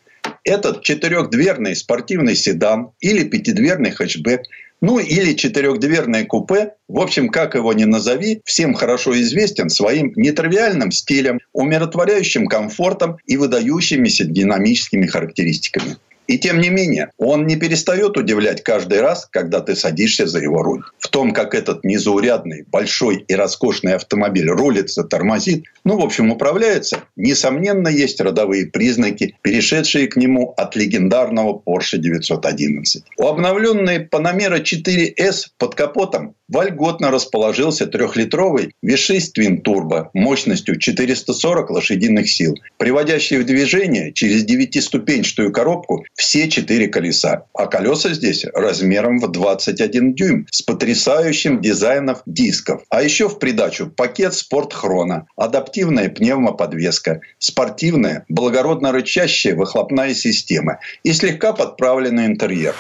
Этот 0.46 0.84
четырехдверный 0.84 1.76
спортивный 1.76 2.34
седан 2.36 2.92
или 3.02 3.26
пятидверный 3.26 3.92
хэтчбэк, 3.92 4.44
ну 4.80 5.00
или 5.00 5.34
четырехдверное 5.34 6.24
купе, 6.24 6.76
в 6.88 7.02
общем, 7.02 7.28
как 7.28 7.56
его 7.56 7.74
ни 7.74 7.84
назови, 7.84 8.42
всем 8.46 8.74
хорошо 8.74 9.20
известен 9.20 9.70
своим 9.70 10.14
нетривиальным 10.16 10.92
стилем, 10.92 11.42
умиротворяющим 11.52 12.48
комфортом 12.48 13.18
и 13.26 13.36
выдающимися 13.36 14.24
динамическими 14.24 15.08
характеристиками. 15.08 15.98
И 16.28 16.38
тем 16.38 16.60
не 16.60 16.70
менее, 16.70 17.10
он 17.18 17.46
не 17.48 17.56
перестает 17.56 18.18
удивлять 18.18 18.64
каждый 18.64 19.02
раз, 19.02 19.28
когда 19.30 19.60
ты 19.60 19.76
садишься 19.76 20.26
за 20.26 20.40
его 20.40 20.62
руль. 20.64 20.84
В 21.00 21.10
том, 21.10 21.32
как 21.32 21.54
этот 21.54 21.84
незаурядный, 21.84 22.66
большой 22.72 23.26
и 23.28 23.36
роскошный 23.36 23.96
автомобиль 23.96 24.50
рулится, 24.50 25.04
тормозит, 25.04 25.66
ну, 25.84 26.00
в 26.00 26.04
общем, 26.04 26.32
управляется, 26.32 27.02
несомненно, 27.16 27.90
есть 27.90 28.22
родовые 28.22 28.68
признаки, 28.68 29.36
перешедшие 29.42 30.08
к 30.08 30.16
нему 30.16 30.54
от 30.56 30.76
легендарного 30.76 31.62
Porsche 31.66 31.98
911. 31.98 33.04
У 33.18 33.28
обновленной 33.28 34.08
Panamera 34.08 34.64
4S 34.64 35.48
под 35.58 35.76
капотом 35.76 36.36
вольготно 36.48 37.12
расположился 37.12 37.86
трехлитровый 37.88 38.74
V6 38.86 39.20
Twin 39.38 39.62
Turbo 39.62 40.10
мощностью 40.14 40.80
440 40.80 41.70
лошадиных 41.70 42.30
сил, 42.30 42.56
приводящий 42.78 43.38
в 43.38 43.46
движение 43.46 44.14
через 44.14 44.44
девятиступенчатую 44.46 45.52
коробку 45.52 46.06
все 46.16 46.50
четыре 46.50 46.88
колеса. 46.88 47.46
А 47.54 47.68
колеса 47.68 48.14
здесь 48.14 48.46
размером 48.54 49.20
в 49.20 49.32
21 49.32 50.14
дюйм 50.14 50.48
с 50.52 50.62
потрясающим 50.62 51.62
дизайном 51.62 52.18
дисков. 52.26 52.84
А 52.90 53.02
еще 53.02 53.30
в 53.30 53.40
придачу 53.40 53.88
пакет 53.88 54.34
Sport 54.34 54.72
Chrono, 54.72 55.24
адаптивная 55.36 56.10
пневмоподвеска, 56.10 57.22
спортивная, 57.40 58.26
благородно 58.30 58.92
рычащая 58.92 59.56
выхлопная 59.56 60.14
система 60.14 60.80
и 61.04 61.14
слегка 61.14 61.54
подправленный 61.54 62.26
интерьер. 62.26 62.76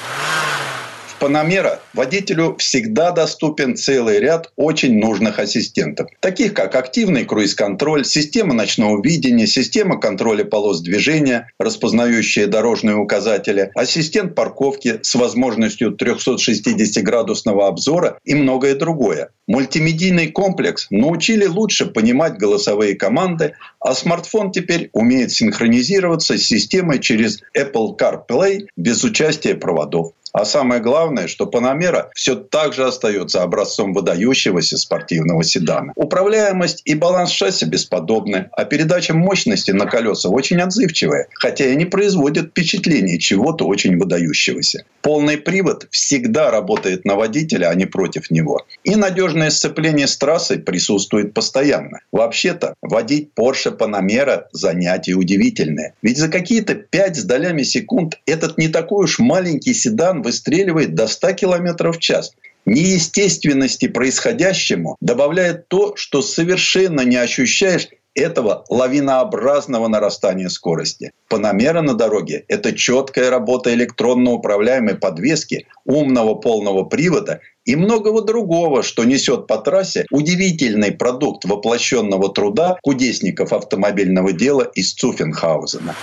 Panamera 1.23 1.79
водителю 1.93 2.57
всегда 2.57 3.11
доступен 3.11 3.77
целый 3.77 4.19
ряд 4.19 4.51
очень 4.57 4.99
нужных 4.99 5.39
ассистентов, 5.39 6.09
таких 6.19 6.53
как 6.53 6.75
активный 6.75 7.23
круиз-контроль, 7.23 8.03
система 8.03 8.53
ночного 8.53 9.01
видения, 9.01 9.47
система 9.47 10.01
контроля 10.01 10.43
полос 10.43 10.81
движения, 10.81 11.49
распознающая 11.59 12.47
дорожные 12.47 12.97
указатели, 12.97 13.71
ассистент 13.73 14.35
парковки 14.35 14.99
с 15.01 15.15
возможностью 15.15 15.95
360-градусного 15.95 17.67
обзора 17.67 18.17
и 18.25 18.35
многое 18.35 18.75
другое. 18.75 19.29
Мультимедийный 19.47 20.27
комплекс 20.29 20.87
научили 20.89 21.45
лучше 21.45 21.85
понимать 21.85 22.37
голосовые 22.37 22.95
команды, 22.95 23.53
а 23.79 23.95
смартфон 23.95 24.51
теперь 24.51 24.89
умеет 24.91 25.31
синхронизироваться 25.31 26.37
с 26.37 26.43
системой 26.43 26.99
через 26.99 27.39
Apple 27.57 27.97
CarPlay 27.97 28.67
без 28.75 29.05
участия 29.05 29.55
проводов. 29.55 30.11
А 30.33 30.45
самое 30.45 30.81
главное, 30.81 31.27
что 31.27 31.45
Panamera 31.45 32.07
все 32.15 32.35
так 32.35 32.73
же 32.73 32.87
остается 32.87 33.43
образцом 33.43 33.93
выдающегося 33.93 34.77
спортивного 34.77 35.43
седана. 35.43 35.93
Управляемость 35.95 36.81
и 36.85 36.95
баланс 36.95 37.29
шасси 37.29 37.65
бесподобны, 37.65 38.49
а 38.51 38.65
передача 38.65 39.13
мощности 39.13 39.69
на 39.69 39.85
колеса 39.85 40.29
очень 40.29 40.59
отзывчивая, 40.59 41.27
хотя 41.35 41.67
и 41.67 41.75
не 41.75 41.85
производит 41.85 42.49
впечатления 42.49 43.19
чего-то 43.19 43.67
очень 43.67 43.99
выдающегося. 43.99 44.85
Полный 45.03 45.37
привод 45.37 45.87
всегда 45.91 46.49
работает 46.49 47.05
на 47.05 47.15
водителя, 47.15 47.67
а 47.67 47.75
не 47.75 47.85
против 47.85 48.31
него. 48.31 48.65
И 48.83 48.95
надежное 48.95 49.51
сцепление 49.51 50.07
с 50.07 50.17
трассой 50.17 50.57
присутствует 50.57 51.35
постоянно. 51.35 51.99
Вообще-то, 52.11 52.73
водить 52.81 53.29
Porsche 53.37 53.77
Panamera– 53.77 54.45
занятие 54.51 55.13
удивительное. 55.13 55.93
Ведь 56.01 56.17
за 56.17 56.29
какие-то 56.29 56.73
5 56.73 57.17
с 57.17 57.23
долями 57.23 57.61
секунд 57.61 58.17
этот 58.25 58.57
не 58.57 58.69
такой 58.69 59.03
уж 59.03 59.19
маленький 59.19 59.75
седан 59.75 60.22
выстреливает 60.23 60.95
до 60.95 61.07
100 61.07 61.33
км 61.33 61.91
в 61.91 61.99
час. 61.99 62.33
Неестественности 62.65 63.87
происходящему 63.87 64.95
добавляет 65.01 65.67
то, 65.67 65.95
что 65.95 66.21
совершенно 66.21 67.01
не 67.01 67.17
ощущаешь 67.17 67.89
этого 68.15 68.65
лавинообразного 68.69 69.87
нарастания 69.87 70.49
скорости. 70.49 71.11
Панамера 71.29 71.81
на 71.81 71.93
дороге– 71.93 72.45
это 72.47 72.73
четкая 72.73 73.29
работа 73.29 73.73
электронно 73.73 74.31
управляемой 74.31 74.95
подвески, 74.95 75.65
умного 75.85 76.35
полного 76.35 76.83
привода 76.83 77.41
и 77.65 77.75
многого 77.75 78.21
другого, 78.21 78.83
что 78.83 79.03
несет 79.03 79.47
по 79.47 79.57
трассе 79.57 80.05
удивительный 80.11 80.91
продукт 80.91 81.45
воплощенного 81.45 82.31
труда 82.31 82.77
кудесников 82.81 83.53
автомобильного 83.53 84.31
дела 84.31 84.63
из 84.63 84.93
Цуфенхаузена. 84.93 85.95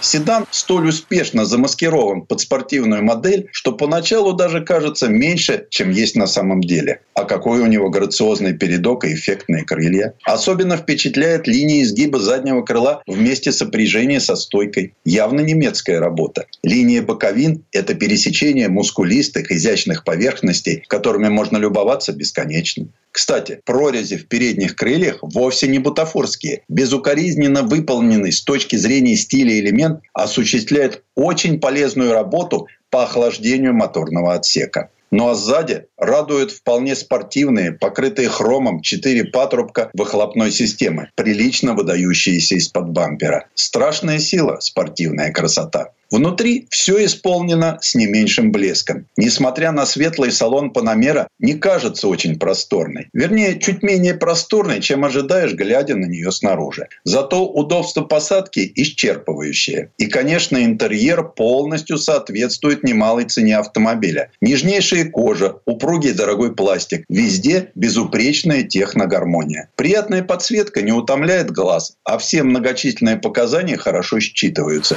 Седан 0.00 0.46
столь 0.50 0.88
успешно 0.88 1.44
замаскирован 1.44 2.22
под 2.22 2.40
спортивную 2.40 3.02
модель, 3.02 3.48
что 3.52 3.72
поначалу 3.72 4.32
даже 4.32 4.64
кажется 4.64 5.08
меньше, 5.08 5.66
чем 5.70 5.90
есть 5.90 6.14
на 6.14 6.26
самом 6.26 6.60
деле. 6.60 7.00
А 7.14 7.24
какой 7.24 7.60
у 7.60 7.66
него 7.66 7.90
грациозный 7.90 8.52
передок 8.52 9.04
и 9.04 9.12
эффектные 9.14 9.64
крылья. 9.64 10.14
Особенно 10.24 10.76
впечатляет 10.76 11.48
линия 11.48 11.82
изгиба 11.82 12.20
заднего 12.20 12.62
крыла 12.62 13.02
вместе 13.06 13.50
сопряжения 13.52 14.20
со 14.20 14.36
стойкой. 14.36 14.94
Явно 15.04 15.40
немецкая 15.40 15.98
работа. 15.98 16.46
Линия 16.62 17.02
боковин– 17.02 17.64
это 17.72 17.94
пересечение 17.94 18.68
мускулистых, 18.68 19.50
изящных 19.50 20.04
поверхностей, 20.04 20.84
которыми 20.86 21.28
можно 21.28 21.56
любоваться 21.56 22.12
бесконечно. 22.12 22.86
Кстати, 23.12 23.60
прорези 23.64 24.16
в 24.16 24.28
передних 24.28 24.76
крыльях 24.76 25.18
вовсе 25.22 25.68
не 25.68 25.78
бутафорские. 25.78 26.62
Безукоризненно 26.68 27.62
выполненный 27.62 28.32
с 28.32 28.42
точки 28.42 28.76
зрения 28.76 29.16
стиля 29.16 29.58
элемент 29.58 30.00
осуществляет 30.12 31.02
очень 31.14 31.60
полезную 31.60 32.12
работу 32.12 32.68
по 32.90 33.04
охлаждению 33.04 33.74
моторного 33.74 34.34
отсека. 34.34 34.90
Ну 35.10 35.28
а 35.28 35.34
сзади 35.34 35.86
радуют 35.96 36.52
вполне 36.52 36.94
спортивные, 36.94 37.72
покрытые 37.72 38.28
хромом 38.28 38.82
четыре 38.82 39.24
патрубка 39.24 39.90
выхлопной 39.94 40.50
системы, 40.50 41.10
прилично 41.14 41.74
выдающиеся 41.74 42.56
из-под 42.56 42.90
бампера. 42.90 43.46
Страшная 43.54 44.18
сила, 44.18 44.58
спортивная 44.60 45.32
красота. 45.32 45.92
Внутри 46.10 46.66
все 46.70 47.04
исполнено 47.04 47.78
с 47.82 47.94
не 47.94 48.06
меньшим 48.06 48.50
блеском. 48.50 49.06
Несмотря 49.16 49.72
на 49.72 49.84
светлый 49.84 50.32
салон 50.32 50.70
Панамера, 50.70 51.28
не 51.38 51.54
кажется 51.54 52.08
очень 52.08 52.38
просторной. 52.38 53.08
Вернее, 53.12 53.58
чуть 53.58 53.82
менее 53.82 54.14
просторной, 54.14 54.80
чем 54.80 55.04
ожидаешь, 55.04 55.52
глядя 55.52 55.96
на 55.96 56.06
нее 56.06 56.32
снаружи. 56.32 56.88
Зато 57.04 57.46
удобство 57.46 58.02
посадки 58.02 58.72
исчерпывающее. 58.74 59.90
И, 59.98 60.06
конечно, 60.06 60.64
интерьер 60.64 61.22
полностью 61.24 61.98
соответствует 61.98 62.84
немалой 62.84 63.24
цене 63.24 63.58
автомобиля. 63.58 64.30
Нежнейшая 64.40 65.10
кожа, 65.10 65.56
упругий 65.66 66.12
дорогой 66.12 66.54
пластик. 66.54 67.04
Везде 67.08 67.70
безупречная 67.74 68.62
техногармония. 68.62 69.68
Приятная 69.76 70.22
подсветка 70.22 70.80
не 70.80 70.92
утомляет 70.92 71.50
глаз, 71.50 71.96
а 72.04 72.16
все 72.18 72.42
многочисленные 72.42 73.16
показания 73.16 73.76
хорошо 73.76 74.20
считываются. 74.20 74.96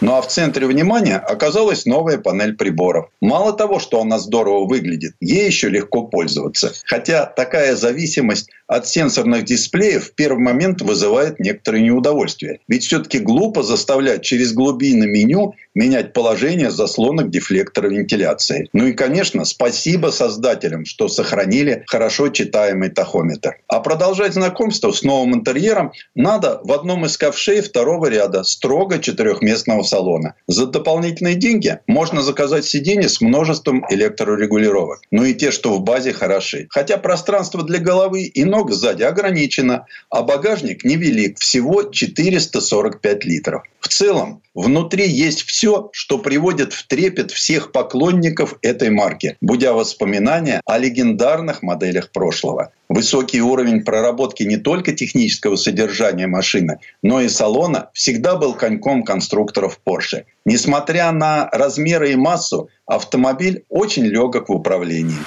Ну 0.00 0.14
а 0.14 0.22
в 0.22 0.28
центре 0.28 0.66
внимания 0.66 1.16
оказалась 1.16 1.84
новая 1.84 2.18
панель 2.18 2.56
приборов. 2.56 3.10
Мало 3.20 3.52
того, 3.52 3.78
что 3.78 4.00
она 4.00 4.18
здорово 4.18 4.66
выглядит, 4.66 5.14
ей 5.20 5.46
еще 5.46 5.68
легко 5.68 6.04
пользоваться. 6.04 6.72
Хотя 6.84 7.26
такая 7.26 7.76
зависимость 7.76 8.50
от 8.66 8.86
сенсорных 8.86 9.44
дисплеев 9.44 10.06
в 10.06 10.14
первый 10.14 10.42
момент 10.42 10.80
вызывает 10.80 11.40
некоторое 11.40 11.82
неудовольствие. 11.82 12.60
Ведь 12.68 12.84
все-таки 12.84 13.18
глупо 13.18 13.62
заставлять 13.62 14.22
через 14.22 14.52
глубины 14.52 15.06
меню 15.06 15.54
менять 15.74 16.12
положение 16.12 16.70
заслонок 16.70 17.30
дефлектора 17.30 17.88
вентиляции. 17.88 18.68
Ну 18.72 18.86
и, 18.86 18.92
конечно, 18.92 19.44
спасибо 19.44 20.08
создателям, 20.08 20.84
что 20.84 21.08
сохранили 21.08 21.84
хорошо 21.86 22.28
читаемый 22.28 22.90
тахометр. 22.90 23.58
А 23.68 23.80
продолжать 23.80 24.34
знакомство 24.34 24.92
с 24.92 25.02
новым 25.02 25.34
интерьером 25.34 25.92
надо 26.14 26.60
в 26.64 26.72
одном 26.72 27.06
из 27.06 27.16
ковшей 27.16 27.60
второго 27.60 28.06
ряда 28.06 28.42
строго 28.44 28.98
четырехместного 28.98 29.82
салона. 29.90 30.34
За 30.46 30.66
дополнительные 30.66 31.34
деньги 31.34 31.78
можно 31.86 32.22
заказать 32.22 32.64
сиденье 32.64 33.08
с 33.08 33.20
множеством 33.20 33.84
электрорегулировок. 33.90 35.00
Ну 35.10 35.24
и 35.24 35.34
те, 35.34 35.50
что 35.50 35.74
в 35.74 35.82
базе, 35.82 36.12
хороши. 36.12 36.66
Хотя 36.70 36.96
пространство 36.96 37.62
для 37.62 37.78
головы 37.78 38.22
и 38.22 38.44
ног 38.44 38.70
сзади 38.70 39.02
ограничено, 39.02 39.86
а 40.08 40.22
багажник 40.22 40.84
невелик, 40.84 41.38
всего 41.38 41.82
445 41.82 43.24
литров. 43.24 43.62
В 43.80 43.88
целом, 43.88 44.42
внутри 44.54 45.08
есть 45.08 45.42
все, 45.42 45.90
что 45.92 46.18
приводит 46.18 46.72
в 46.72 46.86
трепет 46.86 47.30
всех 47.30 47.72
поклонников 47.72 48.58
этой 48.62 48.90
марки, 48.90 49.36
будя 49.40 49.72
воспоминания 49.72 50.60
о 50.64 50.78
легендарных 50.78 51.62
моделях 51.62 52.10
прошлого. 52.12 52.72
Высокий 52.90 53.40
уровень 53.40 53.84
проработки 53.84 54.42
не 54.42 54.56
только 54.56 54.90
технического 54.90 55.54
содержания 55.54 56.26
машины, 56.26 56.80
но 57.04 57.20
и 57.20 57.28
салона 57.28 57.90
всегда 57.94 58.34
был 58.34 58.52
коньком 58.52 59.04
конструкторов 59.04 59.78
Porsche. 59.86 60.24
Несмотря 60.44 61.12
на 61.12 61.48
размеры 61.52 62.10
и 62.10 62.16
массу, 62.16 62.68
автомобиль 62.86 63.62
очень 63.68 64.06
легок 64.06 64.48
в 64.48 64.52
управлении. 64.52 65.20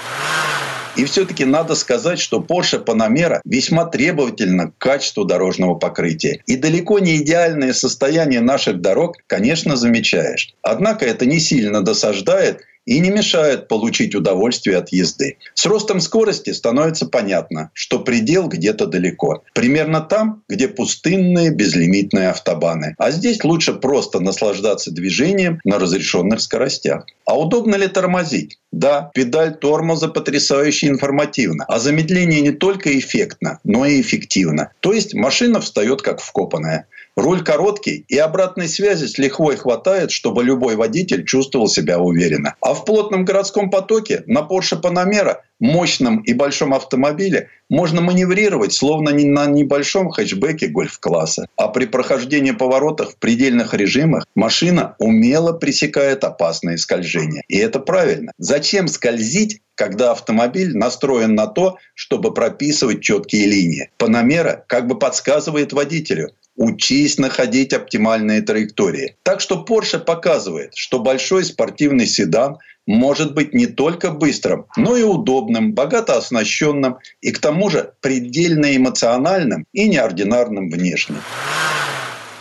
И 0.97 1.05
все-таки 1.05 1.45
надо 1.45 1.75
сказать, 1.75 2.19
что 2.19 2.41
Porsche 2.41 2.83
Panamera 2.83 3.39
весьма 3.45 3.85
требовательна 3.85 4.71
к 4.71 4.77
качеству 4.77 5.23
дорожного 5.23 5.75
покрытия. 5.75 6.41
И 6.45 6.57
далеко 6.57 6.99
не 6.99 7.15
идеальное 7.15 7.71
состояние 7.71 8.41
наших 8.41 8.81
дорог, 8.81 9.15
конечно, 9.25 9.77
замечаешь. 9.77 10.53
Однако 10.61 11.05
это 11.05 11.25
не 11.25 11.39
сильно 11.39 11.81
досаждает 11.81 12.59
и 12.85 12.99
не 12.99 13.09
мешает 13.09 13.67
получить 13.67 14.15
удовольствие 14.15 14.77
от 14.77 14.89
езды. 14.89 15.37
С 15.53 15.65
ростом 15.65 15.99
скорости 15.99 16.51
становится 16.51 17.05
понятно, 17.05 17.71
что 17.73 17.99
предел 17.99 18.47
где-то 18.47 18.87
далеко. 18.87 19.43
Примерно 19.53 20.01
там, 20.01 20.43
где 20.49 20.67
пустынные 20.67 21.51
безлимитные 21.51 22.29
автобаны. 22.29 22.95
А 22.97 23.11
здесь 23.11 23.43
лучше 23.43 23.73
просто 23.73 24.19
наслаждаться 24.19 24.91
движением 24.91 25.59
на 25.63 25.79
разрешенных 25.79 26.41
скоростях. 26.41 27.05
А 27.25 27.39
удобно 27.39 27.75
ли 27.75 27.87
тормозить? 27.87 28.59
Да, 28.71 29.11
педаль 29.13 29.55
тормоза 29.55 30.07
потрясающе 30.07 30.87
информативна. 30.87 31.65
А 31.67 31.79
замедление 31.79 32.41
не 32.41 32.51
только 32.51 32.97
эффектно, 32.97 33.59
но 33.63 33.85
и 33.85 34.01
эффективно. 34.01 34.71
То 34.79 34.93
есть 34.93 35.13
машина 35.13 35.61
встает 35.61 36.01
как 36.01 36.19
вкопанная. 36.19 36.87
Руль 37.15 37.43
короткий, 37.43 38.05
и 38.07 38.17
обратной 38.17 38.67
связи 38.67 39.05
с 39.05 39.19
лихвой 39.19 39.55
хватает, 39.55 40.09
чтобы 40.09 40.43
любой 40.43 40.75
водитель 40.75 41.25
чувствовал 41.25 41.67
себя 41.67 41.99
уверенно. 41.99 42.55
А 42.59 42.73
в 42.73 42.85
плотном 42.85 43.23
городском 43.23 43.69
потоке 43.69 44.23
на 44.25 44.39
Porsche 44.39 44.81
Panamera 44.81 45.37
мощном 45.59 46.21
и 46.21 46.33
большом 46.33 46.73
автомобиле 46.73 47.49
можно 47.69 48.01
маневрировать, 48.01 48.73
словно 48.73 49.11
не 49.11 49.25
на 49.25 49.45
небольшом 49.45 50.09
хэтчбеке 50.09 50.67
гольф-класса. 50.67 51.47
А 51.55 51.67
при 51.67 51.85
прохождении 51.85 52.51
поворотов 52.51 53.13
в 53.13 53.17
предельных 53.17 53.75
режимах 53.75 54.25
машина 54.33 54.95
умело 54.97 55.53
пресекает 55.53 56.23
опасные 56.23 56.79
скольжения. 56.79 57.43
И 57.47 57.57
это 57.57 57.79
правильно. 57.79 58.31
Зачем 58.39 58.87
скользить, 58.87 59.61
когда 59.75 60.11
автомобиль 60.11 60.75
настроен 60.75 61.35
на 61.35 61.45
то, 61.45 61.77
чтобы 61.93 62.33
прописывать 62.33 63.01
четкие 63.01 63.45
линии? 63.45 63.91
Панамера 63.97 64.65
как 64.67 64.87
бы 64.87 64.97
подсказывает 64.97 65.73
водителю– 65.73 66.31
учись 66.55 67.17
находить 67.17 67.73
оптимальные 67.73 68.41
траектории. 68.41 69.15
Так 69.23 69.41
что 69.41 69.65
Porsche 69.67 69.99
показывает, 69.99 70.75
что 70.75 70.99
большой 70.99 71.43
спортивный 71.45 72.07
седан 72.07 72.57
может 72.85 73.33
быть 73.33 73.53
не 73.53 73.67
только 73.67 74.11
быстрым, 74.11 74.65
но 74.75 74.97
и 74.97 75.03
удобным, 75.03 75.73
богато 75.73 76.17
оснащенным 76.17 76.97
и 77.21 77.31
к 77.31 77.39
тому 77.39 77.69
же 77.69 77.93
предельно 78.01 78.75
эмоциональным 78.75 79.65
и 79.73 79.87
неординарным 79.87 80.69
внешне. 80.69 81.17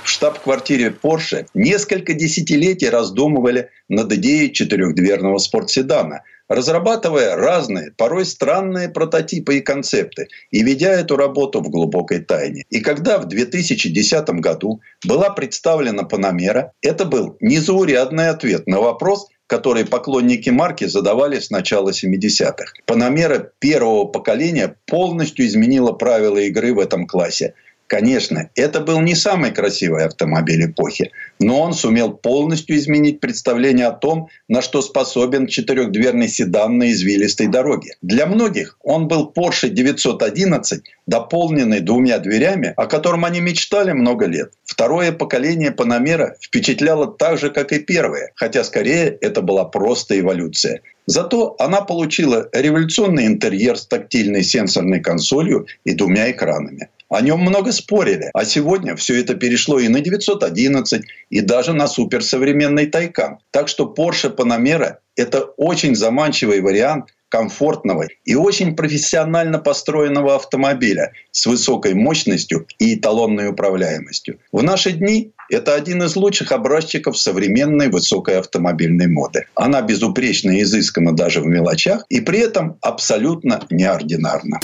В 0.02 0.08
штаб-квартире 0.08 0.92
Porsche 1.00 1.46
несколько 1.54 2.12
десятилетий 2.12 2.88
раздумывали 2.88 3.70
над 3.88 4.12
идеей 4.12 4.52
четырехдверного 4.52 5.38
спортседана, 5.38 6.22
разрабатывая 6.48 7.36
разные, 7.36 7.92
порой 7.96 8.24
странные 8.24 8.88
прототипы 8.88 9.58
и 9.58 9.60
концепты, 9.60 10.28
и 10.50 10.62
ведя 10.62 10.92
эту 10.92 11.16
работу 11.16 11.60
в 11.60 11.70
глубокой 11.70 12.20
тайне. 12.20 12.64
И 12.70 12.80
когда 12.80 13.18
в 13.18 13.26
2010 13.26 14.28
году 14.40 14.80
была 15.06 15.30
представлена 15.30 16.04
Панамера, 16.04 16.72
это 16.82 17.04
был 17.04 17.36
незаурядный 17.40 18.28
ответ 18.28 18.66
на 18.66 18.80
вопрос, 18.80 19.28
который 19.46 19.84
поклонники 19.84 20.48
марки 20.48 20.86
задавали 20.86 21.38
с 21.38 21.50
начала 21.50 21.90
70-х. 21.90 22.72
Панамера 22.86 23.50
первого 23.58 24.06
поколения 24.06 24.76
полностью 24.86 25.46
изменила 25.46 25.92
правила 25.92 26.38
игры 26.38 26.72
в 26.72 26.78
этом 26.78 27.06
классе. 27.06 27.54
Конечно, 27.92 28.48
это 28.54 28.80
был 28.80 29.02
не 29.02 29.14
самый 29.14 29.50
красивый 29.50 30.06
автомобиль 30.06 30.64
эпохи, 30.64 31.10
но 31.38 31.60
он 31.60 31.74
сумел 31.74 32.10
полностью 32.10 32.76
изменить 32.76 33.20
представление 33.20 33.86
о 33.86 33.92
том, 33.92 34.28
на 34.48 34.62
что 34.62 34.80
способен 34.80 35.46
четырехдверный 35.46 36.28
седан 36.28 36.78
на 36.78 36.90
извилистой 36.90 37.48
дороге. 37.48 37.96
Для 38.00 38.24
многих 38.24 38.78
он 38.82 39.08
был 39.08 39.30
Porsche 39.36 39.68
911, 39.68 40.82
дополненный 41.06 41.80
двумя 41.80 42.18
дверями, 42.18 42.72
о 42.78 42.86
котором 42.86 43.26
они 43.26 43.40
мечтали 43.40 43.92
много 43.92 44.24
лет. 44.24 44.54
Второе 44.64 45.12
поколение 45.12 45.70
Панамера 45.70 46.36
впечатляло 46.40 47.06
так 47.06 47.36
же, 47.36 47.50
как 47.50 47.72
и 47.72 47.78
первое, 47.78 48.32
хотя 48.36 48.64
скорее 48.64 49.18
это 49.20 49.42
была 49.42 49.66
просто 49.66 50.18
эволюция. 50.18 50.80
Зато 51.06 51.56
она 51.58 51.82
получила 51.82 52.48
революционный 52.52 53.26
интерьер 53.26 53.76
с 53.76 53.86
тактильной 53.86 54.44
сенсорной 54.44 55.00
консолью 55.00 55.66
и 55.84 55.94
двумя 55.94 56.30
экранами. 56.30 56.88
О 57.12 57.20
нем 57.20 57.40
много 57.40 57.72
спорили, 57.72 58.30
а 58.32 58.46
сегодня 58.46 58.96
все 58.96 59.20
это 59.20 59.34
перешло 59.34 59.78
и 59.78 59.88
на 59.88 60.00
911, 60.00 61.02
и 61.28 61.40
даже 61.42 61.74
на 61.74 61.86
суперсовременный 61.86 62.86
Тайкан. 62.86 63.36
Так 63.50 63.68
что 63.68 63.94
Porsche 63.94 64.34
Panamera– 64.34 64.94
это 65.16 65.40
очень 65.58 65.94
заманчивый 65.94 66.62
вариант 66.62 67.10
комфортного 67.28 68.08
и 68.24 68.34
очень 68.34 68.74
профессионально 68.74 69.58
построенного 69.58 70.36
автомобиля 70.36 71.12
с 71.32 71.44
высокой 71.44 71.92
мощностью 71.92 72.66
и 72.78 72.94
эталонной 72.94 73.48
управляемостью. 73.48 74.38
В 74.50 74.62
наши 74.62 74.92
дни 74.92 75.32
это 75.50 75.74
один 75.74 76.02
из 76.02 76.16
лучших 76.16 76.50
образчиков 76.50 77.18
современной 77.18 77.90
высокой 77.90 78.38
автомобильной 78.38 79.08
моды. 79.08 79.44
Она 79.54 79.82
безупречно 79.82 80.50
и 80.50 80.62
изыскана 80.62 81.14
даже 81.14 81.42
в 81.42 81.46
мелочах 81.46 82.06
и 82.08 82.22
при 82.22 82.38
этом 82.38 82.78
абсолютно 82.80 83.60
неординарна. 83.68 84.60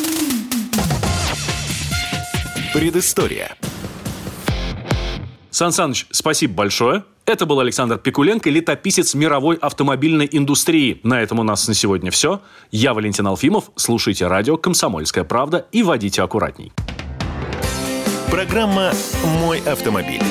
Предыстория. 2.72 3.56
Сан 5.50 5.72
Саныч, 5.72 6.06
спасибо 6.10 6.54
большое. 6.54 7.04
Это 7.24 7.46
был 7.46 7.60
Александр 7.60 7.98
Пикуленко, 7.98 8.50
летописец 8.50 9.14
мировой 9.14 9.56
автомобильной 9.56 10.28
индустрии. 10.30 11.00
На 11.02 11.22
этом 11.22 11.38
у 11.38 11.42
нас 11.42 11.66
на 11.66 11.74
сегодня 11.74 12.10
все. 12.10 12.42
Я 12.70 12.94
Валентин 12.94 13.26
Алфимов. 13.26 13.70
Слушайте 13.76 14.26
радио 14.26 14.56
«Комсомольская 14.56 15.24
правда» 15.24 15.66
и 15.72 15.82
водите 15.82 16.22
аккуратней. 16.22 16.72
Программа 18.30 18.92
«Мой 19.40 19.60
автомобиль». 19.60 20.22